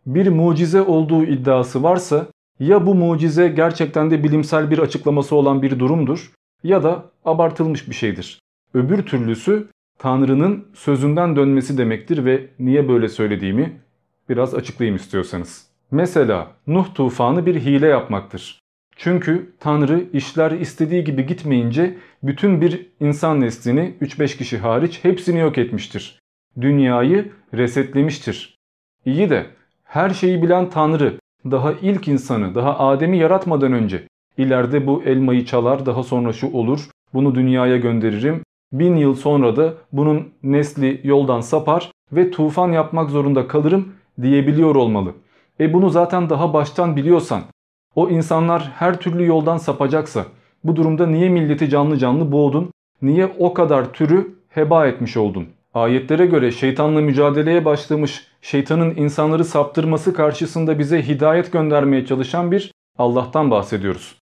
Bir 0.06 0.28
mucize 0.28 0.82
olduğu 0.82 1.24
iddiası 1.24 1.82
varsa 1.82 2.26
ya 2.60 2.86
bu 2.86 2.94
mucize 2.94 3.48
gerçekten 3.48 4.10
de 4.10 4.24
bilimsel 4.24 4.70
bir 4.70 4.78
açıklaması 4.78 5.36
olan 5.36 5.62
bir 5.62 5.78
durumdur 5.78 6.32
ya 6.62 6.82
da 6.82 7.04
abartılmış 7.24 7.88
bir 7.88 7.94
şeydir. 7.94 8.40
Öbür 8.74 9.02
türlüsü 9.02 9.68
Tanrı'nın 9.98 10.66
sözünden 10.74 11.36
dönmesi 11.36 11.78
demektir 11.78 12.24
ve 12.24 12.46
niye 12.58 12.88
böyle 12.88 13.08
söylediğimi 13.08 13.80
biraz 14.28 14.54
açıklayayım 14.54 14.96
istiyorsanız. 14.96 15.68
Mesela 15.90 16.50
Nuh 16.66 16.94
tufanı 16.94 17.46
bir 17.46 17.60
hile 17.60 17.86
yapmaktır. 17.86 18.60
Çünkü 18.96 19.52
Tanrı 19.60 20.04
işler 20.12 20.50
istediği 20.50 21.04
gibi 21.04 21.26
gitmeyince 21.26 21.98
bütün 22.22 22.60
bir 22.60 22.86
insan 23.00 23.40
neslini 23.40 23.94
3-5 24.00 24.38
kişi 24.38 24.58
hariç 24.58 25.04
hepsini 25.04 25.38
yok 25.38 25.58
etmiştir. 25.58 26.20
Dünyayı 26.60 27.32
resetlemiştir. 27.54 28.56
İyi 29.04 29.30
de 29.30 29.46
her 29.84 30.10
şeyi 30.10 30.42
bilen 30.42 30.70
Tanrı 30.70 31.18
daha 31.50 31.72
ilk 31.72 32.08
insanı 32.08 32.54
daha 32.54 32.78
Adem'i 32.78 33.18
yaratmadan 33.18 33.72
önce 33.72 34.02
ileride 34.38 34.86
bu 34.86 35.02
elmayı 35.02 35.44
çalar 35.44 35.86
daha 35.86 36.02
sonra 36.02 36.32
şu 36.32 36.52
olur 36.52 36.88
bunu 37.14 37.34
dünyaya 37.34 37.76
gönderirim 37.76 38.42
Bin 38.72 38.96
yıl 38.96 39.14
sonra 39.14 39.56
da 39.56 39.74
bunun 39.92 40.28
nesli 40.42 41.00
yoldan 41.04 41.40
sapar 41.40 41.90
ve 42.12 42.30
tufan 42.30 42.72
yapmak 42.72 43.10
zorunda 43.10 43.48
kalırım 43.48 43.92
diyebiliyor 44.22 44.74
olmalı. 44.74 45.14
E 45.60 45.72
bunu 45.72 45.90
zaten 45.90 46.30
daha 46.30 46.52
baştan 46.52 46.96
biliyorsan, 46.96 47.42
o 47.94 48.08
insanlar 48.08 48.72
her 48.74 49.00
türlü 49.00 49.26
yoldan 49.26 49.56
sapacaksa, 49.56 50.26
bu 50.64 50.76
durumda 50.76 51.06
niye 51.06 51.28
milleti 51.28 51.70
canlı 51.70 51.98
canlı 51.98 52.32
boğdun, 52.32 52.70
niye 53.02 53.26
o 53.38 53.54
kadar 53.54 53.92
türü 53.92 54.34
heba 54.48 54.86
etmiş 54.86 55.16
oldun? 55.16 55.46
Ayetlere 55.74 56.26
göre 56.26 56.52
şeytanla 56.52 57.00
mücadeleye 57.00 57.64
başlamış, 57.64 58.26
şeytanın 58.42 58.96
insanları 58.96 59.44
saptırması 59.44 60.14
karşısında 60.14 60.78
bize 60.78 61.08
hidayet 61.08 61.52
göndermeye 61.52 62.06
çalışan 62.06 62.52
bir 62.52 62.72
Allah'tan 62.98 63.50
bahsediyoruz. 63.50 64.18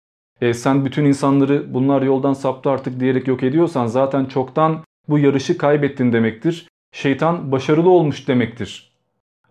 E 0.41 0.53
sen 0.53 0.85
bütün 0.85 1.05
insanları 1.05 1.73
bunlar 1.73 2.01
yoldan 2.01 2.33
saptı 2.33 2.69
artık 2.69 2.99
diyerek 2.99 3.27
yok 3.27 3.43
ediyorsan 3.43 3.87
zaten 3.87 4.25
çoktan 4.25 4.79
bu 5.09 5.19
yarışı 5.19 5.57
kaybettin 5.57 6.13
demektir. 6.13 6.67
Şeytan 6.91 7.51
başarılı 7.51 7.89
olmuş 7.89 8.27
demektir. 8.27 8.91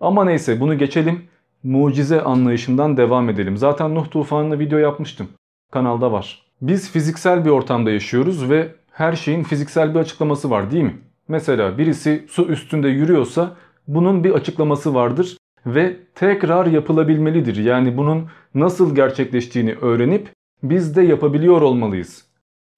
Ama 0.00 0.24
neyse 0.24 0.60
bunu 0.60 0.78
geçelim. 0.78 1.24
Mucize 1.62 2.22
anlayışından 2.22 2.96
devam 2.96 3.28
edelim. 3.28 3.56
Zaten 3.56 3.94
Nuh 3.94 4.10
tufanını 4.10 4.58
video 4.58 4.78
yapmıştım. 4.78 5.28
Kanalda 5.72 6.12
var. 6.12 6.42
Biz 6.62 6.90
fiziksel 6.90 7.44
bir 7.44 7.50
ortamda 7.50 7.90
yaşıyoruz 7.90 8.50
ve 8.50 8.74
her 8.92 9.12
şeyin 9.12 9.42
fiziksel 9.42 9.94
bir 9.94 9.98
açıklaması 9.98 10.50
var 10.50 10.70
değil 10.70 10.84
mi? 10.84 10.98
Mesela 11.30 11.78
birisi 11.78 12.26
su 12.28 12.46
üstünde 12.46 12.88
yürüyorsa 12.88 13.56
bunun 13.88 14.24
bir 14.24 14.30
açıklaması 14.30 14.94
vardır 14.94 15.36
ve 15.66 15.96
tekrar 16.14 16.66
yapılabilmelidir. 16.66 17.56
Yani 17.56 17.96
bunun 17.96 18.26
nasıl 18.54 18.94
gerçekleştiğini 18.94 19.74
öğrenip 19.74 20.28
biz 20.62 20.96
de 20.96 21.02
yapabiliyor 21.02 21.62
olmalıyız. 21.62 22.24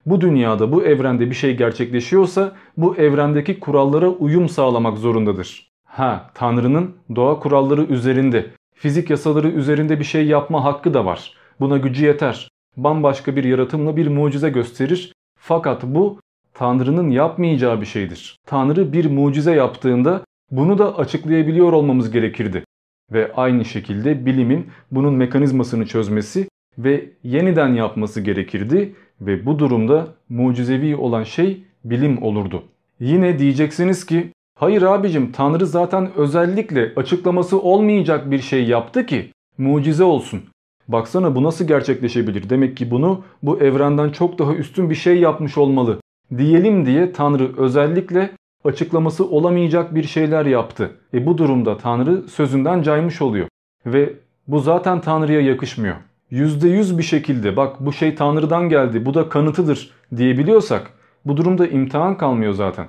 Bu 0.05 0.21
dünyada, 0.21 0.71
bu 0.71 0.83
evrende 0.83 1.29
bir 1.29 1.35
şey 1.35 1.57
gerçekleşiyorsa 1.57 2.55
bu 2.77 2.95
evrendeki 2.95 3.59
kurallara 3.59 4.09
uyum 4.09 4.49
sağlamak 4.49 4.97
zorundadır. 4.97 5.69
Ha, 5.87 6.31
Tanrı'nın 6.33 6.95
doğa 7.15 7.39
kuralları 7.39 7.83
üzerinde, 7.83 8.45
fizik 8.75 9.09
yasaları 9.09 9.49
üzerinde 9.49 9.99
bir 9.99 10.05
şey 10.05 10.25
yapma 10.25 10.63
hakkı 10.63 10.93
da 10.93 11.05
var. 11.05 11.33
Buna 11.59 11.77
gücü 11.77 12.05
yeter. 12.05 12.49
Bambaşka 12.77 13.35
bir 13.35 13.43
yaratımla 13.43 13.97
bir 13.97 14.07
mucize 14.07 14.49
gösterir. 14.49 15.13
Fakat 15.39 15.83
bu 15.83 16.19
Tanrı'nın 16.63 17.09
yapmayacağı 17.09 17.81
bir 17.81 17.85
şeydir. 17.85 18.37
Tanrı 18.45 18.93
bir 18.93 19.05
mucize 19.05 19.55
yaptığında 19.55 20.21
bunu 20.51 20.77
da 20.77 20.97
açıklayabiliyor 20.97 21.73
olmamız 21.73 22.11
gerekirdi. 22.11 22.63
Ve 23.11 23.31
aynı 23.35 23.65
şekilde 23.65 24.25
bilimin 24.25 24.67
bunun 24.91 25.13
mekanizmasını 25.13 25.85
çözmesi 25.85 26.47
ve 26.77 27.09
yeniden 27.23 27.73
yapması 27.73 28.21
gerekirdi 28.21 28.95
ve 29.21 29.45
bu 29.45 29.59
durumda 29.59 30.07
mucizevi 30.29 30.95
olan 30.95 31.23
şey 31.23 31.63
bilim 31.83 32.23
olurdu. 32.23 32.63
Yine 32.99 33.39
diyeceksiniz 33.39 34.05
ki 34.05 34.31
hayır 34.59 34.81
abicim 34.81 35.31
Tanrı 35.31 35.67
zaten 35.67 36.13
özellikle 36.15 36.93
açıklaması 36.95 37.61
olmayacak 37.61 38.31
bir 38.31 38.39
şey 38.39 38.65
yaptı 38.65 39.05
ki 39.05 39.31
mucize 39.57 40.03
olsun. 40.03 40.41
Baksana 40.87 41.35
bu 41.35 41.43
nasıl 41.43 41.67
gerçekleşebilir? 41.67 42.49
Demek 42.49 42.77
ki 42.77 42.91
bunu 42.91 43.23
bu 43.43 43.59
evrenden 43.59 44.09
çok 44.09 44.39
daha 44.39 44.53
üstün 44.53 44.89
bir 44.89 44.95
şey 44.95 45.19
yapmış 45.19 45.57
olmalı. 45.57 45.99
Diyelim 46.37 46.85
diye 46.85 47.11
Tanrı 47.11 47.57
özellikle 47.57 48.31
açıklaması 48.63 49.29
olamayacak 49.29 49.95
bir 49.95 50.03
şeyler 50.03 50.45
yaptı. 50.45 50.91
E 51.13 51.25
bu 51.25 51.37
durumda 51.37 51.77
Tanrı 51.77 52.27
sözünden 52.27 52.81
caymış 52.81 53.21
oluyor. 53.21 53.47
Ve 53.85 54.13
bu 54.47 54.59
zaten 54.59 55.01
Tanrı'ya 55.01 55.41
yakışmıyor. 55.41 55.95
%100 56.31 56.97
bir 56.97 57.03
şekilde 57.03 57.57
bak 57.57 57.85
bu 57.85 57.93
şey 57.93 58.15
Tanrı'dan 58.15 58.69
geldi 58.69 59.05
bu 59.05 59.13
da 59.13 59.29
kanıtıdır 59.29 59.91
diyebiliyorsak 60.17 60.91
bu 61.25 61.37
durumda 61.37 61.67
imtihan 61.67 62.17
kalmıyor 62.17 62.53
zaten. 62.53 62.87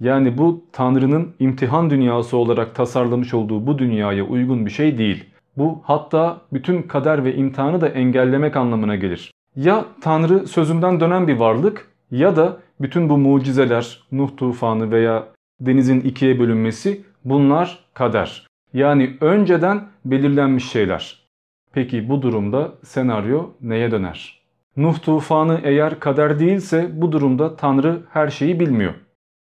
Yani 0.00 0.38
bu 0.38 0.64
Tanrı'nın 0.72 1.34
imtihan 1.38 1.90
dünyası 1.90 2.36
olarak 2.36 2.74
tasarlamış 2.74 3.34
olduğu 3.34 3.66
bu 3.66 3.78
dünyaya 3.78 4.24
uygun 4.24 4.66
bir 4.66 4.70
şey 4.70 4.98
değil. 4.98 5.24
Bu 5.56 5.80
hatta 5.84 6.40
bütün 6.52 6.82
kader 6.82 7.24
ve 7.24 7.34
imtihanı 7.34 7.80
da 7.80 7.88
engellemek 7.88 8.56
anlamına 8.56 8.96
gelir. 8.96 9.32
Ya 9.56 9.84
Tanrı 10.00 10.46
sözünden 10.46 11.00
dönen 11.00 11.28
bir 11.28 11.36
varlık 11.36 11.88
ya 12.10 12.36
da 12.36 12.56
bütün 12.80 13.08
bu 13.08 13.18
mucizeler, 13.18 14.02
Nuh 14.12 14.36
tufanı 14.36 14.90
veya 14.90 15.28
denizin 15.60 16.00
ikiye 16.00 16.38
bölünmesi 16.38 17.02
bunlar 17.24 17.84
kader. 17.94 18.46
Yani 18.72 19.16
önceden 19.20 19.84
belirlenmiş 20.04 20.68
şeyler. 20.70 21.26
Peki 21.72 22.08
bu 22.08 22.22
durumda 22.22 22.72
senaryo 22.82 23.50
neye 23.60 23.90
döner? 23.90 24.40
Nuh 24.76 24.98
tufanı 24.98 25.60
eğer 25.64 26.00
kader 26.00 26.40
değilse 26.40 26.90
bu 26.92 27.12
durumda 27.12 27.56
Tanrı 27.56 28.02
her 28.10 28.28
şeyi 28.28 28.60
bilmiyor. 28.60 28.94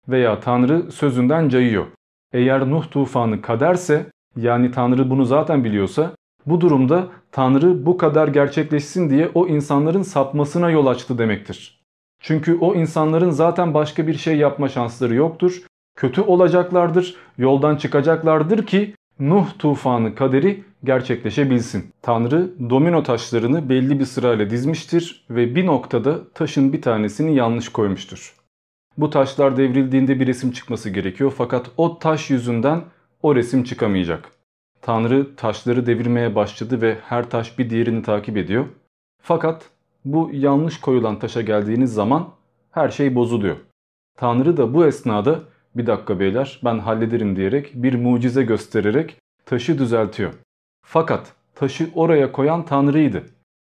Veya 0.09 0.41
Tanrı 0.41 0.93
sözünden 0.93 1.49
cayıyor. 1.49 1.87
Eğer 2.33 2.71
Nuh 2.71 2.91
tufanı 2.91 3.43
kaderse 3.43 4.07
yani 4.37 4.71
Tanrı 4.71 5.11
bunu 5.11 5.25
zaten 5.25 5.65
biliyorsa 5.65 6.11
bu 6.47 6.61
durumda 6.61 7.07
Tanrı 7.33 7.87
bu 7.87 7.97
kadar 7.97 8.29
gerçekleşsin 8.29 9.11
diye 9.11 9.31
o 9.35 9.47
insanların 9.47 10.03
sapmasına 10.03 10.71
yol 10.71 10.87
açtı 10.87 11.19
demektir. 11.19 11.82
Çünkü 12.23 12.59
o 12.61 12.75
insanların 12.75 13.31
zaten 13.31 13.75
başka 13.75 14.07
bir 14.07 14.15
şey 14.15 14.37
yapma 14.37 14.69
şansları 14.69 15.15
yoktur. 15.15 15.63
Kötü 15.97 16.21
olacaklardır, 16.21 17.17
yoldan 17.39 17.77
çıkacaklardır 17.77 18.67
ki 18.67 18.95
Nuh 19.21 19.47
tufanı 19.59 20.15
kaderi 20.15 20.65
gerçekleşebilsin. 20.85 21.91
Tanrı 22.03 22.51
domino 22.71 23.03
taşlarını 23.03 23.69
belli 23.69 23.99
bir 23.99 24.05
sırayla 24.05 24.51
dizmiştir 24.51 25.27
ve 25.31 25.55
bir 25.55 25.67
noktada 25.67 26.33
taşın 26.33 26.73
bir 26.73 26.83
tanesini 26.83 27.35
yanlış 27.35 27.69
koymuştur. 27.69 28.35
Bu 28.99 29.11
taşlar 29.11 29.57
devrildiğinde 29.57 30.21
bir 30.21 30.27
resim 30.27 30.53
çıkması 30.53 30.91
gerekiyor 30.91 31.33
fakat 31.37 31.71
o 31.77 31.99
taş 31.99 32.31
yüzünden 32.31 32.81
o 33.23 33.35
resim 33.35 33.65
çıkamayacak. 33.65 34.33
Tanrı 34.83 35.37
taşları 35.37 35.87
devirmeye 35.87 36.35
başladı 36.35 36.83
ve 36.83 36.97
her 37.05 37.31
taş 37.31 37.59
bir 37.59 37.71
diğerini 37.71 38.03
takip 38.03 38.37
ediyor. 38.37 38.67
Fakat 39.23 39.71
bu 40.05 40.31
yanlış 40.33 40.81
koyulan 40.81 41.19
taşa 41.19 41.41
geldiğiniz 41.41 41.95
zaman 41.95 42.29
her 42.71 42.89
şey 42.89 43.15
bozuluyor. 43.15 43.57
Tanrı 44.17 44.57
da 44.57 44.75
bu 44.75 44.87
esnada 44.87 45.41
bir 45.75 45.87
dakika 45.87 46.21
beyler 46.21 46.61
ben 46.65 46.79
hallederim 46.79 47.37
diyerek 47.37 47.71
bir 47.75 47.95
mucize 47.95 48.43
göstererek 48.43 49.17
taşı 49.47 49.79
düzeltiyor. 49.79 50.35
Fakat 50.85 51.33
taşı 51.55 51.91
oraya 51.95 52.33
koyan 52.33 52.65
Tanrı'ydı. 52.65 53.25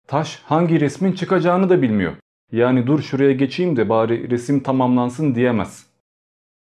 Taş 0.08 0.42
hangi 0.46 0.80
resmin 0.80 1.12
çıkacağını 1.12 1.70
da 1.70 1.82
bilmiyor. 1.82 2.14
Yani 2.52 2.88
dur 2.88 3.02
şuraya 3.02 3.32
geçeyim 3.32 3.76
de 3.76 3.90
bari 3.90 4.30
resim 4.30 4.60
tamamlansın 4.60 5.36
diyemez. 5.36 5.88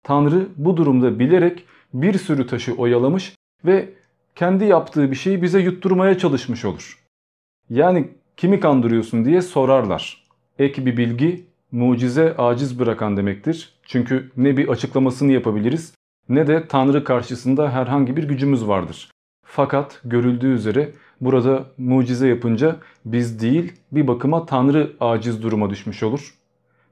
Tanrı 0.02 0.48
bu 0.56 0.76
durumda 0.76 1.18
bilerek 1.18 1.64
bir 1.94 2.18
sürü 2.18 2.46
taşı 2.46 2.74
oyalamış 2.74 3.36
ve 3.64 3.88
kendi 4.34 4.64
yaptığı 4.64 5.10
bir 5.10 5.16
şeyi 5.16 5.42
bize 5.42 5.60
yutturmaya 5.60 6.18
çalışmış 6.18 6.64
olur. 6.64 7.04
Yani 7.70 8.08
kimi 8.36 8.60
kandırıyorsun 8.60 9.24
diye 9.24 9.42
sorarlar. 9.42 10.24
Ek 10.58 10.86
bir 10.86 10.96
bilgi 10.96 11.44
mucize 11.72 12.36
aciz 12.38 12.78
bırakan 12.78 13.16
demektir. 13.16 13.74
Çünkü 13.86 14.30
ne 14.36 14.56
bir 14.56 14.68
açıklamasını 14.68 15.32
yapabiliriz 15.32 15.94
ne 16.28 16.46
de 16.46 16.68
Tanrı 16.68 17.04
karşısında 17.04 17.72
herhangi 17.72 18.16
bir 18.16 18.24
gücümüz 18.24 18.68
vardır. 18.68 19.10
Fakat 19.46 20.00
görüldüğü 20.04 20.52
üzere 20.52 20.92
burada 21.20 21.64
mucize 21.78 22.28
yapınca 22.28 22.76
biz 23.04 23.42
değil 23.42 23.72
bir 23.92 24.06
bakıma 24.06 24.46
Tanrı 24.46 24.92
aciz 25.00 25.42
duruma 25.42 25.70
düşmüş 25.70 26.02
olur. 26.02 26.34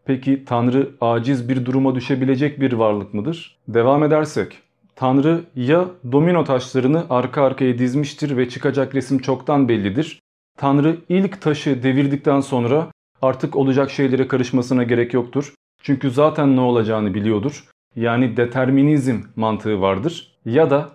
Peki 0.05 0.45
Tanrı 0.45 0.91
aciz 1.01 1.49
bir 1.49 1.67
duruma 1.67 1.95
düşebilecek 1.95 2.61
bir 2.61 2.73
varlık 2.73 3.15
mıdır? 3.15 3.59
Devam 3.69 4.05
edersek 4.05 4.59
Tanrı 4.97 5.45
ya 5.57 5.85
domino 6.13 6.45
taşlarını 6.45 7.07
arka 7.11 7.43
arkaya 7.43 7.79
dizmiştir 7.79 8.37
ve 8.37 8.49
çıkacak 8.49 8.95
resim 8.95 9.19
çoktan 9.19 9.69
bellidir. 9.69 10.22
Tanrı 10.59 10.97
ilk 11.09 11.41
taşı 11.41 11.83
devirdikten 11.83 12.41
sonra 12.41 12.91
artık 13.23 13.57
olacak 13.57 13.91
şeylere 13.91 14.29
karışmasına 14.29 14.83
gerek 14.83 15.15
yoktur. 15.15 15.55
Çünkü 15.83 16.11
zaten 16.11 16.57
ne 16.57 16.61
olacağını 16.61 17.15
biliyordur. 17.15 17.65
Yani 17.97 18.37
determinizm 18.37 19.21
mantığı 19.37 19.81
vardır. 19.81 20.33
Ya 20.45 20.71
da 20.71 20.91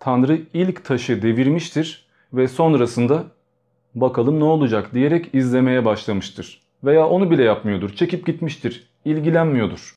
Tanrı 0.00 0.40
ilk 0.54 0.84
taşı 0.84 1.22
devirmiştir 1.22 2.06
ve 2.32 2.48
sonrasında 2.48 3.24
bakalım 3.94 4.40
ne 4.40 4.44
olacak 4.44 4.94
diyerek 4.94 5.34
izlemeye 5.34 5.84
başlamıştır. 5.84 6.62
Veya 6.84 7.08
onu 7.08 7.30
bile 7.30 7.42
yapmıyordur. 7.42 7.90
Çekip 7.90 8.26
gitmiştir. 8.26 8.88
ilgilenmiyordur. 9.04 9.94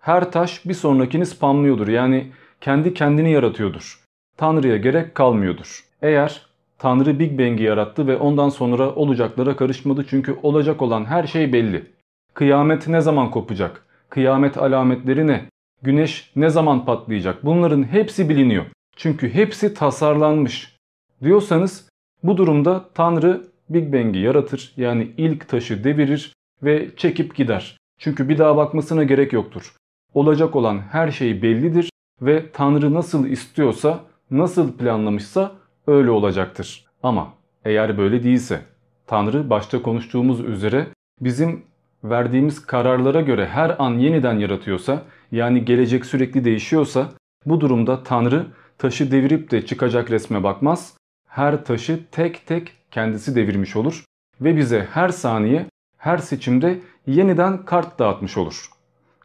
Her 0.00 0.32
taş 0.32 0.66
bir 0.66 0.74
sonrakini 0.74 1.26
spamlıyordur. 1.26 1.88
Yani 1.88 2.32
kendi 2.60 2.94
kendini 2.94 3.32
yaratıyordur. 3.32 4.00
Tanrı'ya 4.36 4.76
gerek 4.76 5.14
kalmıyordur. 5.14 5.84
Eğer 6.02 6.46
Tanrı 6.82 7.18
Big 7.18 7.38
Bang'i 7.38 7.62
yarattı 7.62 8.06
ve 8.06 8.16
ondan 8.16 8.48
sonra 8.48 8.94
olacaklara 8.94 9.56
karışmadı 9.56 10.06
çünkü 10.08 10.36
olacak 10.42 10.82
olan 10.82 11.04
her 11.04 11.26
şey 11.26 11.52
belli. 11.52 11.86
Kıyamet 12.34 12.88
ne 12.88 13.00
zaman 13.00 13.30
kopacak? 13.30 13.86
Kıyamet 14.08 14.58
alametleri 14.58 15.26
ne? 15.26 15.48
Güneş 15.82 16.32
ne 16.36 16.50
zaman 16.50 16.84
patlayacak? 16.84 17.44
Bunların 17.44 17.82
hepsi 17.82 18.28
biliniyor. 18.28 18.64
Çünkü 18.96 19.34
hepsi 19.34 19.74
tasarlanmış. 19.74 20.76
Diyorsanız 21.22 21.88
bu 22.22 22.36
durumda 22.36 22.84
Tanrı 22.94 23.42
Big 23.70 23.92
Bang'i 23.92 24.18
yaratır 24.18 24.72
yani 24.76 25.10
ilk 25.16 25.48
taşı 25.48 25.84
devirir 25.84 26.32
ve 26.62 26.88
çekip 26.96 27.36
gider. 27.36 27.76
Çünkü 27.98 28.28
bir 28.28 28.38
daha 28.38 28.56
bakmasına 28.56 29.04
gerek 29.04 29.32
yoktur. 29.32 29.74
olacak 30.14 30.56
olan 30.56 30.78
her 30.78 31.10
şey 31.10 31.42
bellidir 31.42 31.90
ve 32.22 32.50
Tanrı 32.52 32.94
nasıl 32.94 33.26
istiyorsa, 33.26 34.00
nasıl 34.30 34.72
planlamışsa 34.72 35.61
öyle 35.86 36.10
olacaktır. 36.10 36.84
Ama 37.02 37.34
eğer 37.64 37.98
böyle 37.98 38.22
değilse, 38.22 38.60
Tanrı 39.06 39.50
başta 39.50 39.82
konuştuğumuz 39.82 40.40
üzere 40.40 40.86
bizim 41.20 41.62
verdiğimiz 42.04 42.66
kararlara 42.66 43.20
göre 43.20 43.46
her 43.46 43.76
an 43.78 43.98
yeniden 43.98 44.38
yaratıyorsa, 44.38 45.02
yani 45.32 45.64
gelecek 45.64 46.06
sürekli 46.06 46.44
değişiyorsa, 46.44 47.08
bu 47.46 47.60
durumda 47.60 48.02
Tanrı 48.02 48.46
taşı 48.78 49.10
devirip 49.10 49.50
de 49.50 49.66
çıkacak 49.66 50.10
resme 50.10 50.42
bakmaz, 50.42 50.96
her 51.28 51.64
taşı 51.64 52.00
tek 52.10 52.46
tek 52.46 52.72
kendisi 52.90 53.34
devirmiş 53.34 53.76
olur 53.76 54.04
ve 54.40 54.56
bize 54.56 54.88
her 54.92 55.08
saniye, 55.08 55.66
her 55.98 56.18
seçimde 56.18 56.80
yeniden 57.06 57.64
kart 57.64 57.98
dağıtmış 57.98 58.36
olur. 58.36 58.70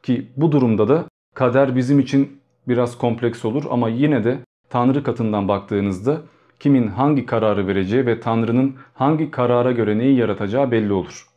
Ki 0.04 0.28
bu 0.38 0.52
durumda 0.52 0.88
da 0.88 1.06
kader 1.36 1.76
bizim 1.76 2.00
için 2.00 2.42
biraz 2.68 2.98
kompleks 2.98 3.46
olur 3.46 3.64
ama 3.70 3.90
yine 3.90 4.24
de 4.24 4.40
Tanrı 4.70 5.04
katından 5.04 5.48
baktığınızda 5.48 6.22
kimin 6.60 6.88
hangi 6.88 7.26
kararı 7.26 7.68
vereceği 7.68 8.06
ve 8.06 8.20
Tanrı'nın 8.20 8.76
hangi 8.94 9.32
karara 9.32 9.72
göre 9.72 9.98
neyi 9.98 10.18
yaratacağı 10.18 10.72
belli 10.72 10.94
olur. 10.94 11.28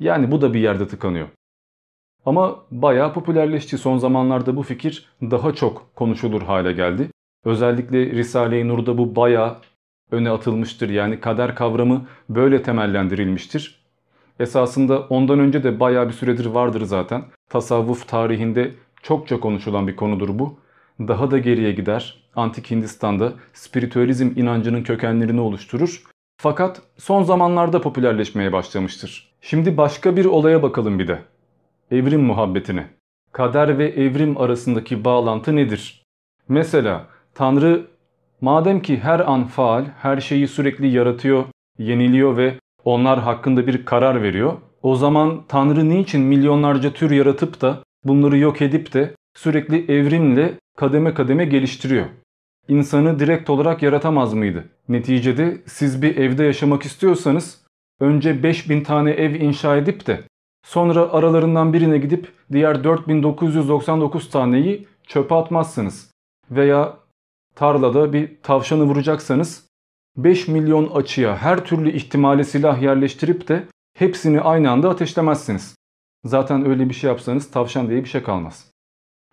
Yani 0.00 0.30
bu 0.30 0.40
da 0.40 0.54
bir 0.54 0.60
yerde 0.60 0.88
tıkanıyor. 0.88 1.28
Ama 2.26 2.56
bayağı 2.70 3.12
popülerleşti 3.12 3.78
son 3.78 3.98
zamanlarda 3.98 4.56
bu 4.56 4.62
fikir 4.62 5.08
daha 5.22 5.54
çok 5.54 5.94
konuşulur 5.94 6.42
hale 6.42 6.72
geldi. 6.72 7.08
Özellikle 7.44 8.10
Risale-i 8.10 8.68
Nur'da 8.68 8.98
bu 8.98 9.16
bayağı 9.16 9.56
öne 10.10 10.30
atılmıştır. 10.30 10.90
Yani 10.90 11.20
kader 11.20 11.54
kavramı 11.54 12.06
böyle 12.28 12.62
temellendirilmiştir. 12.62 13.86
Esasında 14.40 15.00
ondan 15.00 15.38
önce 15.38 15.64
de 15.64 15.80
baya 15.80 16.08
bir 16.08 16.12
süredir 16.12 16.46
vardır 16.46 16.82
zaten. 16.82 17.24
Tasavvuf 17.50 18.08
tarihinde 18.08 18.74
çokça 19.02 19.40
konuşulan 19.40 19.88
bir 19.88 19.96
konudur 19.96 20.38
bu. 20.38 20.58
Daha 21.00 21.30
da 21.30 21.38
geriye 21.38 21.72
gider. 21.72 22.25
Antik 22.36 22.70
Hindistan'da 22.70 23.32
spiritüalizm 23.52 24.32
inancının 24.36 24.82
kökenlerini 24.82 25.40
oluşturur. 25.40 26.02
Fakat 26.36 26.82
son 26.98 27.22
zamanlarda 27.22 27.80
popülerleşmeye 27.80 28.52
başlamıştır. 28.52 29.32
Şimdi 29.40 29.76
başka 29.76 30.16
bir 30.16 30.24
olaya 30.24 30.62
bakalım 30.62 30.98
bir 30.98 31.08
de. 31.08 31.22
Evrim 31.90 32.22
muhabbetine. 32.22 32.86
Kader 33.32 33.78
ve 33.78 33.88
evrim 33.88 34.38
arasındaki 34.38 35.04
bağlantı 35.04 35.56
nedir? 35.56 36.02
Mesela 36.48 37.06
Tanrı 37.34 37.86
madem 38.40 38.82
ki 38.82 38.98
her 38.98 39.20
an 39.20 39.44
faal, 39.44 39.84
her 39.98 40.20
şeyi 40.20 40.48
sürekli 40.48 40.86
yaratıyor, 40.86 41.44
yeniliyor 41.78 42.36
ve 42.36 42.54
onlar 42.84 43.20
hakkında 43.20 43.66
bir 43.66 43.84
karar 43.84 44.22
veriyor. 44.22 44.52
O 44.82 44.96
zaman 44.96 45.42
Tanrı 45.48 45.88
niçin 45.88 46.22
milyonlarca 46.22 46.92
tür 46.92 47.10
yaratıp 47.10 47.60
da 47.60 47.82
bunları 48.04 48.38
yok 48.38 48.62
edip 48.62 48.92
de 48.92 49.14
sürekli 49.36 49.92
evrimle 49.92 50.54
kademe 50.76 51.14
kademe 51.14 51.44
geliştiriyor? 51.44 52.06
İnsanı 52.68 53.18
direkt 53.18 53.50
olarak 53.50 53.82
yaratamaz 53.82 54.34
mıydı? 54.34 54.64
Neticede 54.88 55.62
siz 55.66 56.02
bir 56.02 56.16
evde 56.16 56.44
yaşamak 56.44 56.82
istiyorsanız 56.82 57.62
önce 58.00 58.42
5000 58.42 58.82
tane 58.82 59.10
ev 59.10 59.34
inşa 59.34 59.76
edip 59.76 60.06
de 60.06 60.22
sonra 60.64 61.12
aralarından 61.12 61.72
birine 61.72 61.98
gidip 61.98 62.32
diğer 62.52 62.84
4999 62.84 64.30
taneyi 64.30 64.86
çöpe 65.06 65.34
atmazsınız. 65.34 66.10
Veya 66.50 66.96
tarlada 67.54 68.12
bir 68.12 68.30
tavşanı 68.42 68.84
vuracaksanız 68.84 69.66
5 70.16 70.48
milyon 70.48 70.90
açıya 70.90 71.36
her 71.36 71.64
türlü 71.64 71.90
ihtimale 71.90 72.44
silah 72.44 72.82
yerleştirip 72.82 73.48
de 73.48 73.66
hepsini 73.98 74.40
aynı 74.40 74.70
anda 74.70 74.90
ateşlemezsiniz. 74.90 75.76
Zaten 76.24 76.66
öyle 76.66 76.88
bir 76.88 76.94
şey 76.94 77.08
yapsanız 77.08 77.50
tavşan 77.50 77.88
diye 77.88 78.04
bir 78.04 78.08
şey 78.08 78.22
kalmaz. 78.22 78.70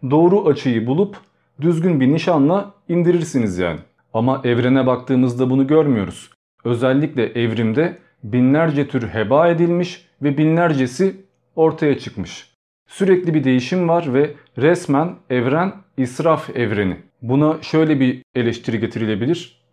Doğru 0.10 0.48
açıyı 0.48 0.88
bulup 0.88 1.18
düzgün 1.62 2.00
bir 2.00 2.14
nişanla 2.14 2.74
indirirsiniz 2.90 3.58
yani. 3.58 3.80
Ama 4.14 4.42
evrene 4.44 4.86
baktığımızda 4.88 5.50
bunu 5.50 5.68
görmüyoruz. 5.68 6.30
Özellikle 6.64 7.26
evrimde 7.26 7.98
binlerce 8.24 8.88
tür 8.88 9.08
heba 9.08 9.48
edilmiş 9.48 10.06
ve 10.22 10.38
binlercesi 10.38 11.16
ortaya 11.56 12.00
çıkmış. 12.00 12.54
Sürekli 12.88 13.34
bir 13.34 13.44
değişim 13.44 13.90
var 13.90 14.14
ve 14.14 14.34
resmen 14.58 15.16
evren 15.30 15.74
israf 15.98 16.50
evreni. 16.58 16.98
Buna 17.22 17.62
şöyle 17.62 18.00
bir 18.00 18.22
eleştiri 18.36 18.80
getirilebilir. 18.80 19.64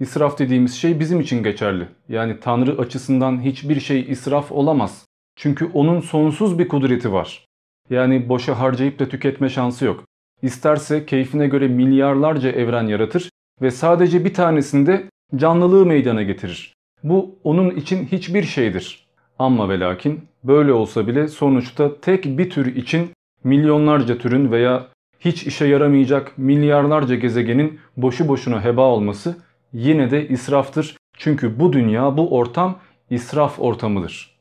İsraf 0.00 0.38
dediğimiz 0.38 0.74
şey 0.74 1.00
bizim 1.00 1.20
için 1.20 1.42
geçerli. 1.42 1.88
Yani 2.08 2.40
Tanrı 2.40 2.78
açısından 2.78 3.42
hiçbir 3.44 3.80
şey 3.80 4.00
israf 4.00 4.52
olamaz. 4.52 5.06
Çünkü 5.36 5.64
onun 5.74 6.00
sonsuz 6.00 6.58
bir 6.58 6.68
kudreti 6.68 7.12
var. 7.12 7.44
Yani 7.90 8.28
boşa 8.28 8.58
harcayıp 8.58 8.98
da 8.98 9.08
tüketme 9.08 9.48
şansı 9.48 9.84
yok. 9.84 10.04
İsterse 10.42 11.06
keyfine 11.06 11.46
göre 11.46 11.68
milyarlarca 11.68 12.50
evren 12.50 12.86
yaratır 12.86 13.30
ve 13.62 13.70
sadece 13.70 14.24
bir 14.24 14.34
tanesinde 14.34 15.04
canlılığı 15.36 15.86
meydana 15.86 16.22
getirir. 16.22 16.74
Bu 17.04 17.38
onun 17.44 17.70
için 17.70 18.06
hiçbir 18.06 18.42
şeydir. 18.42 19.06
Ama 19.38 19.68
ve 19.68 19.80
lakin 19.80 20.20
böyle 20.44 20.72
olsa 20.72 21.06
bile 21.06 21.28
sonuçta 21.28 22.00
tek 22.00 22.24
bir 22.24 22.50
tür 22.50 22.76
için 22.76 23.10
milyonlarca 23.44 24.18
türün 24.18 24.52
veya 24.52 24.86
hiç 25.20 25.46
işe 25.46 25.66
yaramayacak 25.66 26.38
milyarlarca 26.38 27.14
gezegenin 27.14 27.80
boşu 27.96 28.28
boşuna 28.28 28.64
heba 28.64 28.82
olması 28.82 29.36
yine 29.72 30.10
de 30.10 30.28
israftır. 30.28 30.96
Çünkü 31.16 31.60
bu 31.60 31.72
dünya, 31.72 32.16
bu 32.16 32.36
ortam 32.36 32.78
israf 33.10 33.60
ortamıdır. 33.60 34.40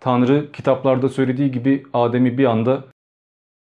Tanrı 0.00 0.52
kitaplarda 0.52 1.08
söylediği 1.08 1.50
gibi 1.50 1.82
Adem'i 1.92 2.38
bir 2.38 2.44
anda 2.44 2.84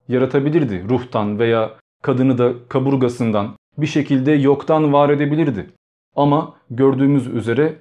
yaratabilirdi 0.08 0.86
ruhtan 0.90 1.40
veya 1.40 1.72
kadını 2.04 2.38
da 2.38 2.54
kaburgasından 2.70 3.56
bir 3.78 3.88
şekilde 3.88 4.32
yoktan 4.32 4.94
var 4.94 5.10
edebilirdi. 5.10 5.70
Ama 6.16 6.56
gördüğümüz 6.70 7.28
üzere 7.28 7.76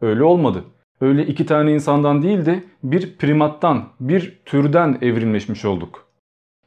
öyle 0.00 0.24
olmadı. 0.24 0.64
Öyle 1.00 1.26
iki 1.26 1.46
tane 1.46 1.72
insandan 1.72 2.22
değil 2.22 2.46
de 2.46 2.64
bir 2.82 3.16
primattan, 3.16 3.88
bir 4.00 4.38
türden 4.44 4.98
evrimleşmiş 5.02 5.64
olduk. 5.64 6.06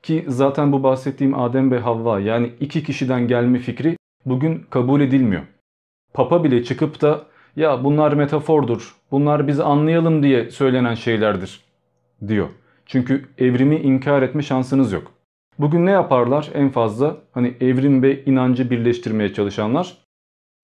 Ki 0.03 0.25
zaten 0.27 0.71
bu 0.71 0.83
bahsettiğim 0.83 1.39
Adem 1.39 1.71
ve 1.71 1.79
Havva 1.79 2.19
yani 2.19 2.51
iki 2.59 2.83
kişiden 2.83 3.27
gelme 3.27 3.59
fikri 3.59 3.97
bugün 4.25 4.65
kabul 4.69 5.01
edilmiyor. 5.01 5.41
Papa 6.13 6.43
bile 6.43 6.63
çıkıp 6.63 7.01
da 7.01 7.25
ya 7.55 7.83
bunlar 7.83 8.13
metafordur, 8.13 8.95
bunlar 9.11 9.47
bizi 9.47 9.63
anlayalım 9.63 10.23
diye 10.23 10.51
söylenen 10.51 10.95
şeylerdir 10.95 11.61
diyor. 12.27 12.49
Çünkü 12.85 13.25
evrimi 13.37 13.75
inkar 13.75 14.21
etme 14.21 14.41
şansınız 14.41 14.91
yok. 14.91 15.11
Bugün 15.59 15.85
ne 15.85 15.91
yaparlar 15.91 16.49
en 16.53 16.69
fazla? 16.69 17.17
Hani 17.31 17.53
evrim 17.61 18.03
ve 18.03 18.25
inancı 18.25 18.69
birleştirmeye 18.69 19.33
çalışanlar. 19.33 19.97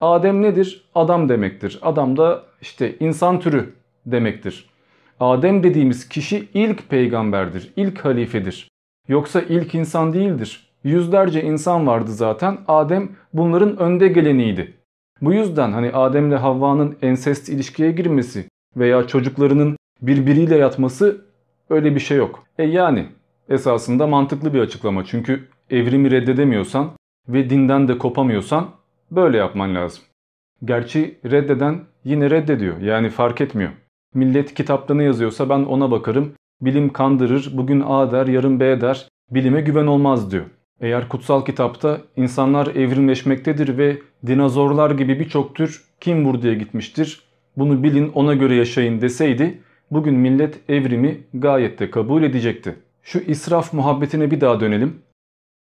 Adem 0.02 0.42
nedir? 0.42 0.90
Adam 0.96 1.30
demektir. 1.30 1.80
Adam 1.82 2.18
da 2.18 2.44
işte 2.62 2.96
insan 3.00 3.40
türü 3.40 3.74
demektir. 4.06 4.70
Adem 5.20 5.64
dediğimiz 5.64 6.10
kişi 6.10 6.48
ilk 6.54 6.90
peygamberdir, 6.90 7.72
ilk 7.76 8.06
halifedir. 8.06 8.68
Yoksa 9.08 9.42
ilk 9.42 9.76
insan 9.76 10.14
değildir. 10.14 10.68
Yüzlerce 10.84 11.44
insan 11.44 11.88
vardı 11.88 12.12
zaten. 12.12 12.58
Adem 12.68 13.10
bunların 13.34 13.78
önde 13.78 14.08
geleniydi. 14.08 14.74
Bu 15.22 15.34
yüzden 15.34 15.72
hani 15.72 15.92
Adem 15.92 16.28
ile 16.28 16.36
Havva'nın 16.36 16.98
ensest 17.02 17.50
ilişkiye 17.50 17.92
girmesi 17.92 18.46
veya 18.78 19.08
çocuklarının 19.08 19.78
birbiriyle 20.02 20.58
yatması 20.58 21.26
öyle 21.72 21.96
bir 21.96 22.00
şey 22.00 22.18
yok. 22.18 22.44
E 22.58 22.64
yani 22.64 23.06
esasında 23.50 24.08
mantıklı 24.08 24.54
bir 24.54 24.60
açıklama. 24.60 25.06
Çünkü 25.06 25.48
evrimi 25.70 26.12
reddedemiyorsan 26.12 26.92
ve 27.28 27.50
dinden 27.50 27.88
de 27.88 27.98
kopamıyorsan 27.98 28.70
böyle 29.12 29.38
yapman 29.38 29.76
lazım. 29.76 30.04
Gerçi 30.66 31.20
reddeden 31.26 31.80
yine 32.04 32.30
reddediyor. 32.30 32.82
Yani 32.82 33.10
fark 33.10 33.42
etmiyor. 33.42 33.72
Millet 34.14 34.54
kitapta 34.54 34.94
ne 34.94 35.04
yazıyorsa 35.04 35.50
ben 35.50 35.60
ona 35.60 35.92
bakarım. 35.92 36.34
Bilim 36.62 36.94
kandırır, 36.94 37.52
bugün 37.54 37.84
A 37.88 38.12
der, 38.12 38.28
yarın 38.28 38.60
B 38.60 38.82
der. 38.82 39.08
Bilime 39.32 39.62
güven 39.62 39.88
olmaz 39.88 40.32
diyor. 40.32 40.46
Eğer 40.82 41.10
kutsal 41.10 41.46
kitapta 41.46 42.02
insanlar 42.16 42.68
evrimleşmektedir 42.68 43.78
ve 43.78 43.98
dinozorlar 44.28 44.92
gibi 44.92 45.20
birçok 45.20 45.56
tür 45.56 45.84
kim 46.00 46.26
buraya 46.26 46.54
gitmiştir, 46.54 47.24
bunu 47.58 47.84
bilin 47.84 48.12
ona 48.14 48.34
göre 48.34 48.56
yaşayın 48.56 49.02
deseydi 49.02 49.62
bugün 49.92 50.16
millet 50.16 50.70
evrimi 50.70 51.18
gayet 51.34 51.80
de 51.80 51.92
kabul 51.92 52.24
edecekti. 52.24 52.76
Şu 53.04 53.20
israf 53.20 53.74
muhabbetine 53.74 54.32
bir 54.32 54.42
daha 54.42 54.60
dönelim. 54.60 55.02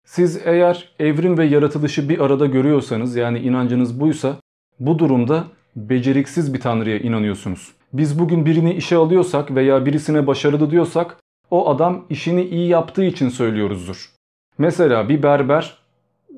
Siz 0.05 0.41
eğer 0.45 0.89
evrim 0.99 1.37
ve 1.37 1.45
yaratılışı 1.45 2.09
bir 2.09 2.19
arada 2.19 2.45
görüyorsanız 2.45 3.15
yani 3.15 3.39
inancınız 3.39 3.99
buysa 3.99 4.35
bu 4.79 4.99
durumda 4.99 5.43
beceriksiz 5.75 6.53
bir 6.53 6.59
tanrıya 6.59 6.99
inanıyorsunuz. 6.99 7.71
Biz 7.93 8.19
bugün 8.19 8.45
birini 8.45 8.73
işe 8.73 8.95
alıyorsak 8.95 9.55
veya 9.55 9.85
birisine 9.85 10.27
başarılı 10.27 10.71
diyorsak 10.71 11.17
o 11.51 11.69
adam 11.69 12.05
işini 12.09 12.43
iyi 12.43 12.67
yaptığı 12.67 13.03
için 13.03 13.29
söylüyoruzdur. 13.29 14.09
Mesela 14.57 15.09
bir 15.09 15.23
berber 15.23 15.77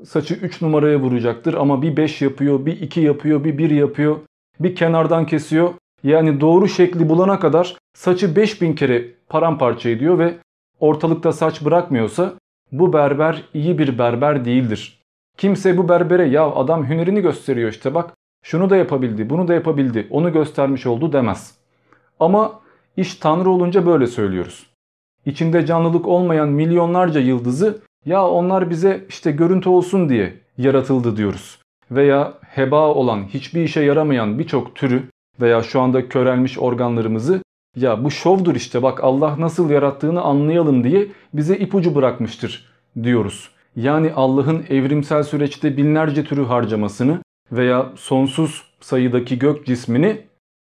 saçı 0.06 0.34
3 0.34 0.62
numaraya 0.62 1.00
vuracaktır 1.00 1.54
ama 1.54 1.82
bir 1.82 1.98
5 1.98 2.22
yapıyor, 2.22 2.66
bir 2.66 2.82
2 2.82 3.02
yapıyor, 3.02 3.44
bir 3.44 3.58
1 3.58 3.70
yapıyor, 3.70 4.18
bir 4.60 4.76
kenardan 4.76 5.26
kesiyor. 5.26 5.74
Yani 6.04 6.42
doğru 6.42 6.68
şekli 6.68 7.10
bulana 7.10 7.40
kadar 7.40 7.78
saçı 7.94 8.36
5000 8.36 8.74
kere 8.74 9.06
paramparça 9.30 9.90
ediyor 9.90 10.20
ve 10.20 10.38
ortalıkta 10.80 11.32
saç 11.32 11.66
bırakmıyorsa 11.66 12.34
Bu 12.72 12.94
berber 12.94 13.44
iyi 13.54 13.78
bir 13.78 13.98
berber 13.98 14.46
değildir. 14.46 15.00
Kimse 15.38 15.78
bu 15.78 15.90
berbere 15.90 16.26
ya 16.26 16.52
adam 16.52 16.90
hünerini 16.90 17.22
gösteriyor 17.22 17.70
işte 17.72 17.94
bak 17.94 18.14
şunu 18.44 18.70
da 18.70 18.76
yapabildi 18.76 19.30
bunu 19.30 19.48
da 19.48 19.54
yapabildi 19.54 20.08
onu 20.10 20.34
göstermiş 20.34 20.86
oldu 20.86 21.14
demez. 21.14 21.58
Ama 22.20 22.60
iş 22.98 23.16
Tanrı 23.16 23.50
olunca 23.50 23.86
böyle 23.86 24.08
söylüyoruz. 24.08 24.68
İçinde 25.26 25.66
canlılık 25.66 26.08
olmayan 26.08 26.50
milyonlarca 26.50 27.20
yıldızı 27.20 27.82
ya 28.06 28.28
onlar 28.28 28.70
bize 28.70 29.06
işte 29.10 29.32
görüntü 29.32 29.70
olsun 29.70 30.10
diye 30.10 30.34
yaratıldı 30.58 31.18
diyoruz. 31.18 31.60
Veya 31.92 32.34
heba 32.42 32.88
olan 32.88 33.24
hiçbir 33.24 33.62
işe 33.62 33.82
yaramayan 33.82 34.40
birçok 34.40 34.76
türü 34.76 35.04
veya 35.42 35.64
şu 35.64 35.82
anda 35.82 36.10
körelmiş 36.10 36.60
organlarımızı 36.60 37.42
ya 37.76 38.04
bu 38.04 38.12
şovdur 38.12 38.56
işte 38.56 38.84
bak 38.84 39.04
Allah 39.04 39.36
nasıl 39.40 39.70
yarattığını 39.70 40.22
anlayalım 40.22 40.84
diye 40.84 41.08
bize 41.34 41.58
ipucu 41.58 41.96
bırakmıştır 41.96 42.70
diyoruz. 43.04 43.50
Yani 43.76 44.14
Allah'ın 44.16 44.66
evrimsel 44.70 45.24
süreçte 45.24 45.78
binlerce 45.78 46.24
türü 46.24 46.46
harcamasını 46.46 47.20
veya 47.52 47.90
sonsuz 47.96 48.64
sayıdaki 48.82 49.40
gök 49.40 49.66
cismini 49.66 50.22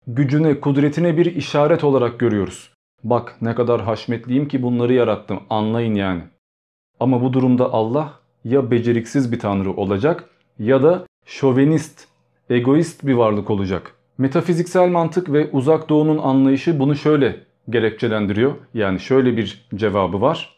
gücüne, 0.07 0.59
kudretine 0.59 1.17
bir 1.17 1.25
işaret 1.25 1.83
olarak 1.83 2.19
görüyoruz. 2.19 2.73
Bak 3.03 3.35
ne 3.41 3.55
kadar 3.55 3.81
haşmetliyim 3.81 4.47
ki 4.47 4.63
bunları 4.63 4.93
yarattım 4.93 5.39
anlayın 5.49 5.95
yani. 5.95 6.21
Ama 6.99 7.21
bu 7.21 7.33
durumda 7.33 7.73
Allah 7.73 8.13
ya 8.43 8.71
beceriksiz 8.71 9.31
bir 9.31 9.39
tanrı 9.39 9.71
olacak 9.71 10.29
ya 10.59 10.83
da 10.83 11.05
şovenist, 11.25 12.07
egoist 12.49 13.07
bir 13.07 13.13
varlık 13.13 13.49
olacak. 13.49 13.96
Metafiziksel 14.17 14.89
mantık 14.89 15.33
ve 15.33 15.49
uzak 15.51 15.89
doğunun 15.89 16.17
anlayışı 16.17 16.79
bunu 16.79 16.95
şöyle 16.95 17.39
gerekçelendiriyor. 17.69 18.55
Yani 18.73 18.99
şöyle 18.99 19.37
bir 19.37 19.67
cevabı 19.75 20.21
var. 20.21 20.57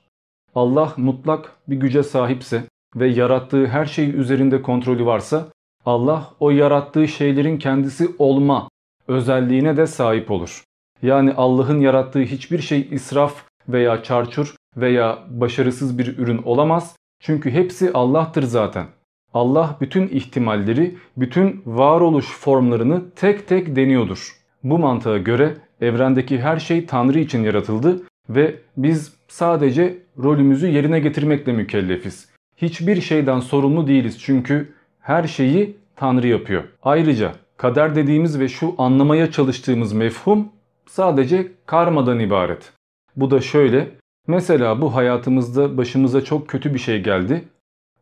Allah 0.55 0.93
mutlak 0.97 1.55
bir 1.68 1.76
güce 1.76 2.03
sahipse 2.03 2.64
ve 2.95 3.07
yarattığı 3.07 3.68
her 3.68 3.86
şey 3.86 4.10
üzerinde 4.10 4.62
kontrolü 4.62 5.05
varsa 5.05 5.47
Allah 5.86 6.30
o 6.39 6.49
yarattığı 6.49 7.07
şeylerin 7.07 7.57
kendisi 7.57 8.10
olma 8.20 8.70
özelliğine 9.07 9.78
de 9.78 9.88
sahip 9.88 10.32
olur. 10.32 10.64
Yani 11.01 11.34
Allah'ın 11.34 11.80
yarattığı 11.80 12.22
hiçbir 12.22 12.60
şey 12.60 12.88
israf 12.91 13.43
veya 13.70 14.03
çarçur 14.03 14.55
veya 14.78 15.20
başarısız 15.30 15.97
bir 15.97 16.18
ürün 16.18 16.41
olamaz. 16.43 16.95
Çünkü 17.20 17.51
hepsi 17.51 17.93
Allah'tır 17.93 18.43
zaten. 18.43 18.88
Allah 19.34 19.77
bütün 19.82 20.07
ihtimalleri, 20.07 20.95
bütün 21.17 21.61
varoluş 21.65 22.25
formlarını 22.25 23.01
tek 23.15 23.47
tek 23.47 23.75
deniyordur. 23.75 24.36
Bu 24.63 24.80
mantığa 24.80 25.17
göre 25.17 25.57
evrendeki 25.82 26.39
her 26.39 26.59
şey 26.59 26.86
Tanrı 26.86 27.19
için 27.19 27.43
yaratıldı 27.43 28.01
ve 28.30 28.55
biz 28.77 29.13
sadece 29.27 29.97
rolümüzü 30.23 30.67
yerine 30.67 30.99
getirmekle 30.99 31.53
mükellefiz. 31.53 32.30
Hiçbir 32.57 33.01
şeyden 33.01 33.39
sorumlu 33.39 33.88
değiliz 33.88 34.19
çünkü 34.19 34.73
her 34.99 35.27
şeyi 35.27 35.77
Tanrı 35.95 36.27
yapıyor. 36.27 36.63
Ayrıca 36.84 37.32
kader 37.57 37.95
dediğimiz 37.95 38.39
ve 38.39 38.47
şu 38.47 38.75
anlamaya 38.77 39.32
çalıştığımız 39.32 39.93
mefhum 39.93 40.49
sadece 40.86 41.51
karmadan 41.65 42.19
ibaret. 42.19 42.73
Bu 43.15 43.32
da 43.32 43.41
şöyle, 43.41 43.88
mesela 44.27 44.82
bu 44.82 44.95
hayatımızda 44.95 45.77
başımıza 45.77 46.23
çok 46.23 46.47
kötü 46.47 46.73
bir 46.73 46.80
şey 46.80 47.03
geldi. 47.03 47.43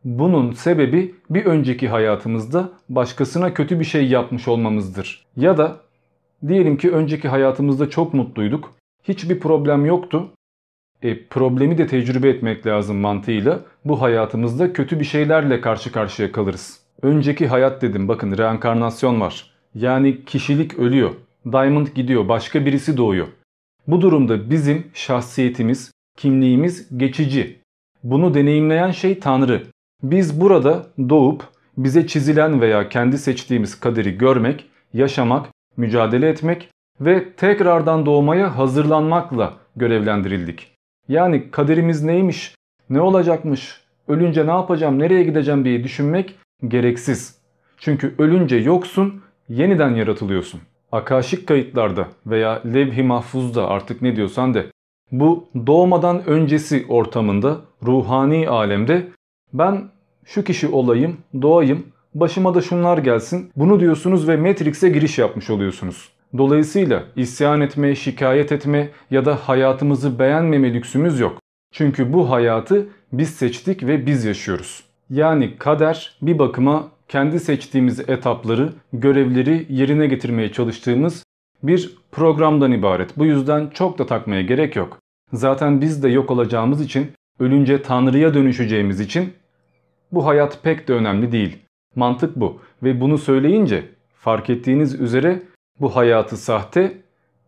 Bunun 0.04 0.52
sebebi 0.52 1.14
bir 1.30 1.44
önceki 1.44 1.88
hayatımızda 1.88 2.68
başkasına 2.88 3.54
kötü 3.54 3.80
bir 3.80 3.84
şey 3.84 4.08
yapmış 4.08 4.48
olmamızdır. 4.48 5.26
Ya 5.36 5.58
da 5.58 5.76
diyelim 6.48 6.76
ki 6.76 6.90
önceki 6.90 7.28
hayatımızda 7.28 7.90
çok 7.90 8.14
mutluyduk, 8.14 8.74
hiçbir 9.04 9.40
problem 9.40 9.86
yoktu. 9.86 10.30
E, 11.02 11.26
problemi 11.26 11.78
de 11.78 11.86
tecrübe 11.86 12.28
etmek 12.28 12.66
lazım 12.66 12.96
mantığıyla 12.96 13.60
bu 13.84 14.02
hayatımızda 14.02 14.72
kötü 14.72 15.00
bir 15.00 15.04
şeylerle 15.04 15.60
karşı 15.60 15.92
karşıya 15.92 16.32
kalırız. 16.32 16.80
Önceki 17.02 17.46
hayat 17.46 17.82
dedim 17.82 18.08
bakın 18.08 18.38
reenkarnasyon 18.38 19.20
var. 19.20 19.50
Yani 19.74 20.24
kişilik 20.24 20.78
ölüyor. 20.78 21.10
Diamond 21.52 21.86
gidiyor 21.86 22.28
başka 22.28 22.66
birisi 22.66 22.96
doğuyor. 22.96 23.26
Bu 23.86 24.00
durumda 24.00 24.50
bizim 24.50 24.86
şahsiyetimiz, 24.94 25.92
kimliğimiz 26.16 26.98
geçici. 26.98 27.58
Bunu 28.04 28.34
deneyimleyen 28.34 28.90
şey 28.90 29.20
Tanrı. 29.20 29.62
Biz 30.02 30.40
burada 30.40 30.86
doğup 31.08 31.44
bize 31.76 32.06
çizilen 32.06 32.60
veya 32.60 32.88
kendi 32.88 33.18
seçtiğimiz 33.18 33.80
kaderi 33.80 34.18
görmek, 34.18 34.64
yaşamak, 34.94 35.46
mücadele 35.76 36.28
etmek 36.28 36.68
ve 37.00 37.32
tekrardan 37.32 38.06
doğmaya 38.06 38.58
hazırlanmakla 38.58 39.54
görevlendirildik. 39.76 40.74
Yani 41.08 41.50
kaderimiz 41.50 42.02
neymiş, 42.02 42.54
ne 42.90 43.00
olacakmış, 43.00 43.80
ölünce 44.08 44.46
ne 44.46 44.50
yapacağım, 44.50 44.98
nereye 44.98 45.22
gideceğim 45.22 45.64
diye 45.64 45.84
düşünmek 45.84 46.34
gereksiz. 46.68 47.38
Çünkü 47.78 48.14
ölünce 48.18 48.56
yoksun, 48.56 49.22
yeniden 49.48 49.94
yaratılıyorsun. 49.94 50.60
Akaşik 50.92 51.46
kayıtlarda 51.46 52.08
veya 52.26 52.62
levh-i 52.66 53.02
mahfuzda 53.02 53.68
artık 53.68 54.02
ne 54.02 54.16
diyorsan 54.16 54.54
de 54.54 54.66
bu 55.12 55.48
doğmadan 55.66 56.26
öncesi 56.26 56.86
ortamında 56.88 57.56
ruhani 57.82 58.48
alemde 58.48 59.08
ben 59.52 59.88
şu 60.24 60.44
kişi 60.44 60.68
olayım, 60.68 61.16
doğayım, 61.42 61.86
başıma 62.14 62.54
da 62.54 62.60
şunlar 62.60 62.98
gelsin 62.98 63.50
bunu 63.56 63.80
diyorsunuz 63.80 64.28
ve 64.28 64.36
Matrix'e 64.36 64.88
giriş 64.88 65.18
yapmış 65.18 65.50
oluyorsunuz. 65.50 66.08
Dolayısıyla 66.38 67.04
isyan 67.16 67.60
etme, 67.60 67.94
şikayet 67.94 68.52
etme 68.52 68.88
ya 69.10 69.24
da 69.24 69.34
hayatımızı 69.34 70.18
beğenmeme 70.18 70.74
lüksümüz 70.74 71.20
yok. 71.20 71.38
Çünkü 71.72 72.12
bu 72.12 72.30
hayatı 72.30 72.86
biz 73.12 73.30
seçtik 73.30 73.86
ve 73.86 74.06
biz 74.06 74.24
yaşıyoruz. 74.24 74.84
Yani 75.10 75.56
kader 75.58 76.16
bir 76.22 76.38
bakıma 76.38 76.88
kendi 77.08 77.40
seçtiğimiz 77.40 78.00
etapları, 78.00 78.72
görevleri 78.92 79.66
yerine 79.68 80.06
getirmeye 80.06 80.52
çalıştığımız 80.52 81.24
bir 81.62 81.96
programdan 82.12 82.72
ibaret. 82.72 83.18
Bu 83.18 83.26
yüzden 83.26 83.70
çok 83.74 83.98
da 83.98 84.06
takmaya 84.06 84.42
gerek 84.42 84.76
yok. 84.76 84.98
Zaten 85.32 85.80
biz 85.80 86.02
de 86.02 86.08
yok 86.08 86.30
olacağımız 86.30 86.80
için, 86.80 87.12
ölünce 87.40 87.82
Tanrı'ya 87.82 88.34
dönüşeceğimiz 88.34 89.00
için 89.00 89.32
bu 90.12 90.26
hayat 90.26 90.62
pek 90.62 90.88
de 90.88 90.92
önemli 90.92 91.32
değil. 91.32 91.58
Mantık 91.96 92.36
bu 92.36 92.60
ve 92.82 93.00
bunu 93.00 93.18
söyleyince 93.18 93.84
fark 94.14 94.50
ettiğiniz 94.50 95.00
üzere 95.00 95.42
bu 95.80 95.96
hayatı 95.96 96.36
sahte, 96.36 97.02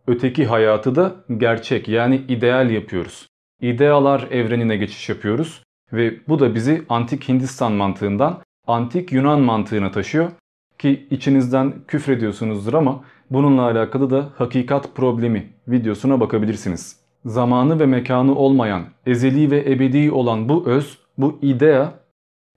öteki 0.06 0.46
hayatı 0.46 0.94
da 0.94 1.16
gerçek 1.36 1.88
yani 1.88 2.16
ideal 2.28 2.70
yapıyoruz. 2.70 3.26
İdealar 3.62 4.28
evrenine 4.30 4.76
geçiş 4.76 5.08
yapıyoruz 5.08 5.62
ve 5.92 6.14
bu 6.28 6.38
da 6.38 6.54
bizi 6.54 6.82
antik 6.88 7.28
Hindistan 7.28 7.72
mantığından 7.72 8.42
antik 8.66 9.12
Yunan 9.12 9.40
mantığına 9.40 9.90
taşıyor. 9.90 10.30
Ki 10.78 11.06
içinizden 11.10 11.74
küfrediyorsunuzdur 11.88 12.74
ama 12.74 13.04
bununla 13.30 13.62
alakalı 13.62 14.10
da 14.10 14.28
hakikat 14.38 14.94
problemi 14.94 15.46
videosuna 15.68 16.20
bakabilirsiniz. 16.20 17.00
Zamanı 17.24 17.80
ve 17.80 17.86
mekanı 17.86 18.34
olmayan, 18.34 18.84
ezeli 19.06 19.50
ve 19.50 19.72
ebedi 19.72 20.12
olan 20.12 20.48
bu 20.48 20.66
öz, 20.66 20.98
bu 21.18 21.38
idea 21.42 21.92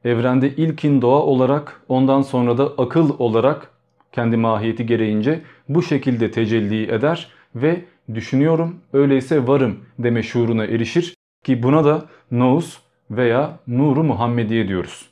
evrende 0.06 0.50
ilkin 0.50 1.02
doğa 1.02 1.22
olarak 1.22 1.82
ondan 1.88 2.22
sonra 2.22 2.58
da 2.58 2.64
akıl 2.78 3.20
olarak 3.20 3.72
kendi 4.12 4.38
mahiyeti 4.38 4.86
gereğince 4.86 5.42
bu 5.70 5.84
şekilde 5.84 6.32
tecelli 6.32 6.92
eder 6.92 7.28
ve 7.56 7.86
düşünüyorum 8.14 8.76
öyleyse 8.94 9.48
varım 9.48 9.80
deme 10.00 10.24
şuuruna 10.24 10.66
erişir 10.66 11.16
ki 11.44 11.64
buna 11.64 11.86
da 11.86 12.06
nous 12.32 12.78
veya 13.12 13.60
nuru 13.68 14.04
Muhammediye 14.04 14.68
diyoruz. 14.68 15.10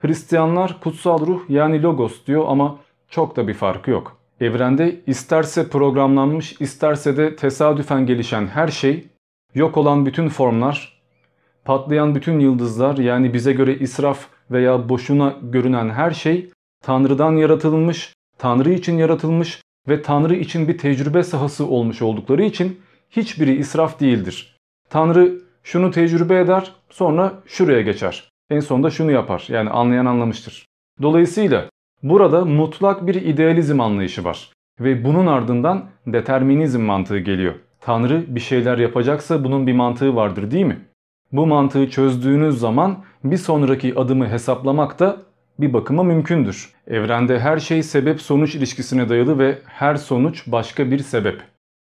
Hristiyanlar 0.00 0.80
kutsal 0.80 1.26
ruh 1.26 1.42
yani 1.48 1.82
logos 1.82 2.26
diyor 2.26 2.44
ama 2.48 2.78
çok 3.08 3.36
da 3.36 3.48
bir 3.48 3.54
farkı 3.54 3.90
yok. 3.90 4.16
Evrende 4.40 5.00
isterse 5.06 5.68
programlanmış 5.68 6.60
isterse 6.60 7.16
de 7.16 7.36
tesadüfen 7.36 8.06
gelişen 8.06 8.46
her 8.46 8.68
şey, 8.68 9.08
yok 9.54 9.76
olan 9.76 10.06
bütün 10.06 10.28
formlar, 10.28 10.97
patlayan 11.68 12.14
bütün 12.14 12.40
yıldızlar 12.40 12.96
yani 12.96 13.34
bize 13.34 13.52
göre 13.52 13.78
israf 13.78 14.26
veya 14.50 14.88
boşuna 14.88 15.36
görünen 15.42 15.90
her 15.90 16.10
şey 16.10 16.50
Tanrı'dan 16.82 17.32
yaratılmış, 17.32 18.14
Tanrı 18.38 18.72
için 18.72 18.98
yaratılmış 18.98 19.62
ve 19.88 20.02
Tanrı 20.02 20.34
için 20.36 20.68
bir 20.68 20.78
tecrübe 20.78 21.22
sahası 21.22 21.66
olmuş 21.66 22.02
oldukları 22.02 22.44
için 22.44 22.80
hiçbiri 23.10 23.54
israf 23.54 24.00
değildir. 24.00 24.56
Tanrı 24.90 25.40
şunu 25.62 25.90
tecrübe 25.90 26.40
eder 26.40 26.72
sonra 26.90 27.32
şuraya 27.46 27.80
geçer. 27.80 28.28
En 28.50 28.60
sonunda 28.60 28.90
şunu 28.90 29.12
yapar. 29.12 29.44
Yani 29.48 29.70
anlayan 29.70 30.06
anlamıştır. 30.06 30.66
Dolayısıyla 31.02 31.68
burada 32.02 32.44
mutlak 32.44 33.06
bir 33.06 33.14
idealizm 33.14 33.80
anlayışı 33.80 34.24
var. 34.24 34.52
Ve 34.80 35.04
bunun 35.04 35.26
ardından 35.26 35.84
determinizm 36.06 36.80
mantığı 36.80 37.18
geliyor. 37.18 37.54
Tanrı 37.80 38.24
bir 38.28 38.40
şeyler 38.40 38.78
yapacaksa 38.78 39.44
bunun 39.44 39.66
bir 39.66 39.72
mantığı 39.72 40.16
vardır 40.16 40.50
değil 40.50 40.66
mi? 40.66 40.87
Bu 41.32 41.46
mantığı 41.46 41.90
çözdüğünüz 41.90 42.58
zaman 42.58 43.04
bir 43.24 43.36
sonraki 43.36 43.94
adımı 43.94 44.28
hesaplamak 44.28 44.98
da 44.98 45.16
bir 45.60 45.72
bakıma 45.72 46.02
mümkündür. 46.02 46.72
Evrende 46.86 47.40
her 47.40 47.58
şey 47.58 47.82
sebep 47.82 48.20
sonuç 48.20 48.54
ilişkisine 48.54 49.08
dayalı 49.08 49.38
ve 49.38 49.58
her 49.64 49.94
sonuç 49.94 50.44
başka 50.46 50.90
bir 50.90 50.98
sebep. 50.98 51.42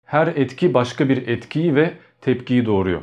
Her 0.06 0.26
etki 0.26 0.74
başka 0.74 1.08
bir 1.08 1.28
etkiyi 1.28 1.74
ve 1.74 1.94
tepkiyi 2.20 2.66
doğuruyor. 2.66 3.00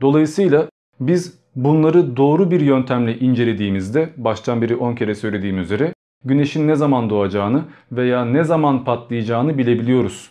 Dolayısıyla 0.00 0.68
biz 1.00 1.44
Bunları 1.56 2.16
doğru 2.16 2.50
bir 2.50 2.60
yöntemle 2.60 3.18
incelediğimizde 3.18 4.10
baştan 4.16 4.62
beri 4.62 4.76
10 4.76 4.94
kere 4.94 5.14
söylediğim 5.14 5.58
üzere 5.58 5.94
güneşin 6.24 6.68
ne 6.68 6.74
zaman 6.74 7.10
doğacağını 7.10 7.64
veya 7.92 8.24
ne 8.24 8.44
zaman 8.44 8.84
patlayacağını 8.84 9.58
bilebiliyoruz. 9.58 10.30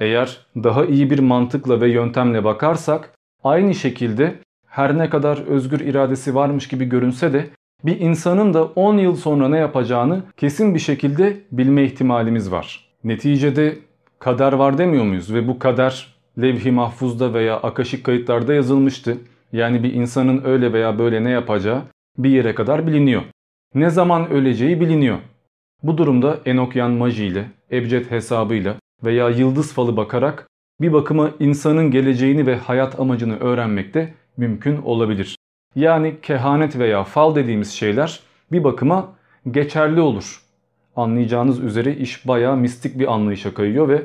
Eğer 0.00 0.46
daha 0.56 0.84
iyi 0.84 1.10
bir 1.10 1.18
mantıkla 1.18 1.80
ve 1.80 1.88
yöntemle 1.88 2.44
bakarsak 2.44 3.14
aynı 3.44 3.74
şekilde 3.74 4.34
her 4.68 4.98
ne 4.98 5.10
kadar 5.10 5.46
özgür 5.46 5.80
iradesi 5.80 6.34
varmış 6.34 6.68
gibi 6.68 6.84
görünse 6.84 7.32
de 7.32 7.46
bir 7.84 8.00
insanın 8.00 8.54
da 8.54 8.64
10 8.64 8.98
yıl 8.98 9.16
sonra 9.16 9.48
ne 9.48 9.58
yapacağını 9.58 10.22
kesin 10.36 10.74
bir 10.74 10.80
şekilde 10.80 11.36
bilme 11.52 11.84
ihtimalimiz 11.84 12.50
var. 12.52 12.88
Neticede 13.04 13.78
kader 14.18 14.52
var 14.52 14.78
demiyor 14.78 15.04
muyuz 15.04 15.34
ve 15.34 15.48
bu 15.48 15.58
kader 15.58 16.14
levh-i 16.40 16.70
mahfuzda 16.70 17.34
veya 17.34 17.56
akaşik 17.56 18.04
kayıtlarda 18.04 18.54
yazılmıştı. 18.54 19.18
Yani 19.52 19.82
bir 19.82 19.92
insanın 19.92 20.44
öyle 20.44 20.72
veya 20.72 20.98
böyle 20.98 21.24
ne 21.24 21.30
yapacağı 21.30 21.82
bir 22.18 22.30
yere 22.30 22.54
kadar 22.54 22.86
biliniyor. 22.86 23.22
Ne 23.74 23.90
zaman 23.90 24.30
öleceği 24.30 24.80
biliniyor. 24.80 25.18
Bu 25.82 25.98
durumda 25.98 26.38
Enokyan 26.44 26.90
Maji 26.90 27.24
ile, 27.24 27.44
Ebced 27.72 28.10
hesabıyla 28.10 28.74
veya 29.04 29.28
yıldız 29.28 29.72
falı 29.72 29.96
bakarak 29.96 30.48
bir 30.80 30.92
bakıma 30.92 31.30
insanın 31.40 31.90
geleceğini 31.90 32.46
ve 32.46 32.56
hayat 32.56 33.00
amacını 33.00 33.38
öğrenmek 33.40 33.94
de 33.94 34.14
mümkün 34.38 34.82
olabilir. 34.82 35.36
Yani 35.74 36.16
kehanet 36.22 36.78
veya 36.78 37.04
fal 37.04 37.34
dediğimiz 37.34 37.72
şeyler 37.72 38.20
bir 38.52 38.64
bakıma 38.64 39.12
geçerli 39.50 40.00
olur. 40.00 40.42
Anlayacağınız 40.96 41.60
üzere 41.60 41.96
iş 41.96 42.28
bayağı 42.28 42.56
mistik 42.56 42.98
bir 42.98 43.12
anlayışa 43.12 43.54
kayıyor 43.54 43.88
ve 43.88 44.02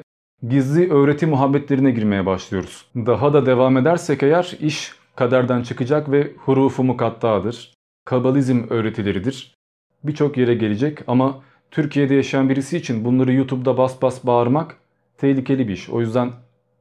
gizli 0.49 0.93
öğreti 0.93 1.25
muhabbetlerine 1.25 1.91
girmeye 1.91 2.25
başlıyoruz. 2.25 2.85
Daha 2.95 3.33
da 3.33 3.45
devam 3.45 3.77
edersek 3.77 4.23
eğer 4.23 4.57
iş 4.61 4.91
kaderden 5.15 5.63
çıkacak 5.63 6.11
ve 6.11 6.31
hurufu 6.37 6.83
mukattadır. 6.83 7.73
Kabalizm 8.05 8.63
öğretileridir. 8.69 9.55
Birçok 10.03 10.37
yere 10.37 10.53
gelecek 10.53 10.99
ama 11.07 11.41
Türkiye'de 11.71 12.15
yaşayan 12.15 12.49
birisi 12.49 12.77
için 12.77 13.05
bunları 13.05 13.33
YouTube'da 13.33 13.77
bas 13.77 14.01
bas 14.01 14.25
bağırmak 14.25 14.77
tehlikeli 15.17 15.67
bir 15.67 15.73
iş. 15.73 15.89
O 15.89 16.01
yüzden 16.01 16.31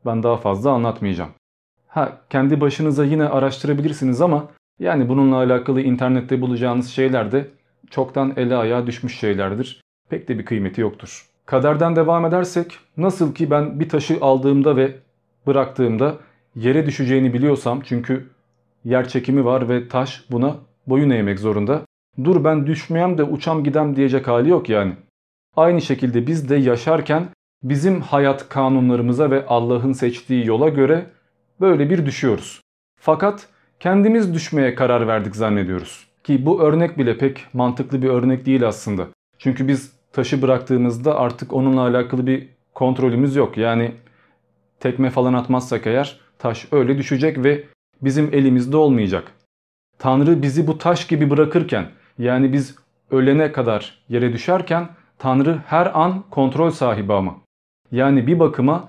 ben 0.07 0.23
daha 0.23 0.37
fazla 0.37 0.71
anlatmayacağım. 0.71 1.31
Ha 1.93 2.19
kendi 2.31 2.61
başınıza 2.61 3.05
yine 3.05 3.25
araştırabilirsiniz 3.25 4.21
ama 4.21 4.49
yani 4.79 5.09
bununla 5.09 5.37
alakalı 5.37 5.81
internette 5.81 6.41
bulacağınız 6.41 6.91
şeyler 6.91 7.33
de 7.33 7.49
çoktan 7.91 8.33
ele 8.37 8.57
ayağa 8.57 8.87
düşmüş 8.87 9.19
şeylerdir. 9.19 9.81
Pek 10.11 10.29
de 10.29 10.39
bir 10.39 10.45
kıymeti 10.45 10.81
yoktur. 10.81 11.27
Kaderden 11.47 11.97
devam 11.97 12.25
edersek 12.25 12.79
nasıl 12.97 13.35
ki 13.35 13.51
ben 13.51 13.81
bir 13.81 13.89
taşı 13.89 14.19
aldığımda 14.21 14.77
ve 14.77 14.95
bıraktığımda 15.47 16.17
yere 16.55 16.87
düşeceğini 16.87 17.35
biliyorsam 17.35 17.81
çünkü 17.85 18.29
yer 18.85 19.09
çekimi 19.09 19.45
var 19.45 19.69
ve 19.69 19.89
taş 19.89 20.25
buna 20.31 20.57
boyun 20.87 21.11
eğmek 21.11 21.41
zorunda. 21.41 21.81
Dur 22.25 22.45
ben 22.45 22.67
düşmeyem 22.67 23.19
de 23.19 23.25
uçam 23.25 23.65
gidem 23.65 23.97
diyecek 23.97 24.29
hali 24.29 24.49
yok 24.49 24.69
yani. 24.69 24.93
Aynı 25.57 25.81
şekilde 25.81 26.27
biz 26.27 26.51
de 26.51 26.57
yaşarken 26.57 27.29
bizim 27.63 28.01
hayat 28.01 28.49
kanunlarımıza 28.49 29.31
ve 29.31 29.47
Allah'ın 29.47 29.93
seçtiği 29.93 30.47
yola 30.47 30.69
göre 30.69 31.07
böyle 31.63 31.91
bir 31.91 32.07
düşüyoruz. 32.07 32.61
Fakat 33.01 33.49
kendimiz 33.81 34.35
düşmeye 34.35 34.75
karar 34.75 35.07
verdik 35.07 35.37
zannediyoruz. 35.37 36.07
Ki 36.25 36.47
bu 36.47 36.63
örnek 36.63 36.99
bile 36.99 37.19
pek 37.19 37.47
mantıklı 37.53 38.03
bir 38.03 38.09
örnek 38.09 38.47
değil 38.47 38.69
aslında. 38.69 39.07
Çünkü 39.39 39.69
biz 39.69 39.93
taşı 40.13 40.43
bıraktığımızda 40.43 41.19
artık 41.19 41.53
onunla 41.53 41.81
alakalı 41.81 42.27
bir 42.27 42.49
kontrolümüz 42.75 43.37
yok. 43.37 43.57
Yani 43.57 43.95
tekme 44.81 45.11
falan 45.11 45.35
atmazsak 45.35 45.87
eğer 45.87 46.21
taş 46.39 46.67
öyle 46.73 46.99
düşecek 46.99 47.45
ve 47.45 47.65
bizim 48.03 48.35
elimizde 48.35 48.77
olmayacak. 48.77 49.33
Tanrı 49.99 50.43
bizi 50.43 50.67
bu 50.67 50.79
taş 50.79 51.07
gibi 51.07 51.31
bırakırken 51.31 51.87
yani 52.19 52.53
biz 52.53 52.77
ölene 53.11 53.53
kadar 53.53 53.99
yere 54.09 54.33
düşerken 54.33 54.89
Tanrı 55.19 55.59
her 55.67 56.01
an 56.01 56.25
kontrol 56.31 56.71
sahibi 56.71 57.13
ama. 57.13 57.37
Yani 57.93 58.27
bir 58.27 58.39
bakıma 58.39 58.89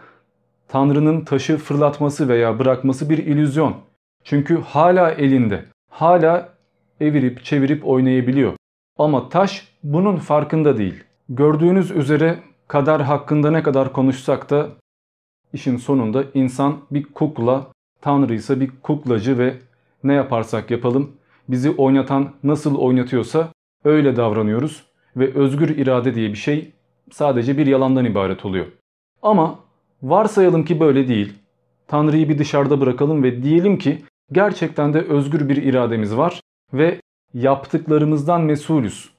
Tanrı'nın 0.74 1.22
taşı 1.22 1.58
fırlatması 1.58 2.28
veya 2.28 2.60
bırakması 2.60 3.10
bir 3.10 3.18
illüzyon. 3.18 3.76
Çünkü 4.24 4.62
hala 4.62 5.12
elinde, 5.12 5.66
hala 5.90 6.50
evirip 7.00 7.44
çevirip 7.44 7.88
oynayabiliyor. 7.88 8.54
Ama 8.98 9.30
taş 9.30 9.68
bunun 9.84 10.18
farkında 10.18 10.78
değil. 10.78 11.04
Gördüğünüz 11.30 11.92
üzere 11.92 12.40
kader 12.68 13.00
hakkında 13.00 13.52
ne 13.52 13.64
kadar 13.64 13.94
konuşsak 13.94 14.50
da 14.50 14.70
işin 15.54 15.78
sonunda 15.78 16.24
insan 16.34 16.78
bir 16.92 17.04
kukla, 17.04 17.68
Tanrı 18.02 18.34
ise 18.34 18.60
bir 18.60 18.72
kuklacı 18.84 19.38
ve 19.38 19.54
ne 20.04 20.14
yaparsak 20.14 20.72
yapalım 20.72 21.12
bizi 21.50 21.72
oynatan 21.72 22.32
nasıl 22.44 22.76
oynatıyorsa 22.76 23.48
öyle 23.86 24.16
davranıyoruz 24.16 24.84
ve 25.18 25.34
özgür 25.34 25.70
irade 25.70 26.16
diye 26.16 26.30
bir 26.30 26.36
şey 26.36 26.72
sadece 27.12 27.58
bir 27.58 27.68
yalandan 27.68 28.06
ibaret 28.06 28.46
oluyor. 28.46 28.66
Ama 29.22 29.60
varsayalım 30.04 30.66
ki 30.66 30.80
böyle 30.80 31.08
değil. 31.08 31.34
Tanrı'yı 31.88 32.30
bir 32.30 32.38
dışarıda 32.38 32.82
bırakalım 32.82 33.24
ve 33.24 33.44
diyelim 33.44 33.78
ki 33.78 34.02
gerçekten 34.32 34.94
de 34.94 35.02
özgür 35.02 35.50
bir 35.50 35.58
irademiz 35.58 36.18
var 36.18 36.42
ve 36.74 37.02
yaptıklarımızdan 37.34 38.42
mesulüz. 38.42 39.10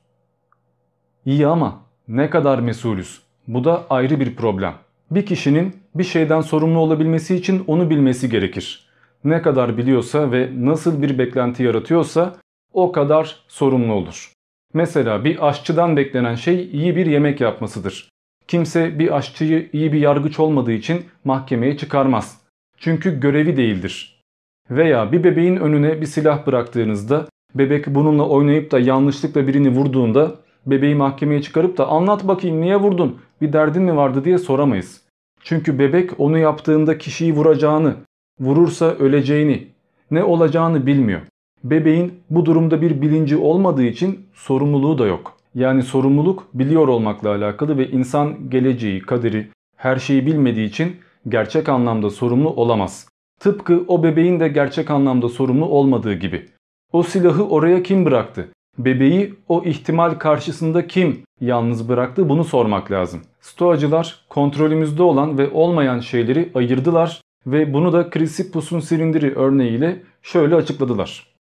İyi 1.26 1.47
ama 1.47 1.80
ne 2.09 2.30
kadar 2.30 2.59
mesulüz? 2.59 3.22
Bu 3.49 3.64
da 3.64 3.87
ayrı 3.91 4.20
bir 4.20 4.37
problem. 4.37 4.74
Bir 5.11 5.26
kişinin 5.26 5.76
bir 5.95 6.05
şeyden 6.05 6.41
sorumlu 6.41 6.78
olabilmesi 6.78 7.37
için 7.37 7.64
onu 7.66 7.91
bilmesi 7.91 8.30
gerekir. 8.30 8.89
Ne 9.24 9.43
kadar 9.43 9.76
biliyorsa 9.76 10.32
ve 10.32 10.51
nasıl 10.55 11.03
bir 11.03 11.18
beklenti 11.18 11.62
yaratıyorsa 11.62 12.37
o 12.72 12.93
kadar 12.93 13.45
sorumlu 13.49 13.93
olur. 13.93 14.32
Mesela 14.74 15.24
bir 15.24 15.49
aşçıdan 15.49 15.97
beklenen 15.97 16.35
şey 16.35 16.70
iyi 16.72 16.97
bir 16.97 17.07
yemek 17.07 17.41
yapmasıdır. 17.41 18.09
Kimse 18.49 18.99
bir 18.99 19.16
aşçıyı 19.16 19.68
iyi 19.72 19.92
bir 19.92 20.01
yargıç 20.01 20.40
olmadığı 20.40 20.72
için 20.72 21.05
mahkemeye 21.24 21.76
çıkarmaz. 21.76 22.40
Çünkü 22.76 23.20
görevi 23.20 23.57
değildir. 23.57 24.20
Veya 24.70 25.12
bir 25.12 25.24
bebeğin 25.24 25.57
önüne 25.57 26.01
bir 26.01 26.07
silah 26.07 26.47
bıraktığınızda 26.47 27.26
bebek 27.55 27.86
bununla 27.86 28.28
oynayıp 28.28 28.70
da 28.70 28.78
yanlışlıkla 28.78 29.47
birini 29.47 29.68
vurduğunda 29.68 30.34
bebeği 30.66 30.95
mahkemeye 30.95 31.42
çıkarıp 31.42 31.78
da 31.78 31.86
anlat 31.88 32.28
bakayım 32.28 32.61
niye 32.61 32.76
vurdun 32.76 33.18
bir 33.40 33.53
derdin 33.53 33.82
mi 33.82 33.97
vardı 33.97 34.24
diye 34.24 34.38
soramayız. 34.38 35.03
Çünkü 35.40 35.78
bebek 35.78 36.20
onu 36.20 36.38
yaptığında 36.38 36.99
kişiyi 36.99 37.34
vuracağını, 37.34 37.95
vurursa 38.40 38.86
öleceğini, 38.86 39.66
ne 40.11 40.24
olacağını 40.24 40.86
bilmiyor. 40.86 41.20
Bebeğin 41.64 42.14
bu 42.30 42.47
durumda 42.47 42.82
bir 42.82 43.03
bilinci 43.03 43.36
olmadığı 43.36 43.84
için 43.84 44.26
sorumluluğu 44.34 44.99
da 44.99 45.07
yok. 45.07 45.36
Yani 45.55 45.82
sorumluluk 45.82 46.48
biliyor 46.55 46.88
olmakla 46.88 47.30
alakalı 47.30 47.78
ve 47.78 47.90
insan 47.90 48.50
geleceği, 48.50 49.00
kaderi, 49.00 49.48
her 49.76 49.96
şeyi 49.96 50.26
bilmediği 50.26 50.68
için 50.68 50.96
gerçek 51.28 51.68
anlamda 51.68 52.11
sorumlu 52.11 52.48
olamaz. 52.48 53.09
Tıpkı 53.40 53.84
o 53.88 54.02
bebeğin 54.02 54.40
de 54.40 54.48
gerçek 54.48 54.90
anlamda 54.90 55.28
sorumlu 55.28 55.66
olmadığı 55.66 56.14
gibi. 56.14 56.48
O 56.92 57.02
silahı 57.02 57.48
oraya 57.48 57.82
kim 57.82 58.05
bıraktı? 58.05 58.48
Bebeği 58.78 59.34
o 59.48 59.64
ihtimal 59.64 60.14
karşısında 60.14 60.86
kim 60.86 61.22
yalnız 61.40 61.88
bıraktı 61.88 62.28
bunu 62.28 62.44
sormak 62.44 62.90
lazım. 62.90 63.22
Stoacılar 63.40 64.24
kontrolümüzde 64.28 65.02
olan 65.02 65.38
ve 65.38 65.50
olmayan 65.50 66.00
şeyleri 66.00 66.50
ayırdılar 66.55 67.20
ve 67.46 67.72
bunu 67.72 67.92
da 67.92 68.11
Chrysippus'un 68.11 68.80
silindiri 68.80 69.34
örneğiyle 69.34 70.02
şöyle 70.22 70.55
açıkladılar. 70.55 71.34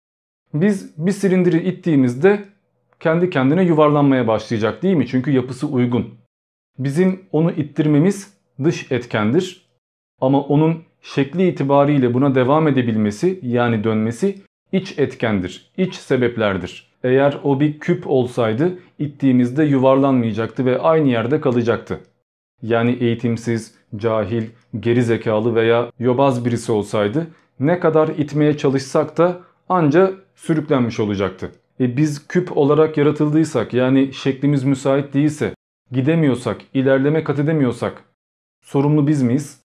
Biz 0.53 0.97
bir 0.97 1.11
silindiri 1.11 1.69
ittiğimizde 1.69 2.45
kendi 3.01 3.29
kendine 3.29 3.63
yuvarlanmaya 3.63 4.27
başlayacak 4.27 4.83
değil 4.83 4.95
mi? 4.95 5.07
Çünkü 5.07 5.31
yapısı 5.31 5.67
uygun. 5.67 6.09
Bizim 6.79 7.21
onu 7.31 7.51
ittirmemiz 7.51 8.33
dış 8.63 8.91
etkendir. 8.91 9.65
Ama 10.21 10.41
onun 10.41 10.83
şekli 11.01 11.47
itibariyle 11.47 12.13
buna 12.13 12.35
devam 12.35 12.67
edebilmesi 12.67 13.39
yani 13.43 13.83
dönmesi 13.83 14.35
iç 14.71 14.99
etkendir, 14.99 15.71
iç 15.77 15.95
sebeplerdir. 15.95 16.91
Eğer 17.03 17.39
o 17.43 17.59
bir 17.59 17.79
küp 17.79 18.07
olsaydı 18.07 18.79
ittiğimizde 18.99 19.63
yuvarlanmayacaktı 19.63 20.65
ve 20.65 20.79
aynı 20.79 21.09
yerde 21.09 21.41
kalacaktı. 21.41 21.99
Yani 22.61 22.91
eğitimsiz, 22.91 23.75
cahil, 23.95 24.43
geri 24.79 25.03
zekalı 25.03 25.55
veya 25.55 25.91
yobaz 25.99 26.45
birisi 26.45 26.71
olsaydı 26.71 27.27
ne 27.59 27.79
kadar 27.79 28.07
itmeye 28.07 28.57
çalışsak 28.57 29.17
da 29.17 29.39
anca 29.69 30.11
sürüklenmiş 30.35 30.99
olacaktı. 30.99 31.51
E 31.81 31.97
biz 31.97 32.27
küp 32.27 32.57
olarak 32.57 32.97
yaratıldıysak 32.97 33.73
yani 33.73 34.13
şeklimiz 34.13 34.63
müsait 34.63 35.13
değilse, 35.13 35.55
gidemiyorsak, 35.91 36.61
ilerleme 36.73 37.23
kat 37.23 37.39
edemiyorsak 37.39 38.03
sorumlu 38.63 39.07
biz 39.07 39.21
miyiz? 39.21 39.61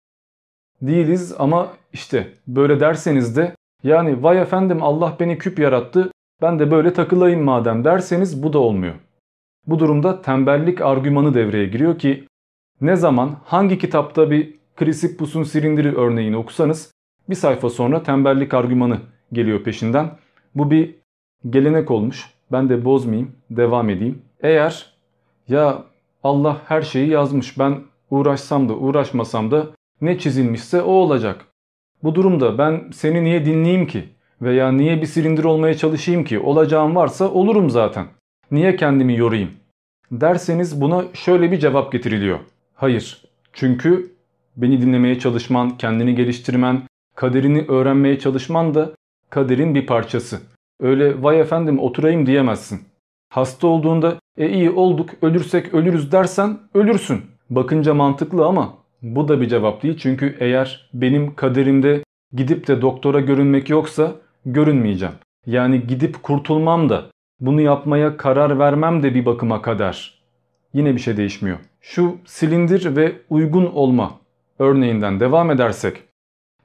Değiliz 0.83 1.35
ama 1.39 1.73
işte 1.93 2.33
böyle 2.47 2.81
derseniz 2.81 3.37
de 3.37 3.57
yani 3.83 4.23
vay 4.23 4.39
efendim 4.39 4.83
Allah 4.83 5.17
beni 5.21 5.39
küp 5.39 5.59
yarattı 5.59 6.11
ben 6.43 6.59
de 6.59 6.71
böyle 6.71 6.93
takılayım 6.93 7.43
madem 7.43 7.85
derseniz 7.85 8.43
bu 8.43 8.53
da 8.53 8.59
olmuyor. 8.59 8.95
Bu 9.67 9.79
durumda 9.79 10.23
tembellik 10.23 10.81
argümanı 10.81 11.35
devreye 11.35 11.67
giriyor 11.67 11.99
ki 11.99 12.25
ne 12.81 12.97
zaman 12.97 13.37
hangi 13.45 13.79
kitapta 13.79 14.31
bir 14.31 14.55
Chrysippus'un 14.79 15.43
silindiri 15.43 15.97
örneğini 15.97 16.37
okusanız 16.37 16.93
bir 17.29 17.35
sayfa 17.35 17.71
sonra 17.71 18.03
tembellik 18.03 18.55
argümanı 18.55 18.99
geliyor 19.33 19.63
peşinden. 19.63 20.11
Bu 20.55 20.71
bir 20.71 20.95
gelenek 21.51 21.91
olmuş. 21.91 22.31
Ben 22.53 22.69
de 22.69 22.85
bozmayayım, 22.85 23.33
devam 23.51 23.91
edeyim. 23.91 24.23
Eğer 24.41 24.93
ya 25.49 25.85
Allah 26.23 26.61
her 26.69 26.83
şeyi 26.83 27.09
yazmış 27.09 27.59
ben 27.59 27.81
uğraşsam 28.11 28.69
da 28.69 28.75
uğraşmasam 28.75 29.51
da 29.51 29.67
ne 30.01 30.19
çizilmişse 30.19 30.83
o 30.83 30.93
olacak. 30.93 31.47
Bu 32.03 32.15
durumda 32.15 32.59
ben 32.59 32.91
seni 32.93 33.25
niye 33.25 33.47
dinleyeyim 33.47 33.87
ki? 33.87 34.05
Veya 34.43 34.73
niye 34.73 35.01
bir 35.01 35.07
silindir 35.07 35.45
olmaya 35.45 35.77
çalışayım 35.77 36.25
ki? 36.25 36.39
Olacağım 36.39 36.97
varsa 36.97 37.29
olurum 37.29 37.71
zaten. 37.71 38.07
Niye 38.51 38.77
kendimi 38.77 39.17
yorayım? 39.17 39.51
Derseniz 40.13 40.81
buna 40.81 41.05
şöyle 41.13 41.53
bir 41.53 41.59
cevap 41.59 41.93
getiriliyor. 41.93 42.39
Hayır. 42.75 43.25
Çünkü 43.53 44.13
beni 44.57 44.81
dinlemeye 44.83 45.19
çalışman, 45.19 45.77
kendini 45.77 46.15
geliştirmen, 46.15 46.83
kaderini 47.15 47.65
öğrenmeye 47.69 48.19
çalışman 48.19 48.75
da 48.75 48.91
kaderin 49.31 49.75
bir 49.75 49.87
parçası. 49.87 50.41
Öyle 50.81 51.23
vay 51.23 51.41
efendim 51.41 51.79
oturayım 51.79 52.27
diyemezsin. 52.27 52.81
Hasta 53.29 53.67
olduğunda 53.67 54.17
e 54.37 54.49
iyi 54.49 54.71
olduk 54.71 55.11
ölürsek 55.23 55.75
ölürüz 55.75 56.13
dersen 56.13 56.59
ölürsün. 56.75 57.21
Bakınca 57.51 57.95
mantıklı 57.95 58.47
ama 58.47 58.75
bu 59.03 59.29
da 59.29 59.41
bir 59.41 59.49
cevap 59.49 59.83
değil. 59.83 59.97
Çünkü 59.99 60.37
eğer 60.41 60.91
benim 60.95 61.35
kaderimde 61.35 62.05
gidip 62.33 62.69
de 62.69 62.83
doktora 62.83 63.21
görünmek 63.21 63.71
yoksa 63.71 64.13
görünmeyeceğim. 64.47 65.15
Yani 65.47 65.87
gidip 65.87 66.23
kurtulmam 66.23 66.89
da 66.89 67.05
bunu 67.41 67.61
yapmaya 67.61 68.17
karar 68.17 68.59
vermem 68.59 69.03
de 69.03 69.15
bir 69.15 69.27
bakıma 69.27 69.63
kader. 69.63 70.23
Yine 70.75 70.95
bir 70.95 71.01
şey 71.01 71.17
değişmiyor. 71.17 71.59
Şu 71.81 72.17
silindir 72.25 72.97
ve 72.97 73.13
uygun 73.31 73.67
olma 73.67 74.21
örneğinden 74.59 75.21
devam 75.21 75.51
edersek. 75.51 76.03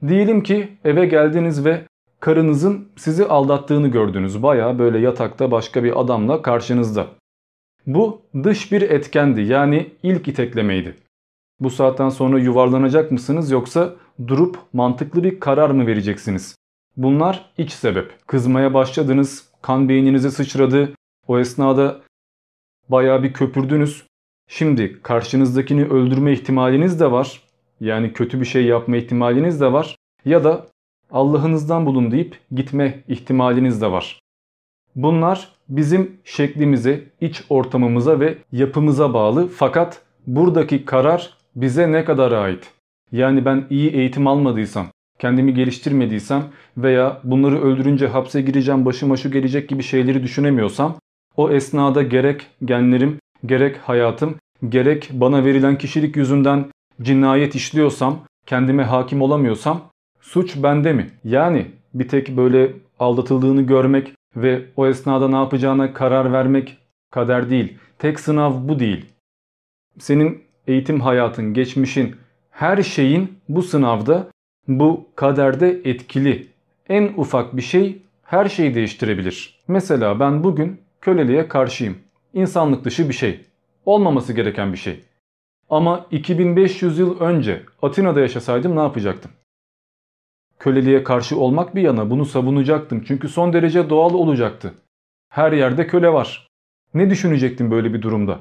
Diyelim 0.08 0.42
ki 0.42 0.68
eve 0.84 1.06
geldiniz 1.06 1.64
ve 1.64 1.80
karınızın 2.20 2.88
sizi 2.96 3.26
aldattığını 3.26 3.88
gördünüz. 3.88 4.42
Baya 4.42 4.78
böyle 4.78 4.98
yatakta 4.98 5.50
başka 5.50 5.84
bir 5.84 6.00
adamla 6.00 6.42
karşınızda. 6.42 7.06
Bu 7.86 8.22
dış 8.44 8.72
bir 8.72 8.82
etkendi 8.82 9.40
yani 9.40 9.90
ilk 10.02 10.28
iteklemeydi. 10.28 10.96
Bu 11.60 11.70
saatten 11.70 12.08
sonra 12.08 12.38
yuvarlanacak 12.38 13.12
mısınız 13.12 13.50
yoksa 13.50 13.94
durup 14.26 14.58
mantıklı 14.72 15.24
bir 15.24 15.40
karar 15.40 15.70
mı 15.70 15.86
vereceksiniz? 15.86 16.56
Bunlar 16.96 17.52
iç 17.58 17.72
sebep. 17.72 18.26
Kızmaya 18.26 18.74
başladınız, 18.74 19.50
kan 19.62 19.88
beyninize 19.88 20.30
sıçradı. 20.30 20.92
O 21.26 21.38
esnada 21.38 22.00
baya 22.88 23.22
bir 23.22 23.32
köpürdünüz. 23.32 24.06
Şimdi 24.48 25.02
karşınızdakini 25.02 25.84
öldürme 25.84 26.32
ihtimaliniz 26.32 27.00
de 27.00 27.12
var. 27.12 27.42
Yani 27.80 28.12
kötü 28.12 28.40
bir 28.40 28.46
şey 28.46 28.64
yapma 28.64 28.96
ihtimaliniz 28.96 29.60
de 29.60 29.72
var. 29.72 29.96
Ya 30.24 30.44
da 30.44 30.66
Allah'ınızdan 31.12 31.86
bulun 31.86 32.10
deyip 32.10 32.38
gitme 32.52 33.02
ihtimaliniz 33.08 33.82
de 33.82 33.92
var. 33.92 34.20
Bunlar 34.96 35.48
bizim 35.68 36.20
şeklimize, 36.24 37.04
iç 37.20 37.42
ortamımıza 37.48 38.20
ve 38.20 38.38
yapımıza 38.52 39.14
bağlı 39.14 39.48
fakat 39.48 40.02
buradaki 40.26 40.84
karar 40.84 41.34
bize 41.56 41.92
ne 41.92 42.04
kadar 42.04 42.32
ait? 42.32 42.70
Yani 43.12 43.44
ben 43.44 43.66
iyi 43.70 43.90
eğitim 43.90 44.26
almadıysam, 44.26 44.86
kendimi 45.18 45.54
geliştirmediysem 45.54 46.44
veya 46.76 47.20
bunları 47.24 47.62
öldürünce 47.62 48.06
hapse 48.06 48.42
gireceğim 48.42 48.84
başıma 48.84 49.16
şu 49.16 49.30
gelecek 49.30 49.68
gibi 49.68 49.82
şeyleri 49.82 50.22
düşünemiyorsam 50.22 50.96
o 51.36 51.50
esnada 51.50 52.02
gerek 52.02 52.46
genlerim, 52.64 53.18
gerek 53.46 53.76
hayatım, 53.76 54.34
gerek 54.68 55.10
bana 55.12 55.44
verilen 55.44 55.78
kişilik 55.78 56.16
yüzünden 56.16 56.64
cinayet 57.02 57.54
işliyorsam, 57.54 58.18
kendime 58.46 58.84
hakim 58.84 59.22
olamıyorsam 59.22 59.89
suç 60.30 60.56
bende 60.62 60.92
mi? 60.92 61.10
Yani 61.24 61.66
bir 61.94 62.08
tek 62.08 62.36
böyle 62.36 62.72
aldatıldığını 62.98 63.62
görmek 63.62 64.12
ve 64.36 64.64
o 64.76 64.86
esnada 64.86 65.28
ne 65.28 65.36
yapacağına 65.36 65.92
karar 65.92 66.32
vermek 66.32 66.78
kader 67.10 67.50
değil. 67.50 67.78
Tek 67.98 68.20
sınav 68.20 68.68
bu 68.68 68.78
değil. 68.78 69.06
Senin 69.98 70.42
eğitim 70.66 71.00
hayatın, 71.00 71.54
geçmişin, 71.54 72.16
her 72.50 72.82
şeyin 72.82 73.38
bu 73.48 73.62
sınavda, 73.62 74.26
bu 74.68 75.06
kaderde 75.16 75.80
etkili. 75.84 76.46
En 76.88 77.12
ufak 77.16 77.56
bir 77.56 77.62
şey 77.62 78.02
her 78.22 78.48
şeyi 78.48 78.74
değiştirebilir. 78.74 79.60
Mesela 79.68 80.20
ben 80.20 80.44
bugün 80.44 80.80
köleliğe 81.00 81.48
karşıyım. 81.48 81.98
İnsanlık 82.34 82.84
dışı 82.84 83.08
bir 83.08 83.14
şey. 83.14 83.40
Olmaması 83.86 84.32
gereken 84.32 84.72
bir 84.72 84.78
şey. 84.78 85.00
Ama 85.70 86.06
2500 86.10 86.98
yıl 86.98 87.20
önce 87.20 87.62
Atina'da 87.82 88.20
yaşasaydım 88.20 88.76
ne 88.76 88.80
yapacaktım? 88.80 89.30
Köleliğe 90.60 91.04
karşı 91.04 91.38
olmak 91.38 91.74
bir 91.74 91.82
yana 91.82 92.10
bunu 92.10 92.24
savunacaktım 92.24 93.04
çünkü 93.06 93.28
son 93.28 93.52
derece 93.52 93.90
doğal 93.90 94.14
olacaktı. 94.14 94.74
Her 95.28 95.52
yerde 95.52 95.86
köle 95.86 96.12
var. 96.12 96.46
Ne 96.94 97.10
düşünecektim 97.10 97.70
böyle 97.70 97.94
bir 97.94 98.02
durumda? 98.02 98.38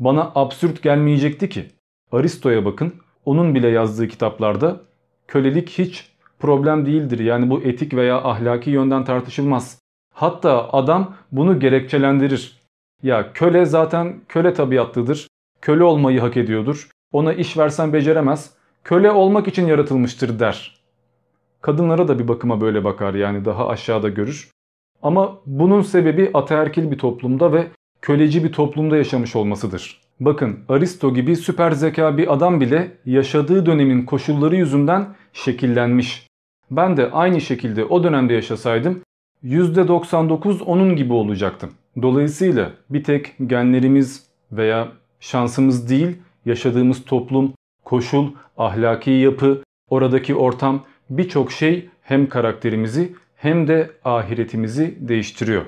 Bana 0.00 0.32
absürt 0.34 0.82
gelmeyecekti 0.82 1.48
ki. 1.48 1.66
Aristo'ya 2.12 2.64
bakın, 2.64 2.94
onun 3.24 3.54
bile 3.54 3.68
yazdığı 3.68 4.08
kitaplarda 4.08 4.80
kölelik 5.28 5.70
hiç 5.70 6.12
problem 6.38 6.86
değildir. 6.86 7.18
Yani 7.18 7.50
bu 7.50 7.62
etik 7.62 7.94
veya 7.94 8.24
ahlaki 8.24 8.70
yönden 8.70 9.04
tartışılmaz. 9.04 9.78
Hatta 10.14 10.72
adam 10.72 11.14
bunu 11.32 11.60
gerekçelendirir. 11.60 12.60
Ya 13.02 13.32
köle 13.32 13.64
zaten 13.64 14.20
köle 14.28 14.54
tabiatlıdır. 14.54 15.28
Köle 15.60 15.84
olmayı 15.84 16.20
hak 16.20 16.36
ediyordur. 16.36 16.88
Ona 17.12 17.32
iş 17.32 17.58
versen 17.58 17.92
beceremez. 17.92 18.54
Köle 18.84 19.10
olmak 19.10 19.48
için 19.48 19.66
yaratılmıştır 19.66 20.38
der. 20.38 20.81
Kadınlara 21.62 22.08
da 22.08 22.18
bir 22.18 22.28
bakıma 22.28 22.60
böyle 22.60 22.84
bakar 22.84 23.14
yani 23.14 23.44
daha 23.44 23.68
aşağıda 23.68 24.08
görür. 24.08 24.50
Ama 25.02 25.38
bunun 25.46 25.82
sebebi 25.82 26.30
ataerkil 26.34 26.90
bir 26.90 26.98
toplumda 26.98 27.52
ve 27.52 27.66
köleci 28.02 28.44
bir 28.44 28.52
toplumda 28.52 28.96
yaşamış 28.96 29.36
olmasıdır. 29.36 30.00
Bakın 30.20 30.58
Aristo 30.68 31.14
gibi 31.14 31.36
süper 31.36 31.72
zeka 31.72 32.18
bir 32.18 32.32
adam 32.32 32.60
bile 32.60 32.96
yaşadığı 33.06 33.66
dönemin 33.66 34.04
koşulları 34.04 34.56
yüzünden 34.56 35.14
şekillenmiş. 35.32 36.26
Ben 36.70 36.96
de 36.96 37.10
aynı 37.10 37.40
şekilde 37.40 37.84
o 37.84 38.04
dönemde 38.04 38.34
yaşasaydım 38.34 39.00
%99 39.44 40.62
onun 40.62 40.96
gibi 40.96 41.12
olacaktım. 41.12 41.70
Dolayısıyla 42.02 42.72
bir 42.90 43.04
tek 43.04 43.34
genlerimiz 43.46 44.26
veya 44.52 44.88
şansımız 45.20 45.90
değil 45.90 46.16
yaşadığımız 46.46 47.04
toplum, 47.04 47.52
koşul, 47.84 48.32
ahlaki 48.56 49.10
yapı, 49.10 49.62
oradaki 49.88 50.34
ortam 50.34 50.82
birçok 51.10 51.52
şey 51.52 51.88
hem 52.02 52.28
karakterimizi 52.28 53.12
hem 53.36 53.68
de 53.68 53.90
ahiretimizi 54.04 54.96
değiştiriyor. 55.00 55.64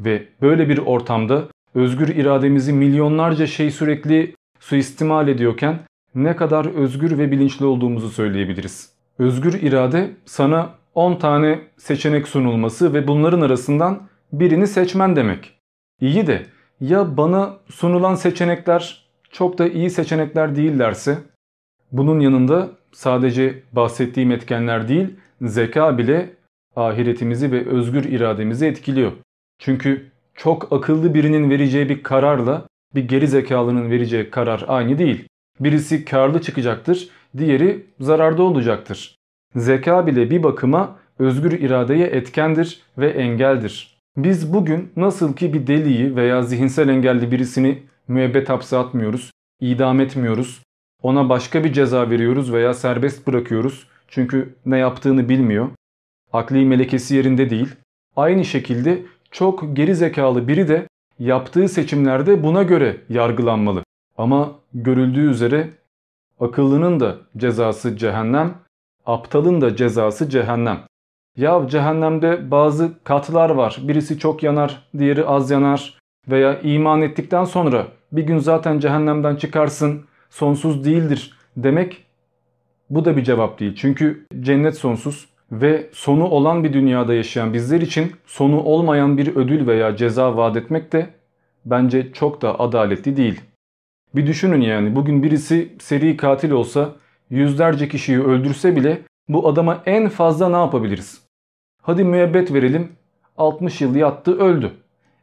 Ve 0.00 0.28
böyle 0.42 0.68
bir 0.68 0.78
ortamda 0.78 1.48
özgür 1.74 2.08
irademizi 2.08 2.72
milyonlarca 2.72 3.46
şey 3.46 3.70
sürekli 3.70 4.34
suistimal 4.60 5.28
ediyorken 5.28 5.78
ne 6.14 6.36
kadar 6.36 6.66
özgür 6.66 7.18
ve 7.18 7.30
bilinçli 7.30 7.64
olduğumuzu 7.64 8.08
söyleyebiliriz. 8.08 8.92
Özgür 9.18 9.62
irade 9.62 10.10
sana 10.24 10.74
10 10.94 11.16
tane 11.16 11.60
seçenek 11.76 12.28
sunulması 12.28 12.94
ve 12.94 13.08
bunların 13.08 13.40
arasından 13.40 14.08
birini 14.32 14.66
seçmen 14.66 15.16
demek. 15.16 15.58
İyi 16.00 16.26
de 16.26 16.46
ya 16.80 17.16
bana 17.16 17.56
sunulan 17.70 18.14
seçenekler 18.14 19.08
çok 19.30 19.58
da 19.58 19.68
iyi 19.68 19.90
seçenekler 19.90 20.56
değillerse 20.56 21.18
bunun 21.92 22.20
yanında 22.20 22.68
sadece 22.92 23.62
bahsettiğim 23.72 24.30
etkenler 24.30 24.88
değil 24.88 25.08
zeka 25.42 25.98
bile 25.98 26.30
ahiretimizi 26.76 27.52
ve 27.52 27.66
özgür 27.66 28.04
irademizi 28.04 28.66
etkiliyor. 28.66 29.12
Çünkü 29.58 30.06
çok 30.34 30.72
akıllı 30.72 31.14
birinin 31.14 31.50
vereceği 31.50 31.88
bir 31.88 32.02
kararla 32.02 32.66
bir 32.94 33.08
geri 33.08 33.28
zekalının 33.28 33.90
vereceği 33.90 34.30
karar 34.30 34.64
aynı 34.68 34.98
değil. 34.98 35.24
Birisi 35.60 36.04
karlı 36.04 36.40
çıkacaktır, 36.40 37.08
diğeri 37.38 37.86
zararda 38.00 38.42
olacaktır. 38.42 39.16
Zeka 39.56 40.06
bile 40.06 40.30
bir 40.30 40.42
bakıma 40.42 40.96
özgür 41.18 41.52
iradeye 41.52 42.06
etkendir 42.06 42.82
ve 42.98 43.08
engeldir. 43.08 43.98
Biz 44.16 44.52
bugün 44.52 44.92
nasıl 44.96 45.36
ki 45.36 45.54
bir 45.54 45.66
deliyi 45.66 46.16
veya 46.16 46.42
zihinsel 46.42 46.88
engelli 46.88 47.30
birisini 47.30 47.82
müebbet 48.08 48.48
hapse 48.48 48.76
atmıyoruz, 48.76 49.30
idam 49.60 50.00
etmiyoruz, 50.00 50.62
ona 51.02 51.28
başka 51.28 51.64
bir 51.64 51.72
ceza 51.72 52.10
veriyoruz 52.10 52.52
veya 52.52 52.74
serbest 52.74 53.26
bırakıyoruz 53.26 53.88
çünkü 54.08 54.54
ne 54.66 54.78
yaptığını 54.78 55.28
bilmiyor. 55.28 55.68
Akli 56.32 56.64
melekesi 56.64 57.16
yerinde 57.16 57.50
değil. 57.50 57.74
Aynı 58.16 58.44
şekilde 58.44 59.02
çok 59.30 59.76
geri 59.76 59.94
zekalı 59.94 60.48
biri 60.48 60.68
de 60.68 60.86
yaptığı 61.18 61.68
seçimlerde 61.68 62.42
buna 62.42 62.62
göre 62.62 62.96
yargılanmalı. 63.08 63.84
Ama 64.18 64.52
görüldüğü 64.74 65.30
üzere 65.30 65.70
akıllının 66.40 67.00
da 67.00 67.16
cezası 67.36 67.96
cehennem, 67.96 68.54
aptalın 69.06 69.60
da 69.60 69.76
cezası 69.76 70.30
cehennem. 70.30 70.80
Ya 71.36 71.68
cehennemde 71.68 72.50
bazı 72.50 73.04
katlar 73.04 73.50
var. 73.50 73.78
Birisi 73.82 74.18
çok 74.18 74.42
yanar, 74.42 74.88
diğeri 74.98 75.26
az 75.26 75.50
yanar. 75.50 75.98
Veya 76.28 76.60
iman 76.60 77.02
ettikten 77.02 77.44
sonra 77.44 77.86
bir 78.12 78.22
gün 78.22 78.38
zaten 78.38 78.78
cehennemden 78.78 79.36
çıkarsın, 79.36 80.04
sonsuz 80.30 80.84
değildir 80.84 81.32
demek 81.56 82.04
bu 82.90 83.04
da 83.04 83.16
bir 83.16 83.24
cevap 83.24 83.60
değil. 83.60 83.74
Çünkü 83.76 84.26
cennet 84.40 84.78
sonsuz, 84.78 85.28
Ve 85.52 85.90
sonu 85.92 86.24
olan 86.24 86.64
bir 86.64 86.72
dünyada 86.72 87.14
yaşayan 87.14 87.52
bizler 87.52 87.80
için 87.80 88.12
sonu 88.26 88.60
olmayan 88.60 89.18
bir 89.18 89.36
ödül 89.36 89.66
veya 89.66 89.96
ceza 89.96 90.36
vaat 90.36 90.56
etmek 90.56 90.92
de 90.92 91.06
bence 91.64 92.12
çok 92.12 92.42
da 92.42 92.60
adaletli 92.60 93.16
değil. 93.16 93.40
Bir 94.14 94.26
düşünün 94.26 94.60
yani 94.60 94.96
bugün 94.96 95.22
birisi 95.22 95.72
seri 95.80 96.16
katil 96.16 96.50
olsa 96.50 96.92
yüzlerce 97.30 97.88
kişiyi 97.88 98.20
öldürse 98.20 98.76
bile 98.76 98.98
bu 99.28 99.48
adama 99.48 99.82
en 99.86 100.08
fazla 100.08 100.48
ne 100.48 100.56
yapabiliriz? 100.56 101.22
Hadi 101.82 102.04
müebbet 102.04 102.52
verelim 102.52 102.92
60 103.36 103.80
yıl 103.80 103.94
yattı 103.94 104.38
öldü. 104.38 104.72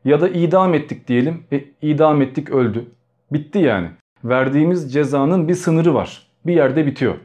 Ya 0.06 0.22
da 0.22 0.30
idam 0.30 0.74
ettik 0.74 1.08
diyelim 1.08 1.44
e 1.52 1.64
idam 1.82 2.22
ettik 2.22 2.50
öldü. 2.50 2.86
Bitti 3.32 3.60
yani. 3.60 3.88
Verdiğimiz 4.26 4.94
cezanın 4.94 5.48
bir 5.48 5.56
sınırı 5.56 5.94
var. 5.94 6.28
Bir 6.46 6.54
yerde 6.54 6.86
bitiyor. 6.86 7.16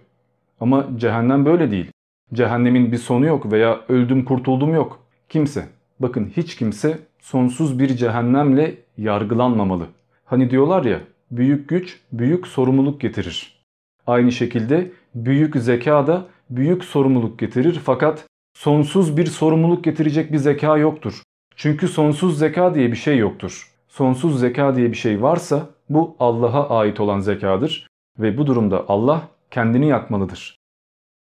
Ama 0.61 0.89
cehennem 0.97 1.45
böyle 1.45 1.71
değil. 1.71 1.91
Cehennemin 2.35 2.93
bir 2.93 2.97
sonu 2.97 3.27
yok 3.27 3.53
veya 3.53 3.81
öldüm 3.89 4.25
kurtuldum 4.25 4.75
yok. 4.75 4.99
Kimse, 5.29 5.69
bakın 6.01 6.33
hiç 6.37 6.57
kimse 6.57 6.99
sonsuz 7.21 7.79
bir 7.79 7.97
cehennemle 7.97 8.75
yargılanmamalı. 8.99 9.87
Hani 10.25 10.51
diyorlar 10.51 10.85
ya 10.85 11.01
büyük 11.31 11.69
güç 11.69 12.01
büyük 12.13 12.47
sorumluluk 12.47 13.01
getirir. 13.01 13.61
Aynı 14.07 14.33
şekilde 14.33 14.91
büyük 15.15 15.57
zeka 15.57 16.07
da 16.07 16.27
büyük 16.51 16.85
sorumluluk 16.85 17.39
getirir 17.39 17.81
fakat 17.85 18.27
sonsuz 18.55 19.17
bir 19.17 19.27
sorumluluk 19.27 19.85
getirecek 19.85 20.33
bir 20.33 20.39
zeka 20.39 20.77
yoktur. 20.77 21.23
Çünkü 21.57 21.89
sonsuz 21.89 22.39
zeka 22.39 22.75
diye 22.75 22.93
bir 22.93 22.97
şey 22.97 23.19
yoktur. 23.19 23.71
Sonsuz 23.89 24.41
zeka 24.41 24.77
diye 24.77 24.91
bir 24.91 24.97
şey 24.97 25.23
varsa 25.23 25.69
bu 25.91 26.17
Allah'a 26.19 26.79
ait 26.79 27.01
olan 27.01 27.21
zekadır 27.21 27.87
ve 28.19 28.39
bu 28.39 28.47
durumda 28.47 28.85
Allah 28.89 29.29
kendini 29.51 29.87
yakmalıdır. 29.89 30.57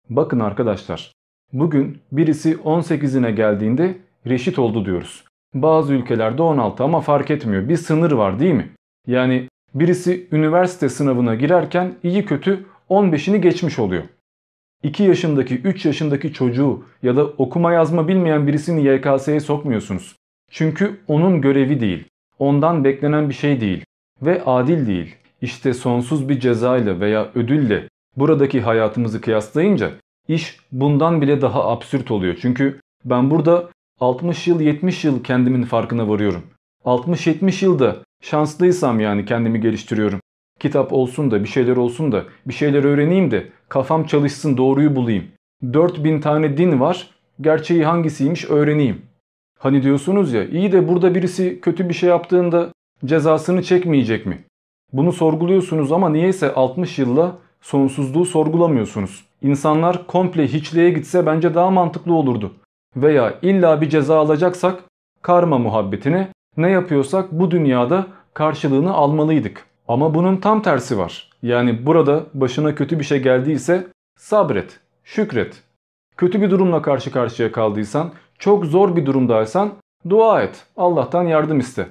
Bakın 0.10 0.40
arkadaşlar 0.40 1.12
bugün 1.54 1.98
birisi 2.12 2.54
18'ine 2.54 3.32
geldiğinde 3.32 3.98
reşit 4.28 4.60
oldu 4.60 4.86
diyoruz. 4.86 5.24
Bazı 5.54 5.94
ülkelerde 5.94 6.42
16 6.42 6.84
ama 6.84 7.02
fark 7.02 7.32
etmiyor. 7.32 7.70
Bir 7.70 7.78
sınır 7.78 8.12
var 8.12 8.40
değil 8.40 8.54
mi? 8.54 8.70
Yani 9.08 9.50
birisi 9.76 10.28
üniversite 10.32 10.90
sınavına 10.90 11.36
girerken 11.36 11.96
iyi 12.04 12.26
kötü 12.26 12.66
15'ini 12.90 13.38
geçmiş 13.38 13.80
oluyor. 13.80 14.04
2 14.84 15.04
yaşındaki 15.04 15.56
3 15.56 15.86
yaşındaki 15.86 16.34
çocuğu 16.34 16.84
ya 17.04 17.16
da 17.16 17.26
okuma 17.26 17.74
yazma 17.74 18.08
bilmeyen 18.08 18.48
birisini 18.48 18.88
YKS'ye 18.88 19.40
sokmuyorsunuz. 19.40 20.16
Çünkü 20.52 21.00
onun 21.08 21.42
görevi 21.42 21.80
değil. 21.80 22.06
Ondan 22.40 22.84
beklenen 22.84 23.30
bir 23.30 23.34
şey 23.34 23.62
değil. 23.62 23.86
Ve 24.26 24.44
adil 24.46 24.88
değil. 24.88 25.16
İşte 25.42 25.74
sonsuz 25.74 26.30
bir 26.30 26.40
cezayla 26.40 27.00
veya 27.00 27.30
ödülle 27.36 27.90
buradaki 28.18 28.62
hayatımızı 28.62 29.22
kıyaslayınca 29.22 29.92
iş 30.28 30.58
bundan 30.72 31.22
bile 31.22 31.42
daha 31.42 31.70
absürt 31.70 32.12
oluyor. 32.12 32.38
Çünkü 32.42 32.80
ben 33.06 33.32
burada 33.32 33.70
60 34.00 34.48
yıl 34.48 34.62
70 34.62 35.06
yıl 35.06 35.24
kendimin 35.24 35.64
farkına 35.64 36.10
varıyorum. 36.10 36.44
60-70 36.86 37.66
yılda 37.66 37.98
şanslıysam 38.22 39.00
yani 39.00 39.26
kendimi 39.26 39.62
geliştiriyorum. 39.62 40.20
Kitap 40.60 40.94
olsun 40.94 41.32
da 41.32 41.44
bir 41.44 41.50
şeyler 41.50 41.76
olsun 41.76 42.12
da 42.12 42.24
bir 42.46 42.54
şeyler 42.54 42.84
öğreneyim 42.84 43.32
de 43.32 43.50
kafam 43.70 44.06
çalışsın 44.06 44.58
doğruyu 44.58 44.96
bulayım. 44.96 45.26
4000 45.74 46.22
tane 46.22 46.58
din 46.58 46.80
var 46.80 47.10
gerçeği 47.42 47.86
hangisiymiş 47.86 48.50
öğreneyim. 48.50 49.02
Hani 49.60 49.84
diyorsunuz 49.84 50.34
ya 50.34 50.46
iyi 50.46 50.72
de 50.72 50.88
burada 50.88 51.16
birisi 51.16 51.62
kötü 51.62 51.90
bir 51.90 51.94
şey 51.94 52.10
yaptığında 52.10 52.70
cezasını 53.06 53.64
çekmeyecek 53.64 54.26
mi? 54.26 54.44
Bunu 54.94 55.12
sorguluyorsunuz 55.12 55.92
ama 55.92 56.10
niyeyse 56.10 56.54
60 56.54 57.00
yılla 57.00 57.36
sonsuzluğu 57.62 58.26
sorgulamıyorsunuz. 58.26 59.26
İnsanlar 59.42 60.08
komple 60.08 60.48
hiçliğe 60.48 60.90
gitse 60.90 61.26
bence 61.26 61.56
daha 61.56 61.72
mantıklı 61.72 62.14
olurdu. 62.14 62.54
Veya 62.96 63.34
illa 63.42 63.82
bir 63.82 63.90
ceza 63.90 64.20
alacaksak 64.20 64.84
karma 65.22 65.58
muhabbetine 65.58 66.28
ne 66.58 66.70
yapıyorsak 66.70 67.32
bu 67.32 67.52
dünyada 67.52 68.08
karşılığını 68.34 68.94
almalıydık. 68.94 69.66
Ama 69.88 70.14
bunun 70.14 70.38
tam 70.38 70.62
tersi 70.62 70.98
var. 70.98 71.30
Yani 71.42 71.86
burada 71.86 72.24
başına 72.34 72.76
kötü 72.76 73.00
bir 73.00 73.04
şey 73.04 73.22
geldiyse 73.24 73.88
sabret, 74.18 74.80
şükret. 75.04 75.64
Kötü 76.18 76.42
bir 76.42 76.52
durumla 76.52 76.82
karşı 76.82 77.12
karşıya 77.12 77.52
kaldıysan, 77.52 78.12
çok 78.40 78.66
zor 78.66 78.96
bir 78.96 79.06
durumdaysan 79.06 79.74
dua 80.10 80.42
et. 80.42 80.66
Allah'tan 80.78 81.24
yardım 81.24 81.60
iste. 81.60 81.88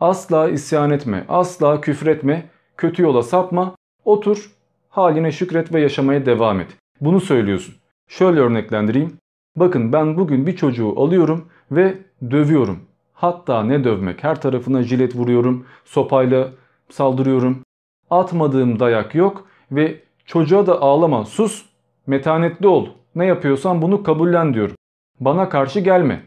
Asla 0.00 0.48
isyan 0.48 0.90
etme, 0.90 1.24
asla 1.28 1.80
küfretme, 1.80 2.48
kötü 2.76 3.02
yola 3.02 3.22
sapma, 3.22 3.74
otur, 4.04 4.50
haline 4.88 5.32
şükret 5.32 5.74
ve 5.74 5.80
yaşamaya 5.80 6.26
devam 6.26 6.60
et. 6.60 6.76
Bunu 7.00 7.20
söylüyorsun. 7.20 7.74
Şöyle 8.08 8.40
örneklendireyim. 8.40 9.16
Bakın 9.56 9.92
ben 9.92 10.16
bugün 10.16 10.46
bir 10.46 10.56
çocuğu 10.56 11.00
alıyorum 11.00 11.48
ve 11.70 11.98
dövüyorum. 12.30 12.80
Hatta 13.12 13.62
ne 13.62 13.84
dövmek 13.84 14.24
her 14.24 14.40
tarafına 14.40 14.82
jilet 14.82 15.16
vuruyorum, 15.16 15.66
sopayla 15.84 16.48
saldırıyorum. 16.88 17.62
Atmadığım 18.10 18.80
dayak 18.80 19.14
yok 19.14 19.46
ve 19.72 20.00
çocuğa 20.26 20.66
da 20.66 20.82
ağlama 20.82 21.24
sus 21.24 21.66
metanetli 22.06 22.66
ol 22.66 22.88
ne 23.14 23.26
yapıyorsan 23.26 23.82
bunu 23.82 24.02
kabullen 24.02 24.54
diyorum. 24.54 24.76
Bana 25.20 25.48
karşı 25.48 25.80
gelme 25.80 26.22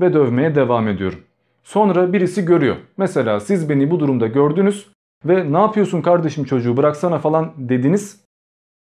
ve 0.00 0.14
dövmeye 0.14 0.54
devam 0.54 0.88
ediyorum. 0.88 1.18
Sonra 1.62 2.12
birisi 2.12 2.44
görüyor. 2.44 2.76
Mesela 2.96 3.40
siz 3.40 3.68
beni 3.68 3.90
bu 3.90 4.00
durumda 4.00 4.26
gördünüz 4.26 4.88
ve 5.24 5.52
ne 5.52 5.58
yapıyorsun 5.58 6.02
kardeşim 6.02 6.44
çocuğu 6.44 6.76
bıraksana 6.76 7.18
falan 7.18 7.52
dediniz. 7.56 8.24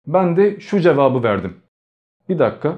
Ben 0.07 0.37
de 0.37 0.59
şu 0.59 0.79
cevabı 0.79 1.23
verdim. 1.23 1.53
Bir 2.29 2.39
dakika 2.39 2.77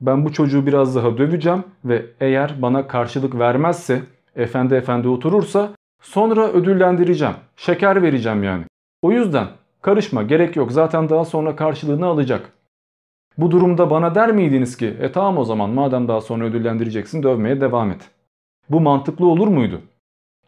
ben 0.00 0.24
bu 0.24 0.32
çocuğu 0.32 0.66
biraz 0.66 0.96
daha 0.96 1.18
döveceğim 1.18 1.64
ve 1.84 2.06
eğer 2.20 2.62
bana 2.62 2.86
karşılık 2.86 3.38
vermezse 3.38 4.02
efendi 4.36 4.74
efendi 4.74 5.08
oturursa 5.08 5.70
sonra 6.02 6.48
ödüllendireceğim. 6.48 7.34
Şeker 7.56 8.02
vereceğim 8.02 8.42
yani. 8.42 8.64
O 9.02 9.12
yüzden 9.12 9.46
karışma 9.82 10.22
gerek 10.22 10.56
yok 10.56 10.72
zaten 10.72 11.08
daha 11.08 11.24
sonra 11.24 11.56
karşılığını 11.56 12.06
alacak. 12.06 12.52
Bu 13.38 13.50
durumda 13.50 13.90
bana 13.90 14.14
der 14.14 14.32
miydiniz 14.32 14.76
ki 14.76 14.96
e 15.00 15.12
tamam 15.12 15.38
o 15.38 15.44
zaman 15.44 15.70
madem 15.70 16.08
daha 16.08 16.20
sonra 16.20 16.44
ödüllendireceksin 16.44 17.22
dövmeye 17.22 17.60
devam 17.60 17.90
et. 17.90 18.10
Bu 18.70 18.80
mantıklı 18.80 19.26
olur 19.26 19.48
muydu? 19.48 19.80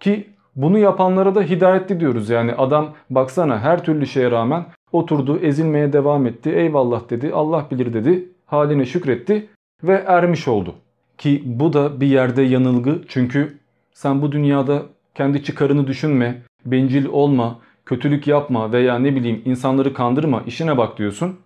Ki 0.01 0.27
bunu 0.57 0.79
yapanlara 0.79 1.35
da 1.35 1.43
hidayetli 1.43 2.01
diyoruz 2.01 2.31
yani 2.31 2.53
adam 2.53 2.93
baksana 3.11 3.61
her 3.61 3.85
türlü 3.85 4.07
şeye 4.07 4.31
rağmen 4.31 4.67
oturdu 4.93 5.39
ezilmeye 5.39 5.93
devam 5.93 6.27
etti 6.27 6.51
eyvallah 6.51 7.11
dedi 7.11 7.33
Allah 7.35 7.67
bilir 7.71 7.95
dedi 7.95 8.29
haline 8.47 8.85
şükretti 8.85 9.47
ve 9.83 10.05
ermiş 10.07 10.49
oldu. 10.49 10.75
Ki 11.19 11.43
bu 11.47 11.73
da 11.73 12.01
bir 12.01 12.07
yerde 12.07 12.43
yanılgı 12.43 13.03
çünkü 13.09 13.59
sen 13.93 14.23
bu 14.23 14.33
dünyada 14.33 14.83
kendi 15.15 15.45
çıkarını 15.45 15.87
düşünme, 15.87 16.43
bencil 16.67 17.07
olma, 17.07 17.59
kötülük 17.87 18.27
yapma 18.27 18.73
veya 18.73 18.99
ne 18.99 19.15
bileyim 19.17 19.43
insanları 19.45 19.95
kandırma 19.95 20.43
işine 20.47 20.79
bak 20.79 20.99
diyorsun. 20.99 21.37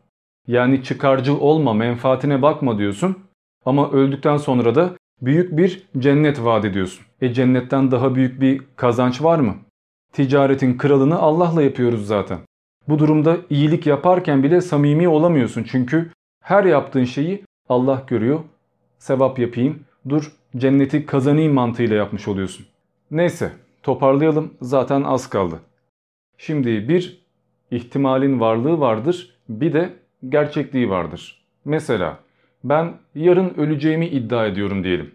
Yani 0.46 0.82
çıkarcı 0.82 1.38
olma, 1.38 1.74
menfaatine 1.74 2.42
bakma 2.42 2.78
diyorsun. 2.78 3.16
Ama 3.66 3.90
öldükten 3.90 4.36
sonra 4.36 4.74
da 4.74 4.90
büyük 5.22 5.56
bir 5.56 5.88
cennet 5.98 6.44
vaat 6.44 6.64
ediyorsun. 6.64 7.06
E 7.20 7.32
cennetten 7.32 7.90
daha 7.90 8.14
büyük 8.14 8.40
bir 8.40 8.62
kazanç 8.76 9.22
var 9.22 9.38
mı? 9.38 9.54
Ticaretin 10.12 10.78
kralını 10.78 11.18
Allah'la 11.18 11.62
yapıyoruz 11.62 12.06
zaten. 12.06 12.38
Bu 12.88 12.98
durumda 12.98 13.36
iyilik 13.50 13.86
yaparken 13.86 14.42
bile 14.42 14.60
samimi 14.60 15.08
olamıyorsun. 15.08 15.62
Çünkü 15.62 16.10
her 16.42 16.64
yaptığın 16.64 17.04
şeyi 17.04 17.44
Allah 17.68 18.02
görüyor. 18.06 18.40
Sevap 18.98 19.38
yapayım, 19.38 19.80
dur 20.08 20.32
cenneti 20.56 21.06
kazanayım 21.06 21.54
mantığıyla 21.54 21.96
yapmış 21.96 22.28
oluyorsun. 22.28 22.66
Neyse 23.10 23.52
toparlayalım 23.82 24.54
zaten 24.62 25.02
az 25.02 25.30
kaldı. 25.30 25.60
Şimdi 26.38 26.88
bir 26.88 27.22
ihtimalin 27.70 28.40
varlığı 28.40 28.80
vardır 28.80 29.34
bir 29.48 29.72
de 29.72 29.92
gerçekliği 30.28 30.90
vardır. 30.90 31.44
Mesela 31.64 32.18
ben 32.64 32.94
yarın 33.14 33.54
öleceğimi 33.54 34.06
iddia 34.06 34.46
ediyorum 34.46 34.84
diyelim. 34.84 35.14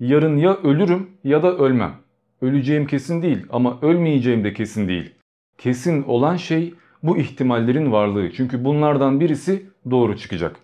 Yarın 0.00 0.36
ya 0.36 0.56
ölürüm 0.56 1.10
ya 1.24 1.42
da 1.42 1.56
ölmem. 1.56 1.94
Öleceğim 2.40 2.86
kesin 2.86 3.22
değil 3.22 3.46
ama 3.50 3.78
ölmeyeceğim 3.82 4.44
de 4.44 4.52
kesin 4.52 4.88
değil. 4.88 5.14
Kesin 5.58 6.02
olan 6.02 6.36
şey 6.36 6.74
bu 7.02 7.18
ihtimallerin 7.18 7.92
varlığı. 7.92 8.32
Çünkü 8.32 8.64
bunlardan 8.64 9.20
birisi 9.20 9.66
doğru 9.90 10.16
çıkacak. 10.16 10.56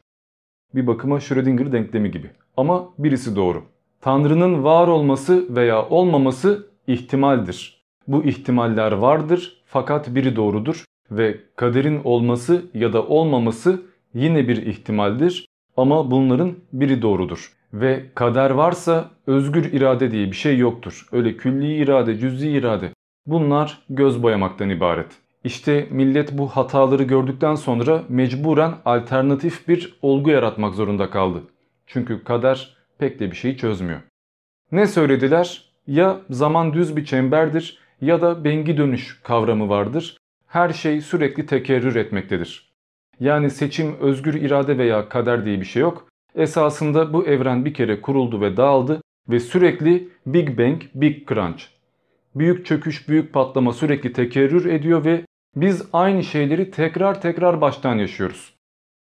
Bir 0.74 0.86
bakıma 0.86 1.20
Schrödinger 1.20 1.72
denklemi 1.72 2.10
gibi. 2.10 2.30
Ama 2.56 2.88
birisi 2.98 3.36
doğru. 3.36 3.62
Tanrı'nın 4.00 4.64
var 4.64 4.88
olması 4.88 5.56
veya 5.56 5.88
olmaması 5.88 6.66
ihtimaldir. 6.86 7.82
Bu 8.08 8.24
ihtimaller 8.24 8.92
vardır 8.92 9.62
fakat 9.66 10.14
biri 10.14 10.36
doğrudur 10.36 10.84
ve 11.10 11.40
kaderin 11.56 12.00
olması 12.04 12.64
ya 12.74 12.92
da 12.92 13.06
olmaması 13.06 13.82
yine 14.14 14.48
bir 14.48 14.56
ihtimaldir 14.66 15.46
ama 15.76 16.10
bunların 16.10 16.54
biri 16.72 17.02
doğrudur. 17.02 17.52
Ve 17.72 18.06
kader 18.14 18.50
varsa 18.50 19.10
özgür 19.26 19.72
irade 19.72 20.10
diye 20.10 20.26
bir 20.26 20.36
şey 20.36 20.58
yoktur. 20.58 21.08
Öyle 21.12 21.36
külli 21.36 21.76
irade, 21.76 22.18
cüz'i 22.18 22.50
irade 22.50 22.90
bunlar 23.26 23.78
göz 23.90 24.22
boyamaktan 24.22 24.70
ibaret. 24.70 25.06
İşte 25.44 25.88
millet 25.90 26.38
bu 26.38 26.48
hataları 26.48 27.02
gördükten 27.02 27.54
sonra 27.54 28.02
mecburen 28.08 28.74
alternatif 28.84 29.68
bir 29.68 29.98
olgu 30.02 30.30
yaratmak 30.30 30.74
zorunda 30.74 31.10
kaldı. 31.10 31.42
Çünkü 31.86 32.24
kader 32.24 32.76
pek 32.98 33.20
de 33.20 33.30
bir 33.30 33.36
şeyi 33.36 33.56
çözmüyor. 33.56 34.00
Ne 34.72 34.86
söylediler? 34.86 35.64
Ya 35.86 36.20
zaman 36.30 36.72
düz 36.72 36.96
bir 36.96 37.04
çemberdir 37.04 37.78
ya 38.00 38.22
da 38.22 38.44
bengi 38.44 38.76
dönüş 38.76 39.20
kavramı 39.22 39.68
vardır. 39.68 40.16
Her 40.46 40.72
şey 40.72 41.00
sürekli 41.00 41.46
tekerrür 41.46 41.96
etmektedir. 41.96 42.71
Yani 43.22 43.50
seçim, 43.50 43.96
özgür 44.00 44.34
irade 44.34 44.78
veya 44.78 45.08
kader 45.08 45.44
diye 45.44 45.60
bir 45.60 45.64
şey 45.64 45.82
yok. 45.82 46.08
Esasında 46.34 47.12
bu 47.12 47.26
evren 47.26 47.64
bir 47.64 47.74
kere 47.74 48.00
kuruldu 48.00 48.40
ve 48.40 48.56
dağıldı 48.56 49.02
ve 49.28 49.40
sürekli 49.40 50.08
Big 50.26 50.58
Bang, 50.58 50.82
Big 50.94 51.28
Crunch. 51.28 51.62
Büyük 52.34 52.66
çöküş, 52.66 53.08
büyük 53.08 53.32
patlama 53.32 53.72
sürekli 53.72 54.12
tekerrür 54.12 54.66
ediyor 54.66 55.04
ve 55.04 55.24
biz 55.56 55.88
aynı 55.92 56.22
şeyleri 56.22 56.70
tekrar 56.70 57.20
tekrar 57.20 57.60
baştan 57.60 57.94
yaşıyoruz. 57.98 58.54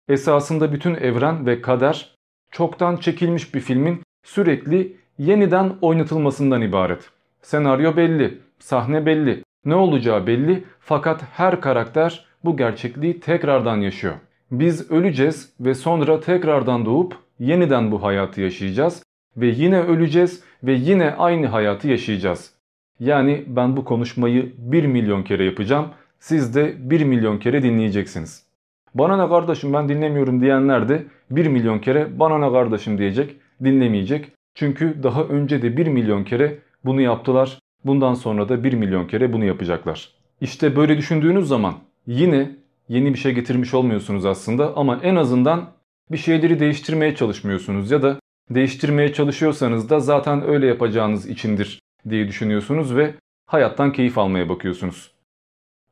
Esasında 0.08 0.72
bütün 0.72 0.94
evren 0.94 1.46
ve 1.46 1.62
kader 1.62 2.14
çoktan 2.50 2.96
çekilmiş 2.96 3.54
bir 3.54 3.60
filmin 3.60 4.02
sürekli 4.24 4.96
yeniden 5.18 5.72
oynatılmasından 5.80 6.62
ibaret. 6.62 7.10
Senaryo 7.42 7.96
belli, 7.96 8.38
sahne 8.58 9.06
belli, 9.06 9.42
ne 9.64 9.74
olacağı 9.74 10.26
belli 10.26 10.64
fakat 10.80 11.22
her 11.32 11.60
karakter 11.60 12.29
bu 12.44 12.56
gerçekliği 12.56 13.20
tekrardan 13.20 13.76
yaşıyor. 13.76 14.14
Biz 14.50 14.90
öleceğiz 14.90 15.52
ve 15.60 15.74
sonra 15.74 16.20
tekrardan 16.20 16.86
doğup 16.86 17.16
yeniden 17.38 17.92
bu 17.92 18.02
hayatı 18.02 18.40
yaşayacağız 18.40 19.02
ve 19.36 19.46
yine 19.46 19.80
öleceğiz 19.80 20.42
ve 20.62 20.72
yine 20.72 21.14
aynı 21.14 21.46
hayatı 21.46 21.88
yaşayacağız. 21.88 22.54
Yani 23.00 23.44
ben 23.46 23.76
bu 23.76 23.84
konuşmayı 23.84 24.52
1 24.58 24.86
milyon 24.86 25.22
kere 25.22 25.44
yapacağım. 25.44 25.86
Siz 26.18 26.54
de 26.54 26.90
1 26.90 27.04
milyon 27.04 27.38
kere 27.38 27.62
dinleyeceksiniz. 27.62 28.46
Bana 28.94 29.22
ne 29.22 29.28
kardeşim 29.28 29.72
ben 29.72 29.88
dinlemiyorum 29.88 30.40
diyenler 30.40 30.88
de 30.88 31.04
1 31.30 31.46
milyon 31.46 31.78
kere 31.78 32.18
bana 32.18 32.38
ne 32.38 32.52
kardeşim 32.52 32.98
diyecek, 32.98 33.36
dinlemeyecek. 33.64 34.32
Çünkü 34.54 35.02
daha 35.02 35.22
önce 35.22 35.62
de 35.62 35.76
1 35.76 35.86
milyon 35.86 36.24
kere 36.24 36.58
bunu 36.84 37.00
yaptılar. 37.00 37.58
Bundan 37.84 38.14
sonra 38.14 38.48
da 38.48 38.64
1 38.64 38.72
milyon 38.72 39.06
kere 39.06 39.32
bunu 39.32 39.44
yapacaklar. 39.44 40.08
İşte 40.40 40.76
böyle 40.76 40.98
düşündüğünüz 40.98 41.48
zaman 41.48 41.74
yine 42.10 42.56
yeni 42.88 43.14
bir 43.14 43.18
şey 43.18 43.32
getirmiş 43.32 43.74
olmuyorsunuz 43.74 44.26
aslında 44.26 44.76
ama 44.76 45.00
en 45.02 45.16
azından 45.16 45.70
bir 46.10 46.16
şeyleri 46.16 46.60
değiştirmeye 46.60 47.14
çalışmıyorsunuz 47.14 47.90
ya 47.90 48.02
da 48.02 48.20
değiştirmeye 48.50 49.12
çalışıyorsanız 49.12 49.90
da 49.90 50.00
zaten 50.00 50.48
öyle 50.48 50.66
yapacağınız 50.66 51.28
içindir 51.28 51.80
diye 52.08 52.28
düşünüyorsunuz 52.28 52.96
ve 52.96 53.14
hayattan 53.46 53.92
keyif 53.92 54.18
almaya 54.18 54.48
bakıyorsunuz. 54.48 55.10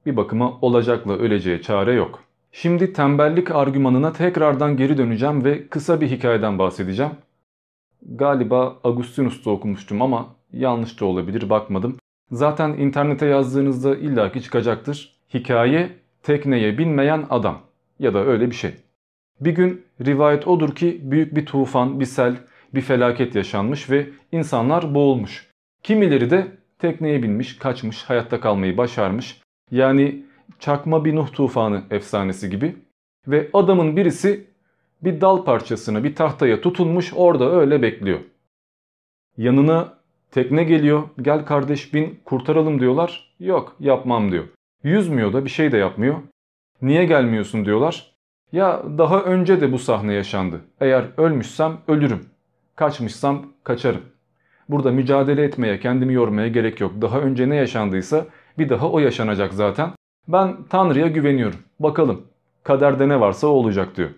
Bir 0.06 0.16
bakıma 0.16 0.58
olacakla 0.60 1.12
öleceğe 1.12 1.62
çare 1.62 1.92
yok. 1.92 2.22
Şimdi 2.52 2.92
tembellik 2.92 3.50
argümanına 3.50 4.12
tekrardan 4.12 4.76
geri 4.76 4.98
döneceğim 4.98 5.44
ve 5.44 5.68
kısa 5.68 6.00
bir 6.00 6.10
hikayeden 6.10 6.58
bahsedeceğim. 6.58 7.12
Galiba 8.02 8.78
Agustinus'ta 8.84 9.50
okumuştum 9.50 10.02
ama 10.02 10.26
yanlış 10.52 11.00
da 11.00 11.04
olabilir 11.04 11.50
bakmadım. 11.50 11.96
Zaten 12.30 12.70
internete 12.70 13.26
yazdığınızda 13.26 13.96
illaki 13.96 14.42
çıkacaktır. 14.42 15.18
Hikaye 15.34 15.98
tekneye 16.28 16.78
binmeyen 16.78 17.26
adam 17.30 17.60
ya 17.98 18.14
da 18.14 18.26
öyle 18.26 18.50
bir 18.50 18.54
şey. 18.54 18.74
Bir 19.40 19.50
gün 19.50 19.84
rivayet 20.06 20.48
odur 20.48 20.74
ki 20.74 21.00
büyük 21.02 21.36
bir 21.36 21.46
tufan, 21.46 22.00
bir 22.00 22.04
sel, 22.04 22.36
bir 22.74 22.80
felaket 22.80 23.34
yaşanmış 23.34 23.90
ve 23.90 24.06
insanlar 24.32 24.94
boğulmuş. 24.94 25.50
Kimileri 25.82 26.30
de 26.30 26.46
tekneye 26.78 27.22
binmiş, 27.22 27.58
kaçmış, 27.58 28.02
hayatta 28.02 28.40
kalmayı 28.40 28.76
başarmış. 28.76 29.42
Yani 29.70 30.24
çakma 30.58 31.04
bir 31.04 31.16
Nuh 31.16 31.32
tufanı 31.32 31.82
efsanesi 31.90 32.50
gibi. 32.50 32.76
Ve 33.26 33.48
adamın 33.52 33.96
birisi 33.96 34.46
bir 35.02 35.20
dal 35.20 35.44
parçasına, 35.44 36.04
bir 36.04 36.14
tahtaya 36.14 36.60
tutunmuş 36.60 37.12
orada 37.16 37.52
öyle 37.52 37.82
bekliyor. 37.82 38.20
Yanına 39.36 39.94
tekne 40.30 40.64
geliyor, 40.64 41.02
gel 41.22 41.44
kardeş 41.44 41.94
bin 41.94 42.20
kurtaralım 42.24 42.80
diyorlar. 42.80 43.34
Yok 43.40 43.76
yapmam 43.80 44.32
diyor. 44.32 44.44
Yüzmüyor 44.84 45.32
da 45.32 45.44
bir 45.44 45.50
şey 45.50 45.72
de 45.72 45.76
yapmıyor. 45.76 46.16
Niye 46.82 47.04
gelmiyorsun 47.04 47.64
diyorlar. 47.64 48.14
Ya 48.52 48.82
daha 48.98 49.22
önce 49.22 49.60
de 49.60 49.72
bu 49.72 49.78
sahne 49.78 50.12
yaşandı. 50.12 50.60
Eğer 50.80 51.04
ölmüşsem 51.16 51.78
ölürüm. 51.88 52.26
Kaçmışsam 52.76 53.46
kaçarım. 53.64 54.02
Burada 54.68 54.90
mücadele 54.90 55.42
etmeye, 55.42 55.80
kendimi 55.80 56.14
yormaya 56.14 56.48
gerek 56.48 56.80
yok. 56.80 56.92
Daha 57.02 57.20
önce 57.20 57.48
ne 57.48 57.56
yaşandıysa 57.56 58.26
bir 58.58 58.68
daha 58.68 58.90
o 58.90 58.98
yaşanacak 58.98 59.54
zaten. 59.54 59.90
Ben 60.28 60.56
Tanrı'ya 60.70 61.06
güveniyorum. 61.06 61.60
Bakalım 61.80 62.26
kaderde 62.62 63.08
ne 63.08 63.20
varsa 63.20 63.46
o 63.46 63.50
olacak 63.50 63.96
diyor. 63.96 64.10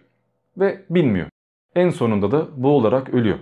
Ve 0.56 0.84
bilmiyor. 0.90 1.26
En 1.74 1.90
sonunda 1.90 2.30
da 2.30 2.46
bu 2.56 2.68
olarak 2.68 3.14
ölüyor. 3.14 3.38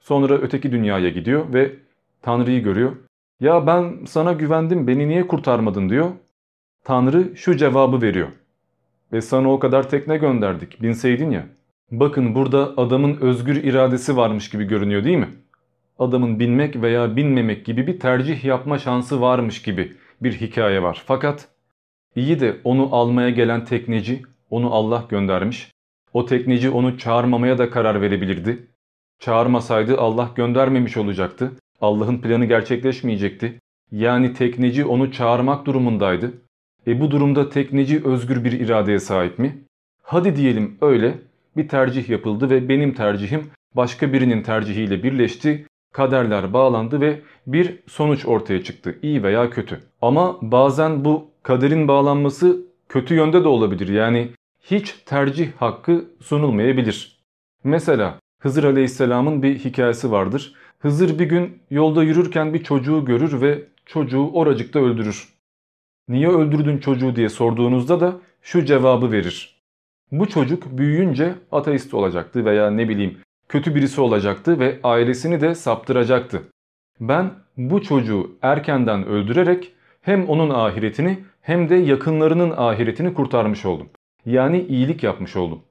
Sonra 0.00 0.34
öteki 0.34 0.72
dünyaya 0.72 1.08
gidiyor 1.08 1.52
ve 1.54 1.74
Tanrı'yı 2.22 2.62
görüyor. 2.62 2.96
Ya 3.40 3.66
ben 3.66 4.04
sana 4.06 4.32
güvendim 4.32 4.86
beni 4.86 5.08
niye 5.08 5.26
kurtarmadın 5.26 5.88
diyor. 5.88 6.10
Tanrı 6.86 7.36
şu 7.36 7.56
cevabı 7.56 8.02
veriyor. 8.02 8.28
Ve 9.12 9.20
sana 9.20 9.52
o 9.52 9.58
kadar 9.58 9.90
tekne 9.90 10.16
gönderdik 10.16 10.82
binseydin 10.82 11.30
ya. 11.30 11.46
Bakın 11.90 12.34
burada 12.34 12.74
adamın 12.76 13.16
özgür 13.20 13.56
iradesi 13.64 14.16
varmış 14.16 14.50
gibi 14.50 14.64
görünüyor 14.64 15.04
değil 15.04 15.16
mi? 15.16 15.28
Adamın 15.98 16.40
binmek 16.40 16.82
veya 16.82 17.16
binmemek 17.16 17.66
gibi 17.66 17.86
bir 17.86 18.00
tercih 18.00 18.44
yapma 18.44 18.78
şansı 18.78 19.20
varmış 19.20 19.62
gibi 19.62 19.92
bir 20.20 20.32
hikaye 20.32 20.82
var. 20.82 21.02
Fakat 21.06 21.48
iyi 22.16 22.40
de 22.40 22.56
onu 22.64 22.94
almaya 22.94 23.30
gelen 23.30 23.64
tekneci 23.64 24.22
onu 24.50 24.74
Allah 24.74 25.04
göndermiş. 25.08 25.72
O 26.12 26.26
tekneci 26.26 26.70
onu 26.70 26.98
çağırmamaya 26.98 27.58
da 27.58 27.70
karar 27.70 28.00
verebilirdi. 28.00 28.66
Çağırmasaydı 29.18 29.98
Allah 29.98 30.30
göndermemiş 30.34 30.96
olacaktı. 30.96 31.52
Allah'ın 31.80 32.18
planı 32.18 32.44
gerçekleşmeyecekti. 32.44 33.60
Yani 33.92 34.34
tekneci 34.34 34.84
onu 34.84 35.12
çağırmak 35.12 35.66
durumundaydı. 35.66 36.45
E 36.86 37.00
bu 37.00 37.10
durumda 37.10 37.50
tekneci 37.50 38.04
özgür 38.04 38.44
bir 38.44 38.52
iradeye 38.52 38.98
sahip 38.98 39.38
mi? 39.38 39.58
Hadi 40.02 40.36
diyelim 40.36 40.78
öyle 40.80 41.18
bir 41.56 41.68
tercih 41.68 42.08
yapıldı 42.08 42.50
ve 42.50 42.68
benim 42.68 42.94
tercihim 42.94 43.42
başka 43.74 44.12
birinin 44.12 44.42
tercihiyle 44.42 45.02
birleşti. 45.02 45.66
Kaderler 45.92 46.52
bağlandı 46.52 47.00
ve 47.00 47.20
bir 47.46 47.78
sonuç 47.86 48.26
ortaya 48.26 48.62
çıktı 48.62 48.98
iyi 49.02 49.22
veya 49.22 49.50
kötü. 49.50 49.80
Ama 50.02 50.38
bazen 50.42 51.04
bu 51.04 51.30
kaderin 51.42 51.88
bağlanması 51.88 52.60
kötü 52.88 53.14
yönde 53.14 53.44
de 53.44 53.48
olabilir. 53.48 53.88
Yani 53.88 54.28
hiç 54.60 54.92
tercih 55.06 55.52
hakkı 55.56 56.04
sunulmayabilir. 56.20 57.18
Mesela 57.64 58.18
Hızır 58.40 58.64
Aleyhisselam'ın 58.64 59.42
bir 59.42 59.58
hikayesi 59.58 60.10
vardır. 60.10 60.54
Hızır 60.78 61.18
bir 61.18 61.24
gün 61.24 61.58
yolda 61.70 62.02
yürürken 62.02 62.54
bir 62.54 62.64
çocuğu 62.64 63.04
görür 63.04 63.40
ve 63.40 63.64
çocuğu 63.86 64.30
oracıkta 64.32 64.78
öldürür. 64.78 65.35
Niye 66.08 66.28
öldürdün 66.28 66.78
çocuğu 66.78 67.16
diye 67.16 67.28
sorduğunuzda 67.28 68.00
da 68.00 68.16
şu 68.42 68.64
cevabı 68.64 69.12
verir. 69.12 69.62
Bu 70.12 70.28
çocuk 70.28 70.78
büyüyünce 70.78 71.34
ateist 71.52 71.94
olacaktı 71.94 72.44
veya 72.44 72.70
ne 72.70 72.88
bileyim 72.88 73.18
kötü 73.48 73.74
birisi 73.74 74.00
olacaktı 74.00 74.60
ve 74.60 74.80
ailesini 74.84 75.40
de 75.40 75.54
saptıracaktı. 75.54 76.42
Ben 77.00 77.30
bu 77.56 77.82
çocuğu 77.82 78.36
erkenden 78.42 79.06
öldürerek 79.06 79.72
hem 80.00 80.28
onun 80.28 80.50
ahiretini 80.50 81.24
hem 81.40 81.68
de 81.68 81.74
yakınlarının 81.74 82.50
ahiretini 82.56 83.14
kurtarmış 83.14 83.66
oldum. 83.66 83.88
Yani 84.26 84.62
iyilik 84.62 85.02
yapmış 85.02 85.36
oldum. 85.36 85.62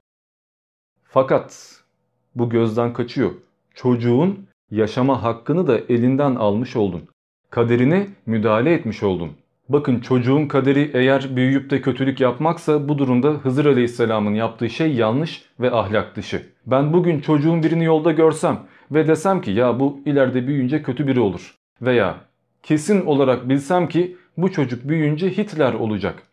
Fakat 1.04 1.82
bu 2.36 2.50
gözden 2.50 2.94
kaçıyor. 2.94 3.32
Çocuğun 3.76 4.48
yaşama 4.72 5.24
hakkını 5.24 5.68
da 5.68 5.78
elinden 5.78 6.36
almış 6.36 6.76
oldun. 6.76 7.10
Kaderine 7.50 8.08
müdahale 8.26 8.74
etmiş 8.74 9.04
oldun. 9.04 9.32
Bakın 9.70 10.00
çocuğun 10.00 10.48
kaderi 10.48 10.92
eğer 10.94 11.36
büyüyüp 11.36 11.70
de 11.70 11.82
kötülük 11.82 12.20
yapmaksa 12.20 12.90
bu 12.90 12.98
durumda 12.98 13.30
Hızır 13.30 13.66
Aleyhisselam'ın 13.66 14.34
yaptığı 14.34 14.70
şey 14.70 14.94
yanlış 14.94 15.46
ve 15.60 15.72
ahlak 15.72 16.16
dışı. 16.16 16.46
Ben 16.66 16.94
bugün 16.94 17.20
çocuğun 17.20 17.64
birini 17.64 17.84
yolda 17.84 18.12
görsem 18.12 18.60
ve 18.92 19.08
desem 19.08 19.42
ki 19.42 19.52
ya 19.52 19.80
bu 19.80 20.00
ileride 20.06 20.48
büyüyünce 20.48 20.84
kötü 20.84 21.08
biri 21.08 21.20
olur. 21.20 21.56
Veya 21.82 22.16
kesin 22.64 23.06
olarak 23.06 23.50
bilsem 23.50 23.88
ki 23.88 24.18
bu 24.38 24.52
çocuk 24.52 24.90
büyüyünce 24.90 25.38
Hitler 25.38 25.74
olacak. 25.74 26.24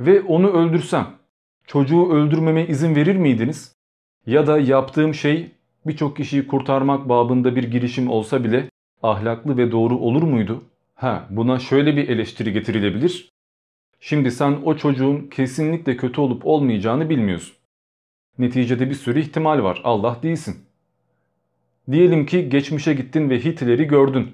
Ve 0.00 0.20
onu 0.20 0.50
öldürsem 0.50 1.06
çocuğu 1.66 2.12
öldürmeme 2.12 2.66
izin 2.66 2.94
verir 2.96 3.16
miydiniz? 3.16 3.72
Ya 4.26 4.46
da 4.46 4.58
yaptığım 4.58 5.14
şey 5.14 5.50
birçok 5.86 6.16
kişiyi 6.16 6.46
kurtarmak 6.46 7.08
babında 7.08 7.56
bir 7.56 7.64
girişim 7.64 8.10
olsa 8.10 8.44
bile 8.44 8.70
ahlaklı 9.02 9.56
ve 9.56 9.72
doğru 9.72 9.96
olur 9.96 10.22
muydu? 10.22 10.62
Ha, 11.04 11.26
buna 11.30 11.58
şöyle 11.58 11.96
bir 11.96 12.08
eleştiri 12.08 12.52
getirilebilir. 12.52 13.32
Şimdi 14.00 14.30
sen 14.30 14.58
o 14.64 14.76
çocuğun 14.76 15.28
kesinlikle 15.28 15.96
kötü 15.96 16.20
olup 16.20 16.46
olmayacağını 16.46 17.10
bilmiyorsun. 17.10 17.56
Neticede 18.38 18.90
bir 18.90 18.94
sürü 18.94 19.20
ihtimal 19.20 19.62
var. 19.62 19.80
Allah 19.84 20.18
değilsin. 20.22 20.56
Diyelim 21.90 22.26
ki 22.26 22.48
geçmişe 22.48 22.94
gittin 22.94 23.30
ve 23.30 23.44
Hitler'i 23.44 23.84
gördün. 23.84 24.32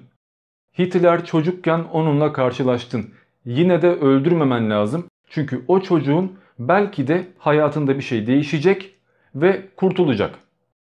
Hitler 0.79 1.25
çocukken 1.25 1.79
onunla 1.79 2.33
karşılaştın. 2.33 3.13
Yine 3.45 3.81
de 3.81 3.87
öldürmemen 3.87 4.69
lazım. 4.69 5.05
Çünkü 5.29 5.65
o 5.67 5.81
çocuğun 5.81 6.39
belki 6.59 7.07
de 7.07 7.27
hayatında 7.37 7.97
bir 7.97 8.03
şey 8.03 8.27
değişecek 8.27 8.95
ve 9.35 9.67
kurtulacak. 9.75 10.39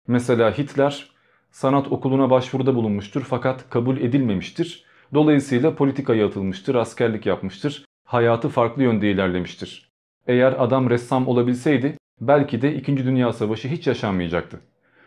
Mesela 0.06 0.58
Hitler 0.58 1.10
sanat 1.50 1.92
okuluna 1.92 2.30
başvuruda 2.30 2.74
bulunmuştur 2.74 3.22
fakat 3.22 3.70
kabul 3.70 3.96
edilmemiştir. 3.96 4.85
Dolayısıyla 5.14 5.74
politikaya 5.74 6.26
atılmıştır, 6.26 6.74
askerlik 6.74 7.26
yapmıştır. 7.26 7.84
Hayatı 8.04 8.48
farklı 8.48 8.82
yönde 8.82 9.10
ilerlemiştir. 9.10 9.90
Eğer 10.26 10.54
adam 10.58 10.90
ressam 10.90 11.28
olabilseydi 11.28 11.96
belki 12.20 12.62
de 12.62 12.74
2. 12.74 12.96
Dünya 12.96 13.32
Savaşı 13.32 13.68
hiç 13.68 13.86
yaşanmayacaktı. 13.86 14.60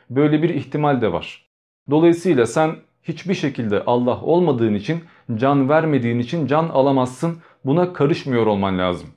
Böyle 0.10 0.44
bir 0.44 0.50
ihtimal 0.50 1.02
de 1.02 1.14
var. 1.14 1.46
Dolayısıyla 1.90 2.46
sen 2.46 2.76
hiçbir 3.04 3.34
şekilde 3.34 3.84
Allah 3.86 4.22
olmadığın 4.22 4.74
için, 4.74 5.04
can 5.36 5.70
vermediğin 5.70 6.20
için 6.20 6.48
can 6.48 6.70
alamazsın. 6.70 7.38
Buna 7.66 7.94
karışmıyor 7.94 8.46
olman 8.46 8.80
lazım. 8.80 9.10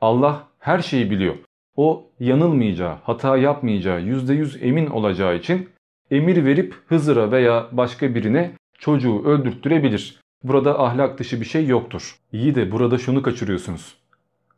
Allah 0.00 0.48
her 0.58 0.78
şeyi 0.78 1.10
biliyor. 1.10 1.34
O 1.76 2.10
yanılmayacağı, 2.20 2.96
hata 3.02 3.36
yapmayacağı, 3.36 4.00
%100 4.00 4.58
emin 4.58 4.86
olacağı 4.86 5.36
için 5.36 5.68
emir 6.10 6.44
verip 6.44 6.74
Hızır'a 6.86 7.30
veya 7.30 7.68
başka 7.72 8.14
birine 8.14 8.52
çocuğu 8.82 9.22
öldürttürebilir. 9.24 10.20
Burada 10.44 10.80
ahlak 10.80 11.18
dışı 11.18 11.40
bir 11.40 11.46
şey 11.46 11.66
yoktur. 11.66 12.16
İyi 12.32 12.54
de 12.54 12.72
burada 12.72 12.98
şunu 12.98 13.22
kaçırıyorsunuz. 13.22 13.94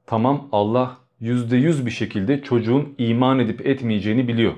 Tamam 0.07 0.49
Allah 0.53 0.97
%100 1.23 1.87
bir 1.87 1.91
şekilde 1.91 2.43
çocuğun 2.43 2.95
iman 2.99 3.39
edip 3.39 3.67
etmeyeceğini 3.67 4.29
biliyor. 4.29 4.53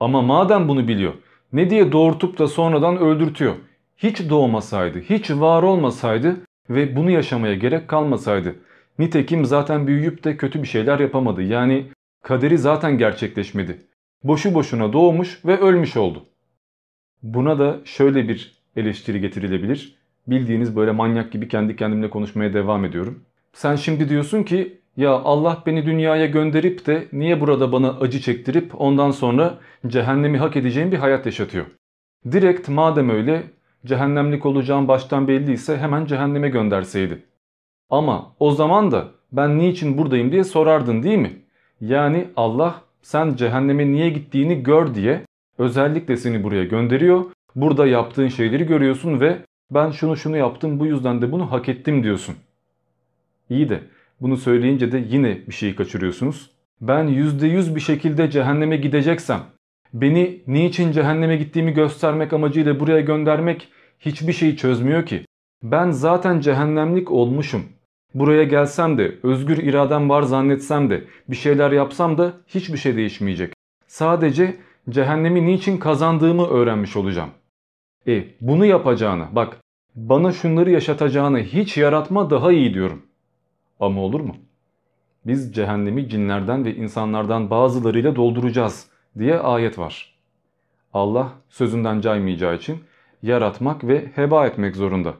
Ama 0.00 0.22
madem 0.22 0.68
bunu 0.68 0.88
biliyor 0.88 1.14
ne 1.52 1.70
diye 1.70 1.92
doğurtup 1.92 2.38
da 2.38 2.48
sonradan 2.48 2.98
öldürtüyor? 2.98 3.54
Hiç 3.96 4.30
doğmasaydı, 4.30 5.00
hiç 5.00 5.30
var 5.30 5.62
olmasaydı 5.62 6.36
ve 6.70 6.96
bunu 6.96 7.10
yaşamaya 7.10 7.54
gerek 7.54 7.88
kalmasaydı. 7.88 8.54
Nitekim 8.98 9.44
zaten 9.44 9.86
büyüyüp 9.86 10.24
de 10.24 10.36
kötü 10.36 10.62
bir 10.62 10.68
şeyler 10.68 11.00
yapamadı. 11.00 11.42
Yani 11.42 11.86
kaderi 12.22 12.58
zaten 12.58 12.98
gerçekleşmedi. 12.98 13.78
Boşu 14.24 14.54
boşuna 14.54 14.92
doğmuş 14.92 15.44
ve 15.44 15.58
ölmüş 15.58 15.96
oldu. 15.96 16.24
Buna 17.22 17.58
da 17.58 17.80
şöyle 17.84 18.28
bir 18.28 18.57
eleştiri 18.76 19.20
getirilebilir. 19.20 19.98
Bildiğiniz 20.26 20.76
böyle 20.76 20.90
manyak 20.90 21.32
gibi 21.32 21.48
kendi 21.48 21.76
kendimle 21.76 22.10
konuşmaya 22.10 22.54
devam 22.54 22.84
ediyorum. 22.84 23.24
Sen 23.52 23.76
şimdi 23.76 24.08
diyorsun 24.08 24.42
ki 24.42 24.78
ya 24.96 25.10
Allah 25.10 25.62
beni 25.66 25.86
dünyaya 25.86 26.26
gönderip 26.26 26.86
de 26.86 27.08
niye 27.12 27.40
burada 27.40 27.72
bana 27.72 27.90
acı 27.90 28.20
çektirip 28.20 28.80
ondan 28.80 29.10
sonra 29.10 29.58
cehennemi 29.86 30.38
hak 30.38 30.56
edeceğim 30.56 30.92
bir 30.92 30.96
hayat 30.96 31.26
yaşatıyor. 31.26 31.66
Direkt 32.32 32.68
madem 32.68 33.10
öyle 33.10 33.42
cehennemlik 33.86 34.46
olacağım 34.46 34.88
baştan 34.88 35.28
belliyse 35.28 35.76
hemen 35.76 36.04
cehenneme 36.06 36.48
gönderseydi. 36.48 37.22
Ama 37.90 38.34
o 38.40 38.50
zaman 38.50 38.90
da 38.90 39.08
ben 39.32 39.58
niçin 39.58 39.98
buradayım 39.98 40.32
diye 40.32 40.44
sorardın 40.44 41.02
değil 41.02 41.18
mi? 41.18 41.32
Yani 41.80 42.28
Allah 42.36 42.82
sen 43.02 43.34
cehenneme 43.34 43.86
niye 43.86 44.10
gittiğini 44.10 44.62
gör 44.62 44.94
diye 44.94 45.24
özellikle 45.58 46.16
seni 46.16 46.44
buraya 46.44 46.64
gönderiyor. 46.64 47.24
Burada 47.54 47.86
yaptığın 47.86 48.28
şeyleri 48.28 48.64
görüyorsun 48.66 49.20
ve 49.20 49.38
ben 49.70 49.90
şunu 49.90 50.16
şunu 50.16 50.36
yaptım 50.36 50.80
bu 50.80 50.86
yüzden 50.86 51.22
de 51.22 51.32
bunu 51.32 51.52
hak 51.52 51.68
ettim 51.68 52.02
diyorsun. 52.02 52.34
İyi 53.50 53.68
de 53.68 53.80
bunu 54.20 54.36
söyleyince 54.36 54.92
de 54.92 55.04
yine 55.08 55.38
bir 55.46 55.54
şeyi 55.54 55.76
kaçırıyorsunuz. 55.76 56.50
Ben 56.80 57.08
%100 57.08 57.74
bir 57.74 57.80
şekilde 57.80 58.30
cehenneme 58.30 58.76
gideceksem, 58.76 59.40
beni 59.94 60.42
niçin 60.46 60.92
cehenneme 60.92 61.36
gittiğimi 61.36 61.72
göstermek 61.72 62.32
amacıyla 62.32 62.80
buraya 62.80 63.00
göndermek 63.00 63.68
hiçbir 64.00 64.32
şeyi 64.32 64.56
çözmüyor 64.56 65.06
ki. 65.06 65.24
Ben 65.62 65.90
zaten 65.90 66.40
cehennemlik 66.40 67.10
olmuşum. 67.10 67.62
Buraya 68.14 68.44
gelsem 68.44 68.98
de, 68.98 69.14
özgür 69.22 69.58
iradem 69.58 70.10
var 70.10 70.22
zannetsem 70.22 70.90
de, 70.90 71.04
bir 71.28 71.36
şeyler 71.36 71.72
yapsam 71.72 72.18
da 72.18 72.32
hiçbir 72.46 72.78
şey 72.78 72.96
değişmeyecek. 72.96 73.52
Sadece 73.86 74.56
cehennemi 74.90 75.46
niçin 75.46 75.78
kazandığımı 75.78 76.46
öğrenmiş 76.46 76.96
olacağım. 76.96 77.30
E 78.06 78.24
bunu 78.40 78.64
yapacağını, 78.64 79.26
bak 79.32 79.56
bana 79.94 80.32
şunları 80.32 80.70
yaşatacağını 80.70 81.38
hiç 81.38 81.76
yaratma 81.76 82.30
daha 82.30 82.52
iyi 82.52 82.74
diyorum. 82.74 83.02
Ama 83.80 84.00
olur 84.00 84.20
mu? 84.20 84.36
Biz 85.26 85.54
cehennemi 85.54 86.08
cinlerden 86.08 86.64
ve 86.64 86.74
insanlardan 86.74 87.50
bazılarıyla 87.50 88.16
dolduracağız 88.16 88.90
diye 89.18 89.38
ayet 89.38 89.78
var. 89.78 90.14
Allah 90.92 91.32
sözünden 91.48 92.00
caymayacağı 92.00 92.56
için 92.56 92.78
yaratmak 93.22 93.84
ve 93.84 94.06
heba 94.14 94.46
etmek 94.46 94.76
zorunda. 94.76 95.14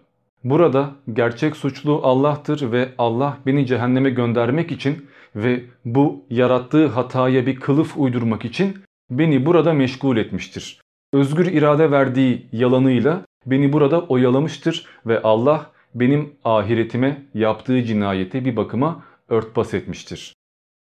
Burada 0.45 0.90
gerçek 1.12 1.57
suçlu 1.57 2.01
Allah'tır 2.03 2.73
ve 2.73 2.89
Allah 2.99 3.39
beni 3.47 3.66
cehenneme 3.66 4.11
göndermek 4.11 4.73
için 4.73 5.07
ve 5.36 5.65
bu 5.85 6.24
yarattığı 6.31 6.86
hataya 6.86 7.47
bir 7.47 7.57
kılıf 7.57 7.97
uydurmak 7.97 8.45
için 8.45 8.77
beni 9.10 9.47
burada 9.47 9.72
meşgul 9.72 10.16
etmiştir. 10.16 10.80
Özgür 11.12 11.47
irade 11.47 11.90
verdiği 11.90 12.47
yalanıyla 12.52 13.24
beni 13.47 13.72
burada 13.72 14.01
oyalamıştır 14.02 14.86
ve 15.06 15.22
Allah 15.22 15.70
benim 15.94 16.32
ahiretime 16.44 17.22
yaptığı 17.35 17.85
cinayeti 17.85 18.44
bir 18.44 18.56
bakıma 18.56 19.05
örtbas 19.28 19.74
etmiştir. 19.74 20.35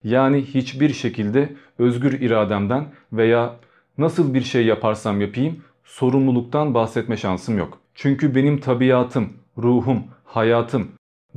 Yani 0.04 0.42
hiçbir 0.42 0.92
şekilde 0.92 1.56
özgür 1.78 2.20
irademden 2.20 2.86
veya 3.12 3.56
nasıl 3.98 4.34
bir 4.34 4.42
şey 4.42 4.66
yaparsam 4.66 5.20
yapayım 5.20 5.62
sorumluluktan 5.84 6.74
bahsetme 6.74 7.16
şansım 7.16 7.58
yok. 7.58 7.78
Çünkü 7.94 8.34
benim 8.34 8.60
tabiatım, 8.60 9.32
ruhum, 9.58 10.04
hayatım, 10.24 10.88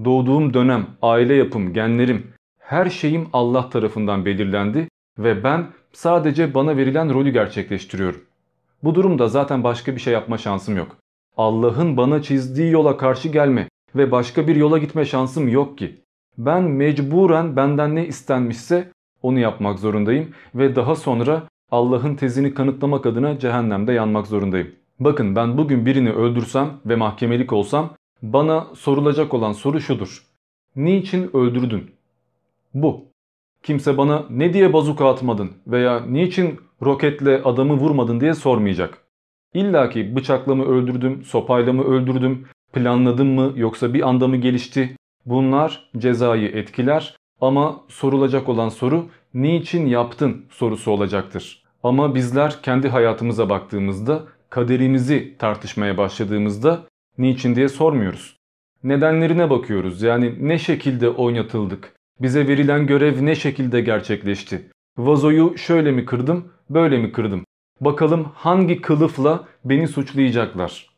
doğduğum 0.06 0.54
dönem, 0.54 0.88
aile 1.02 1.34
yapım, 1.34 1.74
genlerim, 1.74 2.28
her 2.60 2.90
şeyim 2.90 3.28
Allah 3.34 3.70
tarafından 3.70 4.26
belirlendi 4.26 4.88
ve 5.18 5.44
ben 5.44 5.68
sadece 5.94 6.54
bana 6.54 6.78
verilen 6.78 7.14
rolü 7.14 7.30
gerçekleştiriyorum. 7.30 8.22
Bu 8.84 8.96
durumda 8.96 9.28
zaten 9.28 9.64
başka 9.64 9.96
bir 9.96 10.02
şey 10.02 10.14
yapma 10.14 10.38
şansım 10.38 10.78
yok. 10.78 10.98
Allah'ın 11.38 11.98
bana 11.98 12.22
çizdiği 12.22 12.72
yola 12.72 12.98
karşı 12.98 13.30
gelme 13.30 13.70
ve 13.96 14.12
başka 14.12 14.48
bir 14.48 14.56
yola 14.56 14.78
gitme 14.78 15.06
şansım 15.06 15.48
yok 15.48 15.78
ki. 15.78 16.02
Ben 16.38 16.64
mecburen 16.64 17.56
benden 17.56 17.96
ne 17.96 18.08
istenmişse 18.08 18.92
onu 19.22 19.40
yapmak 19.40 19.80
zorundayım 19.80 20.30
ve 20.56 20.76
daha 20.76 20.96
sonra 20.96 21.44
Allah'ın 21.72 22.16
tezini 22.16 22.54
kanıtlamak 22.54 23.06
adına 23.06 23.40
cehennemde 23.40 23.94
yanmak 23.94 24.28
zorundayım. 24.28 24.72
Bakın 25.00 25.36
ben 25.36 25.58
bugün 25.58 25.86
birini 25.86 26.12
öldürsem 26.12 26.70
ve 26.86 26.96
mahkemelik 26.96 27.54
olsam 27.54 27.96
bana 28.22 28.68
sorulacak 28.76 29.34
olan 29.34 29.52
soru 29.52 29.82
şudur. 29.82 30.26
Niçin 30.76 31.38
öldürdün? 31.38 31.92
Bu. 32.74 33.11
Kimse 33.64 33.98
bana 33.98 34.26
ne 34.30 34.54
diye 34.54 34.74
bazuka 34.74 35.10
atmadın 35.10 35.52
veya 35.68 36.00
niçin 36.00 36.60
roketle 36.82 37.42
adamı 37.44 37.74
vurmadın 37.74 38.20
diye 38.20 38.34
sormayacak. 38.34 38.98
İlla 39.54 39.90
ki 39.90 40.16
bıçakla 40.16 40.56
mı 40.56 40.66
öldürdüm, 40.66 41.24
sopayla 41.24 41.74
mı 41.74 41.84
öldürdüm, 41.84 42.48
planladım 42.74 43.28
mı 43.28 43.54
yoksa 43.56 43.94
bir 43.94 44.10
anda 44.10 44.28
mı 44.28 44.38
gelişti? 44.38 44.96
Bunlar 45.26 45.90
cezayı 45.98 46.48
etkiler 46.48 47.16
ama 47.42 47.82
sorulacak 47.88 48.50
olan 48.50 48.70
soru 48.70 49.06
niçin 49.34 49.86
yaptın 49.86 50.46
sorusu 50.50 50.92
olacaktır. 50.92 51.64
Ama 51.84 52.16
bizler 52.16 52.62
kendi 52.62 52.90
hayatımıza 52.90 53.50
baktığımızda 53.50 54.24
kaderimizi 54.50 55.36
tartışmaya 55.40 55.98
başladığımızda 55.98 56.84
niçin 57.18 57.56
diye 57.56 57.70
sormuyoruz. 57.70 58.38
Nedenlerine 58.84 59.50
bakıyoruz 59.50 60.02
yani 60.02 60.36
ne 60.40 60.60
şekilde 60.60 61.10
oynatıldık, 61.10 61.94
bize 62.22 62.48
verilen 62.48 62.88
görev 62.88 63.26
ne 63.26 63.36
şekilde 63.36 63.82
gerçekleşti. 63.82 64.70
Vazoyu 64.98 65.58
şöyle 65.58 65.92
mi 65.92 66.06
kırdım, 66.06 66.52
böyle 66.70 66.98
mi 66.98 67.12
kırdım? 67.12 67.46
Bakalım 67.82 68.28
hangi 68.34 68.82
kılıfla 68.82 69.48
beni 69.66 69.88
suçlayacaklar. 69.88 70.90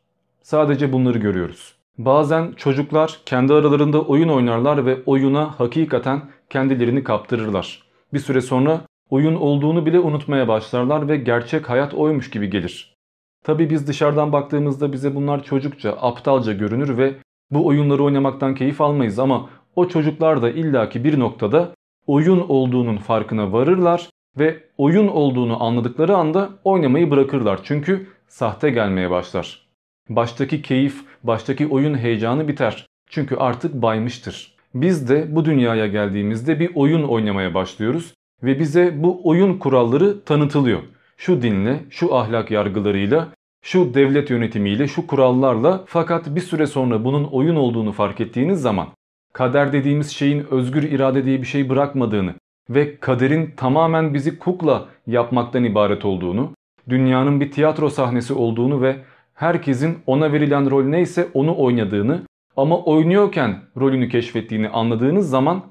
Sadece 0.42 0.94
bunları 0.94 1.18
görüyoruz. 1.18 1.76
Bazen 1.98 2.52
çocuklar 2.52 3.20
kendi 3.26 3.54
aralarında 3.54 4.02
oyun 4.02 4.30
oynarlar 4.30 4.86
ve 4.86 4.98
oyuna 5.06 5.60
hakikaten 5.60 6.22
kendilerini 6.50 7.04
kaptırırlar. 7.04 7.84
Bir 8.14 8.20
süre 8.20 8.42
sonra 8.42 8.82
oyun 9.10 9.36
olduğunu 9.36 9.86
bile 9.86 10.00
unutmaya 10.00 10.48
başlarlar 10.48 11.08
ve 11.08 11.18
gerçek 11.18 11.70
hayat 11.70 11.94
oymuş 11.94 12.30
gibi 12.30 12.50
gelir. 12.50 12.96
Tabi 13.44 13.70
biz 13.70 13.88
dışarıdan 13.88 14.32
baktığımızda 14.32 14.94
bize 14.94 15.16
bunlar 15.16 15.44
çocukça, 15.44 15.92
aptalca 16.02 16.54
görünür 16.54 16.98
ve 16.98 17.16
bu 17.52 17.66
oyunları 17.66 18.04
oynamaktan 18.04 18.56
keyif 18.56 18.82
almayız 18.82 19.20
ama 19.20 19.50
o 19.76 19.88
çocuklar 19.88 20.42
da 20.42 20.50
illaki 20.50 21.04
bir 21.04 21.20
noktada 21.20 21.72
oyun 22.08 22.46
olduğunun 22.50 22.98
farkına 22.98 23.54
varırlar 23.54 24.10
ve 24.40 24.64
oyun 24.78 25.08
olduğunu 25.08 25.64
anladıkları 25.64 26.16
anda 26.16 26.50
oynamayı 26.64 27.12
bırakırlar. 27.12 27.60
Çünkü 27.64 28.08
sahte 28.28 28.70
gelmeye 28.70 29.10
başlar. 29.10 29.66
Baştaki 30.10 30.62
keyif, 30.62 31.06
baştaki 31.24 31.68
oyun 31.68 31.98
heyecanı 31.98 32.48
biter. 32.48 32.86
Çünkü 33.10 33.36
artık 33.36 33.74
baymıştır. 33.74 34.54
Biz 34.76 35.10
de 35.10 35.36
bu 35.36 35.46
dünyaya 35.46 35.88
geldiğimizde 35.88 36.60
bir 36.60 36.72
oyun 36.76 37.04
oynamaya 37.04 37.54
başlıyoruz 37.54 38.14
ve 38.44 38.60
bize 38.60 39.04
bu 39.04 39.22
oyun 39.24 39.58
kuralları 39.58 40.24
tanıtılıyor. 40.24 40.80
Şu 41.18 41.42
dinle, 41.42 41.80
şu 41.90 42.16
ahlak 42.16 42.52
yargılarıyla, 42.52 43.28
şu 43.62 43.94
devlet 43.94 44.30
yönetimiyle, 44.30 44.88
şu 44.88 45.08
kurallarla 45.08 45.84
fakat 45.88 46.36
bir 46.36 46.42
süre 46.42 46.68
sonra 46.68 47.06
bunun 47.06 47.24
oyun 47.24 47.56
olduğunu 47.56 47.92
fark 47.92 48.22
ettiğiniz 48.22 48.62
zaman 48.62 48.88
kader 49.34 49.74
dediğimiz 49.74 50.12
şeyin 50.12 50.46
özgür 50.52 50.84
irade 50.84 51.26
diye 51.26 51.42
bir 51.42 51.48
şey 51.48 51.70
bırakmadığını 51.70 52.34
ve 52.70 53.00
kaderin 53.00 53.54
tamamen 53.58 54.14
bizi 54.14 54.40
kukla 54.40 54.86
yapmaktan 55.08 55.64
ibaret 55.64 56.06
olduğunu 56.06 56.52
dünyanın 56.90 57.42
bir 57.42 57.52
tiyatro 57.52 57.90
sahnesi 57.90 58.34
olduğunu 58.34 58.82
ve 58.82 58.96
herkesin 59.34 59.98
ona 60.08 60.34
verilen 60.34 60.70
rol 60.70 60.84
neyse 60.84 61.28
onu 61.34 61.58
oynadığını 61.58 62.22
ama 62.58 62.84
oynuyorken 62.84 63.62
rolünü 63.78 64.10
keşfettiğini 64.10 64.70
anladığınız 64.70 65.30
zaman 65.30 65.64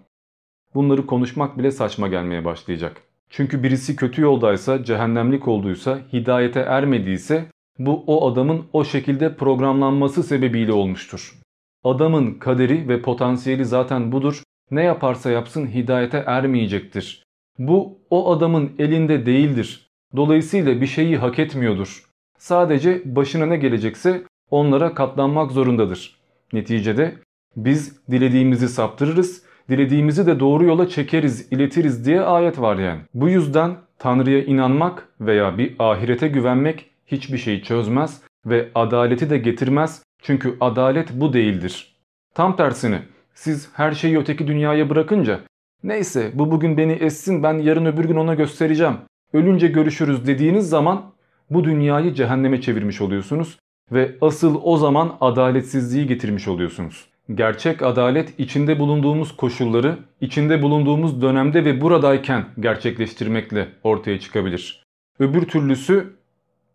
bunları 0.74 1.06
konuşmak 1.06 1.58
bile 1.58 1.70
saçma 1.70 2.08
gelmeye 2.08 2.44
başlayacak. 2.44 3.02
Çünkü 3.30 3.62
birisi 3.62 3.96
kötü 3.96 4.22
yoldaysa, 4.22 4.84
cehennemlik 4.84 5.48
olduysa, 5.48 5.98
hidayete 6.12 6.60
ermediyse 6.60 7.44
bu 7.78 8.04
o 8.06 8.32
adamın 8.32 8.62
o 8.72 8.84
şekilde 8.84 9.36
programlanması 9.36 10.22
sebebiyle 10.22 10.72
olmuştur. 10.72 11.41
Adamın 11.84 12.34
kaderi 12.34 12.88
ve 12.88 13.02
potansiyeli 13.02 13.64
zaten 13.64 14.12
budur. 14.12 14.42
Ne 14.70 14.82
yaparsa 14.82 15.30
yapsın 15.30 15.66
hidayete 15.66 16.24
ermeyecektir. 16.26 17.24
Bu 17.58 17.98
o 18.10 18.32
adamın 18.32 18.72
elinde 18.78 19.26
değildir. 19.26 19.86
Dolayısıyla 20.16 20.80
bir 20.80 20.86
şeyi 20.86 21.16
hak 21.16 21.38
etmiyordur. 21.38 22.04
Sadece 22.38 23.02
başına 23.04 23.46
ne 23.46 23.56
gelecekse 23.56 24.22
onlara 24.50 24.94
katlanmak 24.94 25.52
zorundadır. 25.52 26.16
Neticede 26.52 27.14
biz 27.56 28.06
dilediğimizi 28.10 28.68
saptırırız, 28.68 29.42
dilediğimizi 29.70 30.26
de 30.26 30.40
doğru 30.40 30.64
yola 30.64 30.88
çekeriz, 30.88 31.52
iletiriz 31.52 32.06
diye 32.06 32.20
ayet 32.20 32.60
var 32.60 32.76
yani. 32.76 33.00
Bu 33.14 33.28
yüzden 33.28 33.76
Tanrı'ya 33.98 34.44
inanmak 34.44 35.08
veya 35.20 35.58
bir 35.58 35.76
ahirete 35.78 36.28
güvenmek 36.28 36.90
hiçbir 37.06 37.38
şeyi 37.38 37.62
çözmez 37.62 38.22
ve 38.46 38.68
adaleti 38.74 39.30
de 39.30 39.38
getirmez 39.38 40.02
çünkü 40.22 40.56
adalet 40.60 41.12
bu 41.12 41.32
değildir. 41.32 41.96
Tam 42.34 42.56
tersine 42.56 43.02
siz 43.34 43.68
her 43.72 43.92
şeyi 43.92 44.18
öteki 44.18 44.46
dünyaya 44.46 44.90
bırakınca 44.90 45.40
neyse 45.84 46.30
bu 46.34 46.50
bugün 46.50 46.76
beni 46.76 46.92
essin 46.92 47.42
ben 47.42 47.58
yarın 47.58 47.86
öbür 47.86 48.04
gün 48.04 48.16
ona 48.16 48.34
göstereceğim. 48.34 48.96
Ölünce 49.32 49.68
görüşürüz 49.68 50.26
dediğiniz 50.26 50.68
zaman 50.68 51.02
bu 51.50 51.64
dünyayı 51.64 52.14
cehenneme 52.14 52.60
çevirmiş 52.60 53.00
oluyorsunuz 53.00 53.58
ve 53.92 54.16
asıl 54.20 54.60
o 54.62 54.76
zaman 54.76 55.16
adaletsizliği 55.20 56.06
getirmiş 56.06 56.48
oluyorsunuz. 56.48 57.06
Gerçek 57.34 57.82
adalet 57.82 58.40
içinde 58.40 58.78
bulunduğumuz 58.78 59.36
koşulları, 59.36 59.98
içinde 60.20 60.62
bulunduğumuz 60.62 61.22
dönemde 61.22 61.64
ve 61.64 61.80
buradayken 61.80 62.44
gerçekleştirmekle 62.60 63.68
ortaya 63.84 64.20
çıkabilir. 64.20 64.82
Öbür 65.18 65.42
türlüsü 65.42 66.12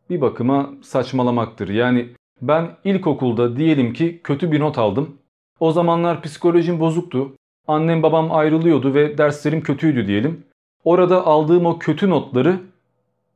bir 0.10 0.22
bakıma 0.22 0.70
saçmalamaktır. 0.82 1.70
Yani 1.70 2.10
ben 2.42 2.70
ilkokulda 2.84 3.58
diyelim 3.58 3.94
ki 3.94 4.22
kötü 4.24 4.52
bir 4.52 4.60
not 4.60 4.78
aldım. 4.78 5.18
O 5.60 5.72
zamanlar 5.72 6.22
psikolojim 6.22 6.80
bozuktu. 6.80 7.32
Annem 7.68 8.04
babam 8.04 8.32
ayrılıyordu 8.32 8.94
ve 8.94 9.18
derslerim 9.18 9.62
kötüydü 9.62 10.08
diyelim. 10.08 10.44
Orada 10.84 11.26
aldığım 11.26 11.66
o 11.66 11.80
kötü 11.80 12.10
notları 12.10 12.60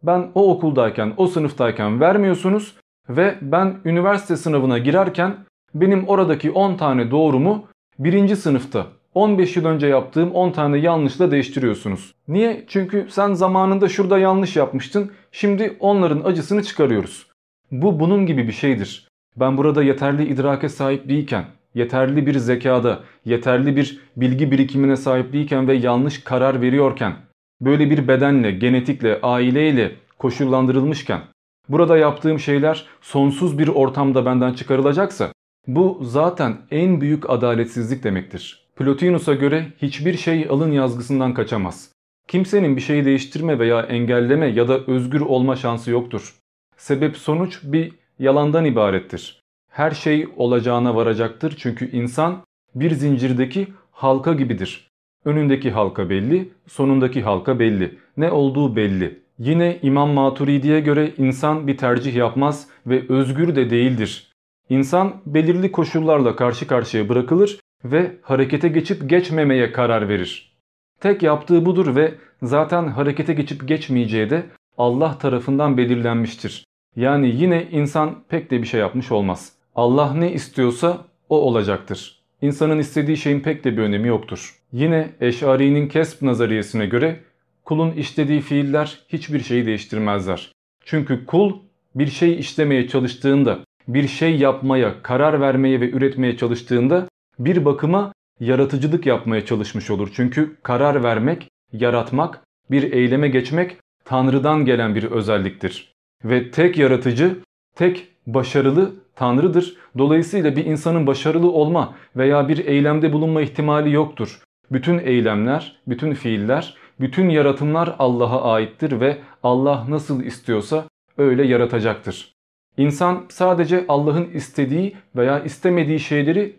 ben 0.04 0.32
o 0.36 0.52
okuldayken, 0.52 1.14
o 1.18 1.28
sınıftayken 1.28 2.00
vermiyorsunuz 2.00 2.76
ve 3.10 3.36
ben 3.42 3.78
üniversite 3.86 4.38
sınavına 4.38 4.78
girerken 4.78 5.38
benim 5.76 6.08
oradaki 6.08 6.52
10 6.52 6.76
tane 6.76 7.12
doğrumu 7.12 7.64
birinci 8.00 8.36
sınıfta 8.36 8.88
15 9.14 9.56
yıl 9.56 9.66
önce 9.66 9.88
yaptığım 9.88 10.32
10 10.32 10.52
tane 10.52 10.78
yanlışla 10.78 11.32
değiştiriyorsunuz. 11.32 12.14
Niye? 12.28 12.66
Çünkü 12.68 13.08
sen 13.10 13.34
zamanında 13.34 13.90
şurada 13.90 14.20
yanlış 14.20 14.56
yapmıştın. 14.56 15.12
Şimdi 15.32 15.78
onların 15.80 16.24
acısını 16.24 16.64
çıkarıyoruz. 16.64 17.31
Bu 17.72 18.00
bunun 18.00 18.26
gibi 18.26 18.48
bir 18.48 18.54
şeydir. 18.54 19.08
Ben 19.36 19.58
burada 19.58 19.84
yeterli 19.84 20.28
idrake 20.28 20.70
sahip 20.70 21.10
değilken, 21.10 21.46
yeterli 21.76 22.26
bir 22.26 22.38
zekada, 22.38 23.00
yeterli 23.26 23.76
bir 23.76 24.00
bilgi 24.18 24.52
birikimine 24.52 24.96
sahip 24.96 25.34
değilken 25.34 25.68
ve 25.68 25.74
yanlış 25.74 26.24
karar 26.24 26.62
veriyorken, 26.62 27.14
böyle 27.62 27.90
bir 27.90 28.08
bedenle, 28.08 28.52
genetikle, 28.52 29.20
aileyle 29.22 29.92
koşullandırılmışken, 30.18 31.22
burada 31.70 31.98
yaptığım 31.98 32.40
şeyler 32.40 32.86
sonsuz 33.02 33.60
bir 33.60 33.68
ortamda 33.68 34.26
benden 34.26 34.54
çıkarılacaksa, 34.54 35.32
bu 35.68 36.00
zaten 36.02 36.58
en 36.72 37.02
büyük 37.02 37.30
adaletsizlik 37.30 38.04
demektir. 38.04 38.68
Plotinus'a 38.76 39.34
göre 39.34 39.66
hiçbir 39.82 40.18
şey 40.18 40.48
alın 40.50 40.72
yazgısından 40.72 41.34
kaçamaz. 41.34 41.92
Kimsenin 42.28 42.76
bir 42.76 42.82
şeyi 42.82 43.06
değiştirme 43.06 43.60
veya 43.60 43.82
engelleme 43.82 44.48
ya 44.48 44.68
da 44.68 44.80
özgür 44.80 45.22
olma 45.22 45.56
şansı 45.56 45.92
yoktur. 45.92 46.41
Sebep 46.82 47.18
sonuç 47.18 47.60
bir 47.64 47.94
yalandan 48.20 48.66
ibarettir. 48.66 49.42
Her 49.70 49.92
şey 49.92 50.28
olacağına 50.38 50.96
varacaktır 50.96 51.56
çünkü 51.58 51.92
insan 51.92 52.42
bir 52.76 52.92
zincirdeki 52.92 53.68
halka 53.92 54.34
gibidir. 54.34 54.88
Önündeki 55.26 55.72
halka 55.72 56.10
belli, 56.10 56.50
sonundaki 56.68 57.22
halka 57.22 57.60
belli. 57.60 57.98
Ne 58.18 58.32
olduğu 58.32 58.76
belli. 58.76 59.20
Yine 59.40 59.80
İmam 59.82 60.10
Maturidi'ye 60.10 60.80
göre 60.80 61.12
insan 61.18 61.68
bir 61.68 61.78
tercih 61.78 62.16
yapmaz 62.16 62.68
ve 62.88 63.04
özgür 63.10 63.56
de 63.56 63.70
değildir. 63.70 64.34
İnsan 64.70 65.14
belirli 65.26 65.72
koşullarla 65.72 66.36
karşı 66.36 66.68
karşıya 66.68 67.10
bırakılır 67.10 67.60
ve 67.86 68.12
harekete 68.22 68.68
geçip 68.68 69.10
geçmemeye 69.10 69.72
karar 69.72 70.10
verir. 70.10 70.58
Tek 71.00 71.24
yaptığı 71.24 71.66
budur 71.66 71.96
ve 71.96 72.16
zaten 72.44 72.88
harekete 72.88 73.34
geçip 73.34 73.68
geçmeyeceği 73.68 74.30
de 74.30 74.46
Allah 74.78 75.18
tarafından 75.18 75.78
belirlenmiştir. 75.78 76.66
Yani 76.96 77.36
yine 77.36 77.68
insan 77.72 78.24
pek 78.30 78.52
de 78.52 78.62
bir 78.62 78.68
şey 78.68 78.80
yapmış 78.80 79.12
olmaz. 79.12 79.54
Allah 79.76 80.14
ne 80.14 80.32
istiyorsa 80.32 81.06
o 81.30 81.42
olacaktır. 81.42 82.22
İnsanın 82.42 82.80
istediği 82.80 83.18
şeyin 83.18 83.40
pek 83.40 83.64
de 83.64 83.78
bir 83.78 83.82
önemi 83.82 84.08
yoktur. 84.08 84.60
Yine 84.72 85.10
Eş'ari'nin 85.22 85.88
kesb 85.88 86.26
nazariyesine 86.26 86.86
göre 86.86 87.20
kulun 87.66 87.92
işlediği 87.92 88.42
fiiller 88.42 89.00
hiçbir 89.10 89.40
şeyi 89.40 89.66
değiştirmezler. 89.66 90.52
Çünkü 90.86 91.26
kul 91.26 91.60
bir 91.96 92.08
şey 92.08 92.40
işlemeye 92.40 92.88
çalıştığında, 92.88 93.60
bir 93.88 94.08
şey 94.08 94.38
yapmaya, 94.38 95.04
karar 95.04 95.42
vermeye 95.42 95.82
ve 95.82 95.90
üretmeye 95.90 96.38
çalıştığında 96.38 97.08
bir 97.40 97.66
bakıma 97.66 98.14
yaratıcılık 98.40 99.06
yapmaya 99.06 99.46
çalışmış 99.46 99.90
olur. 99.92 100.10
Çünkü 100.14 100.58
karar 100.64 101.04
vermek, 101.04 101.48
yaratmak, 101.74 102.44
bir 102.72 102.92
eyleme 102.92 103.30
geçmek 103.30 103.78
Tanrı'dan 104.06 104.66
gelen 104.66 104.96
bir 104.96 105.04
özelliktir. 105.04 105.91
Ve 106.26 106.52
tek 106.52 106.78
yaratıcı, 106.78 107.40
tek 107.76 108.08
başarılı 108.28 108.92
Tanrı'dır. 109.16 109.78
Dolayısıyla 109.98 110.56
bir 110.56 110.66
insanın 110.66 111.08
başarılı 111.08 111.52
olma 111.52 111.96
veya 112.16 112.48
bir 112.48 112.66
eylemde 112.66 113.14
bulunma 113.14 113.42
ihtimali 113.42 113.92
yoktur. 113.92 114.44
Bütün 114.72 114.98
eylemler, 114.98 115.76
bütün 115.88 116.14
fiiller, 116.14 116.76
bütün 117.00 117.30
yaratımlar 117.30 117.96
Allah'a 118.00 118.54
aittir 118.54 119.00
ve 119.00 119.18
Allah 119.44 119.86
nasıl 119.90 120.24
istiyorsa 120.24 120.86
öyle 121.18 121.44
yaratacaktır. 121.48 122.34
İnsan 122.78 123.26
sadece 123.30 123.86
Allah'ın 123.88 124.30
istediği 124.34 124.96
veya 125.16 125.40
istemediği 125.44 126.00
şeyleri 126.00 126.56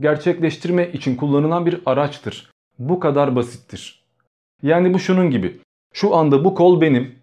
gerçekleştirme 0.00 0.92
için 0.92 1.16
kullanılan 1.16 1.66
bir 1.66 1.80
araçtır. 1.86 2.50
Bu 2.78 3.00
kadar 3.00 3.36
basittir. 3.36 4.04
Yani 4.62 4.94
bu 4.94 4.98
şunun 4.98 5.30
gibi. 5.30 5.56
Şu 5.92 6.14
anda 6.14 6.44
bu 6.44 6.54
kol 6.54 6.80
benim. 6.80 7.14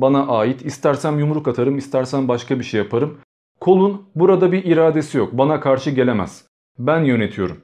Bana 0.00 0.26
ait. 0.26 0.64
İstersem 0.66 1.18
yumruk 1.18 1.48
atarım, 1.48 1.78
istersem 1.78 2.28
başka 2.28 2.58
bir 2.58 2.64
şey 2.64 2.78
yaparım. 2.78 3.18
Kolun 3.60 4.02
burada 4.14 4.52
bir 4.52 4.64
iradesi 4.64 5.18
yok. 5.18 5.32
Bana 5.32 5.60
karşı 5.60 5.90
gelemez. 5.90 6.46
Ben 6.78 7.04
yönetiyorum. 7.04 7.56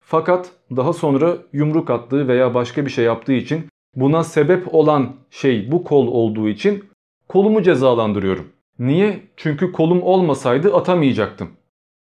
Fakat 0.00 0.50
daha 0.76 0.92
sonra 0.92 1.36
yumruk 1.52 1.90
attığı 1.90 2.28
veya 2.28 2.54
başka 2.54 2.84
bir 2.84 2.90
şey 2.90 3.04
yaptığı 3.04 3.32
için 3.32 3.68
buna 3.94 4.24
sebep 4.24 4.74
olan 4.74 5.12
şey 5.30 5.72
bu 5.72 5.84
kol 5.84 6.06
olduğu 6.06 6.48
için 6.48 6.84
kolumu 7.28 7.62
cezalandırıyorum. 7.62 8.48
Niye? 8.78 9.20
Çünkü 9.36 9.72
kolum 9.72 10.02
olmasaydı 10.02 10.74
atamayacaktım. 10.74 11.48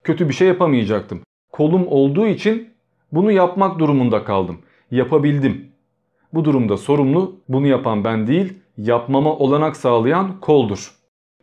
Kötü 0.04 0.30
bir 0.30 0.34
şey 0.34 0.48
yapamayacaktım. 0.48 1.22
Kolum 1.52 1.88
olduğu 1.88 2.28
için 2.28 2.70
bunu 3.12 3.32
yapmak 3.32 3.80
durumunda 3.80 4.24
kaldım. 4.24 4.58
Yapabildim. 4.92 5.72
Bu 6.34 6.46
durumda 6.46 6.78
sorumlu 6.78 7.36
bunu 7.50 7.68
yapan 7.68 8.04
ben 8.04 8.28
değil, 8.28 8.63
yapmama 8.78 9.34
olanak 9.36 9.78
sağlayan 9.78 10.40
koldur. 10.40 10.92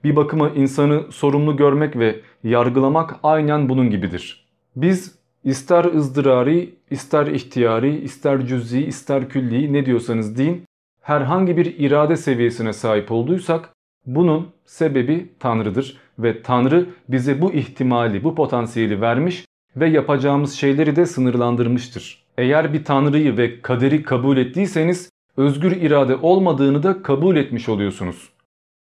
Bir 0.05 0.17
bakıma 0.17 0.49
insanı 0.49 1.13
sorumlu 1.13 1.57
görmek 1.57 1.97
ve 1.97 2.21
yargılamak 2.45 3.17
aynen 3.23 3.69
bunun 3.69 3.91
gibidir. 3.91 4.47
Biz 4.77 5.19
ister 5.45 5.85
ızdırari, 5.85 6.75
ister 6.91 7.27
ihtiyari, 7.27 8.01
ister 8.01 8.47
cüz'i, 8.47 8.85
ister 8.85 9.29
külli 9.29 9.73
ne 9.73 9.87
diyorsanız 9.87 10.39
deyin 10.39 10.63
herhangi 11.01 11.57
bir 11.57 11.79
irade 11.79 12.17
seviyesine 12.17 12.73
sahip 12.73 13.13
olduysak 13.13 13.69
bunun 14.07 14.49
sebebi 14.65 15.33
Tanrı'dır 15.39 15.99
ve 16.19 16.43
Tanrı 16.43 16.87
bize 17.09 17.43
bu 17.43 17.53
ihtimali, 17.53 18.25
bu 18.25 18.35
potansiyeli 18.35 19.01
vermiş 19.01 19.45
ve 19.77 19.89
yapacağımız 19.89 20.53
şeyleri 20.53 20.97
de 20.97 21.07
sınırlandırmıştır. 21.07 22.25
Eğer 22.39 22.73
bir 22.73 22.85
tanrıyı 22.85 23.37
ve 23.37 23.61
kaderi 23.63 24.03
kabul 24.03 24.37
ettiyseniz 24.37 25.11
özgür 25.41 25.73
irade 25.73 26.17
olmadığını 26.17 26.83
da 26.83 27.03
kabul 27.03 27.37
etmiş 27.37 27.69
oluyorsunuz. 27.69 28.29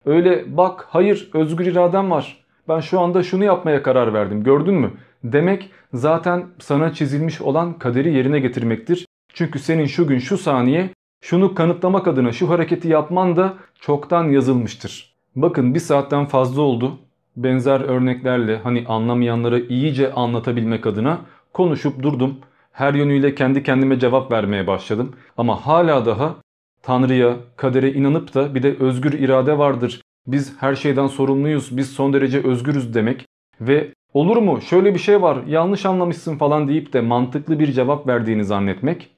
Öyle 0.05 0.57
bak 0.57 0.87
hayır 0.91 1.31
özgür 1.35 1.67
iradem 1.67 2.11
var 2.11 2.45
ben 2.69 2.81
şu 2.81 3.01
anda 3.01 3.23
şunu 3.23 3.45
yapmaya 3.45 3.83
karar 3.83 4.15
verdim 4.15 4.43
gördün 4.43 4.75
mü 4.75 4.91
demek 5.25 5.71
zaten 5.93 6.47
sana 6.59 6.93
çizilmiş 6.93 7.41
olan 7.41 7.79
kaderi 7.79 8.15
yerine 8.15 8.41
getirmektir. 8.41 9.07
Çünkü 9.35 9.59
senin 9.59 9.87
şu 9.87 10.07
gün 10.07 10.19
şu 10.19 10.39
saniye 10.39 10.91
Şunu 11.21 11.55
kanıtlamak 11.55 12.09
adına 12.09 12.33
şu 12.33 12.51
hareketi 12.51 12.89
yapman 12.89 13.37
da 13.37 13.55
çoktan 13.81 14.25
yazılmıştır. 14.25 15.15
Bakın 15.37 15.75
bir 15.75 15.81
saatten 15.81 16.27
fazla 16.27 16.63
oldu. 16.63 16.99
Benzer 17.37 17.81
örneklerle 17.81 18.59
hani 18.59 18.85
anlamayanlara 18.89 19.59
iyice 19.59 20.13
anlatabilmek 20.13 20.87
adına 20.87 21.19
konuşup 21.53 22.03
durdum. 22.03 22.39
Her 22.79 22.95
yönüyle 22.95 23.35
kendi 23.35 23.63
kendime 23.63 23.99
cevap 23.99 24.33
vermeye 24.33 24.67
başladım. 24.67 25.17
Ama 25.37 25.67
hala 25.67 26.07
daha 26.07 26.35
Tanrı'ya, 26.83 27.37
kadere 27.57 27.93
inanıp 27.93 28.35
da 28.35 28.55
bir 28.55 28.63
de 28.63 28.77
özgür 28.77 29.13
irade 29.13 29.59
vardır. 29.59 30.03
Biz 30.27 30.63
her 30.63 30.75
şeyden 30.75 31.07
sorumluyuz, 31.07 31.77
biz 31.77 31.91
son 31.91 32.13
derece 32.13 32.43
özgürüz 32.43 32.95
demek 32.95 33.27
ve 33.61 33.95
olur 34.15 34.37
mu 34.37 34.61
şöyle 34.61 34.95
bir 34.95 34.99
şey 34.99 35.23
var 35.23 35.47
yanlış 35.47 35.87
anlamışsın 35.87 36.39
falan 36.39 36.69
deyip 36.69 36.93
de 36.93 37.01
mantıklı 37.01 37.59
bir 37.59 37.73
cevap 37.73 38.07
verdiğini 38.07 38.45
zannetmek 38.45 39.11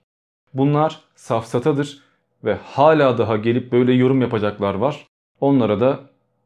bunlar 0.55 1.01
safsatadır 1.15 2.03
ve 2.45 2.55
hala 2.65 3.19
daha 3.19 3.37
gelip 3.37 3.73
böyle 3.73 3.93
yorum 3.93 4.20
yapacaklar 4.20 4.74
var. 4.74 5.07
Onlara 5.41 5.81
da 5.81 6.01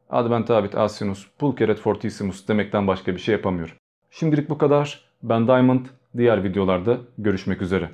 adventabit 0.09 0.75
asinus 0.75 1.27
pulcheret 1.39 1.79
fortissimus 1.79 2.47
demekten 2.47 2.87
başka 2.87 3.15
bir 3.15 3.19
şey 3.19 3.33
yapamıyorum. 3.35 3.75
Şimdilik 4.11 4.49
bu 4.49 4.57
kadar. 4.57 5.05
Ben 5.23 5.47
Diamond. 5.47 5.85
Diğer 6.17 6.43
videolarda 6.43 6.97
görüşmek 7.17 7.61
üzere. 7.61 7.89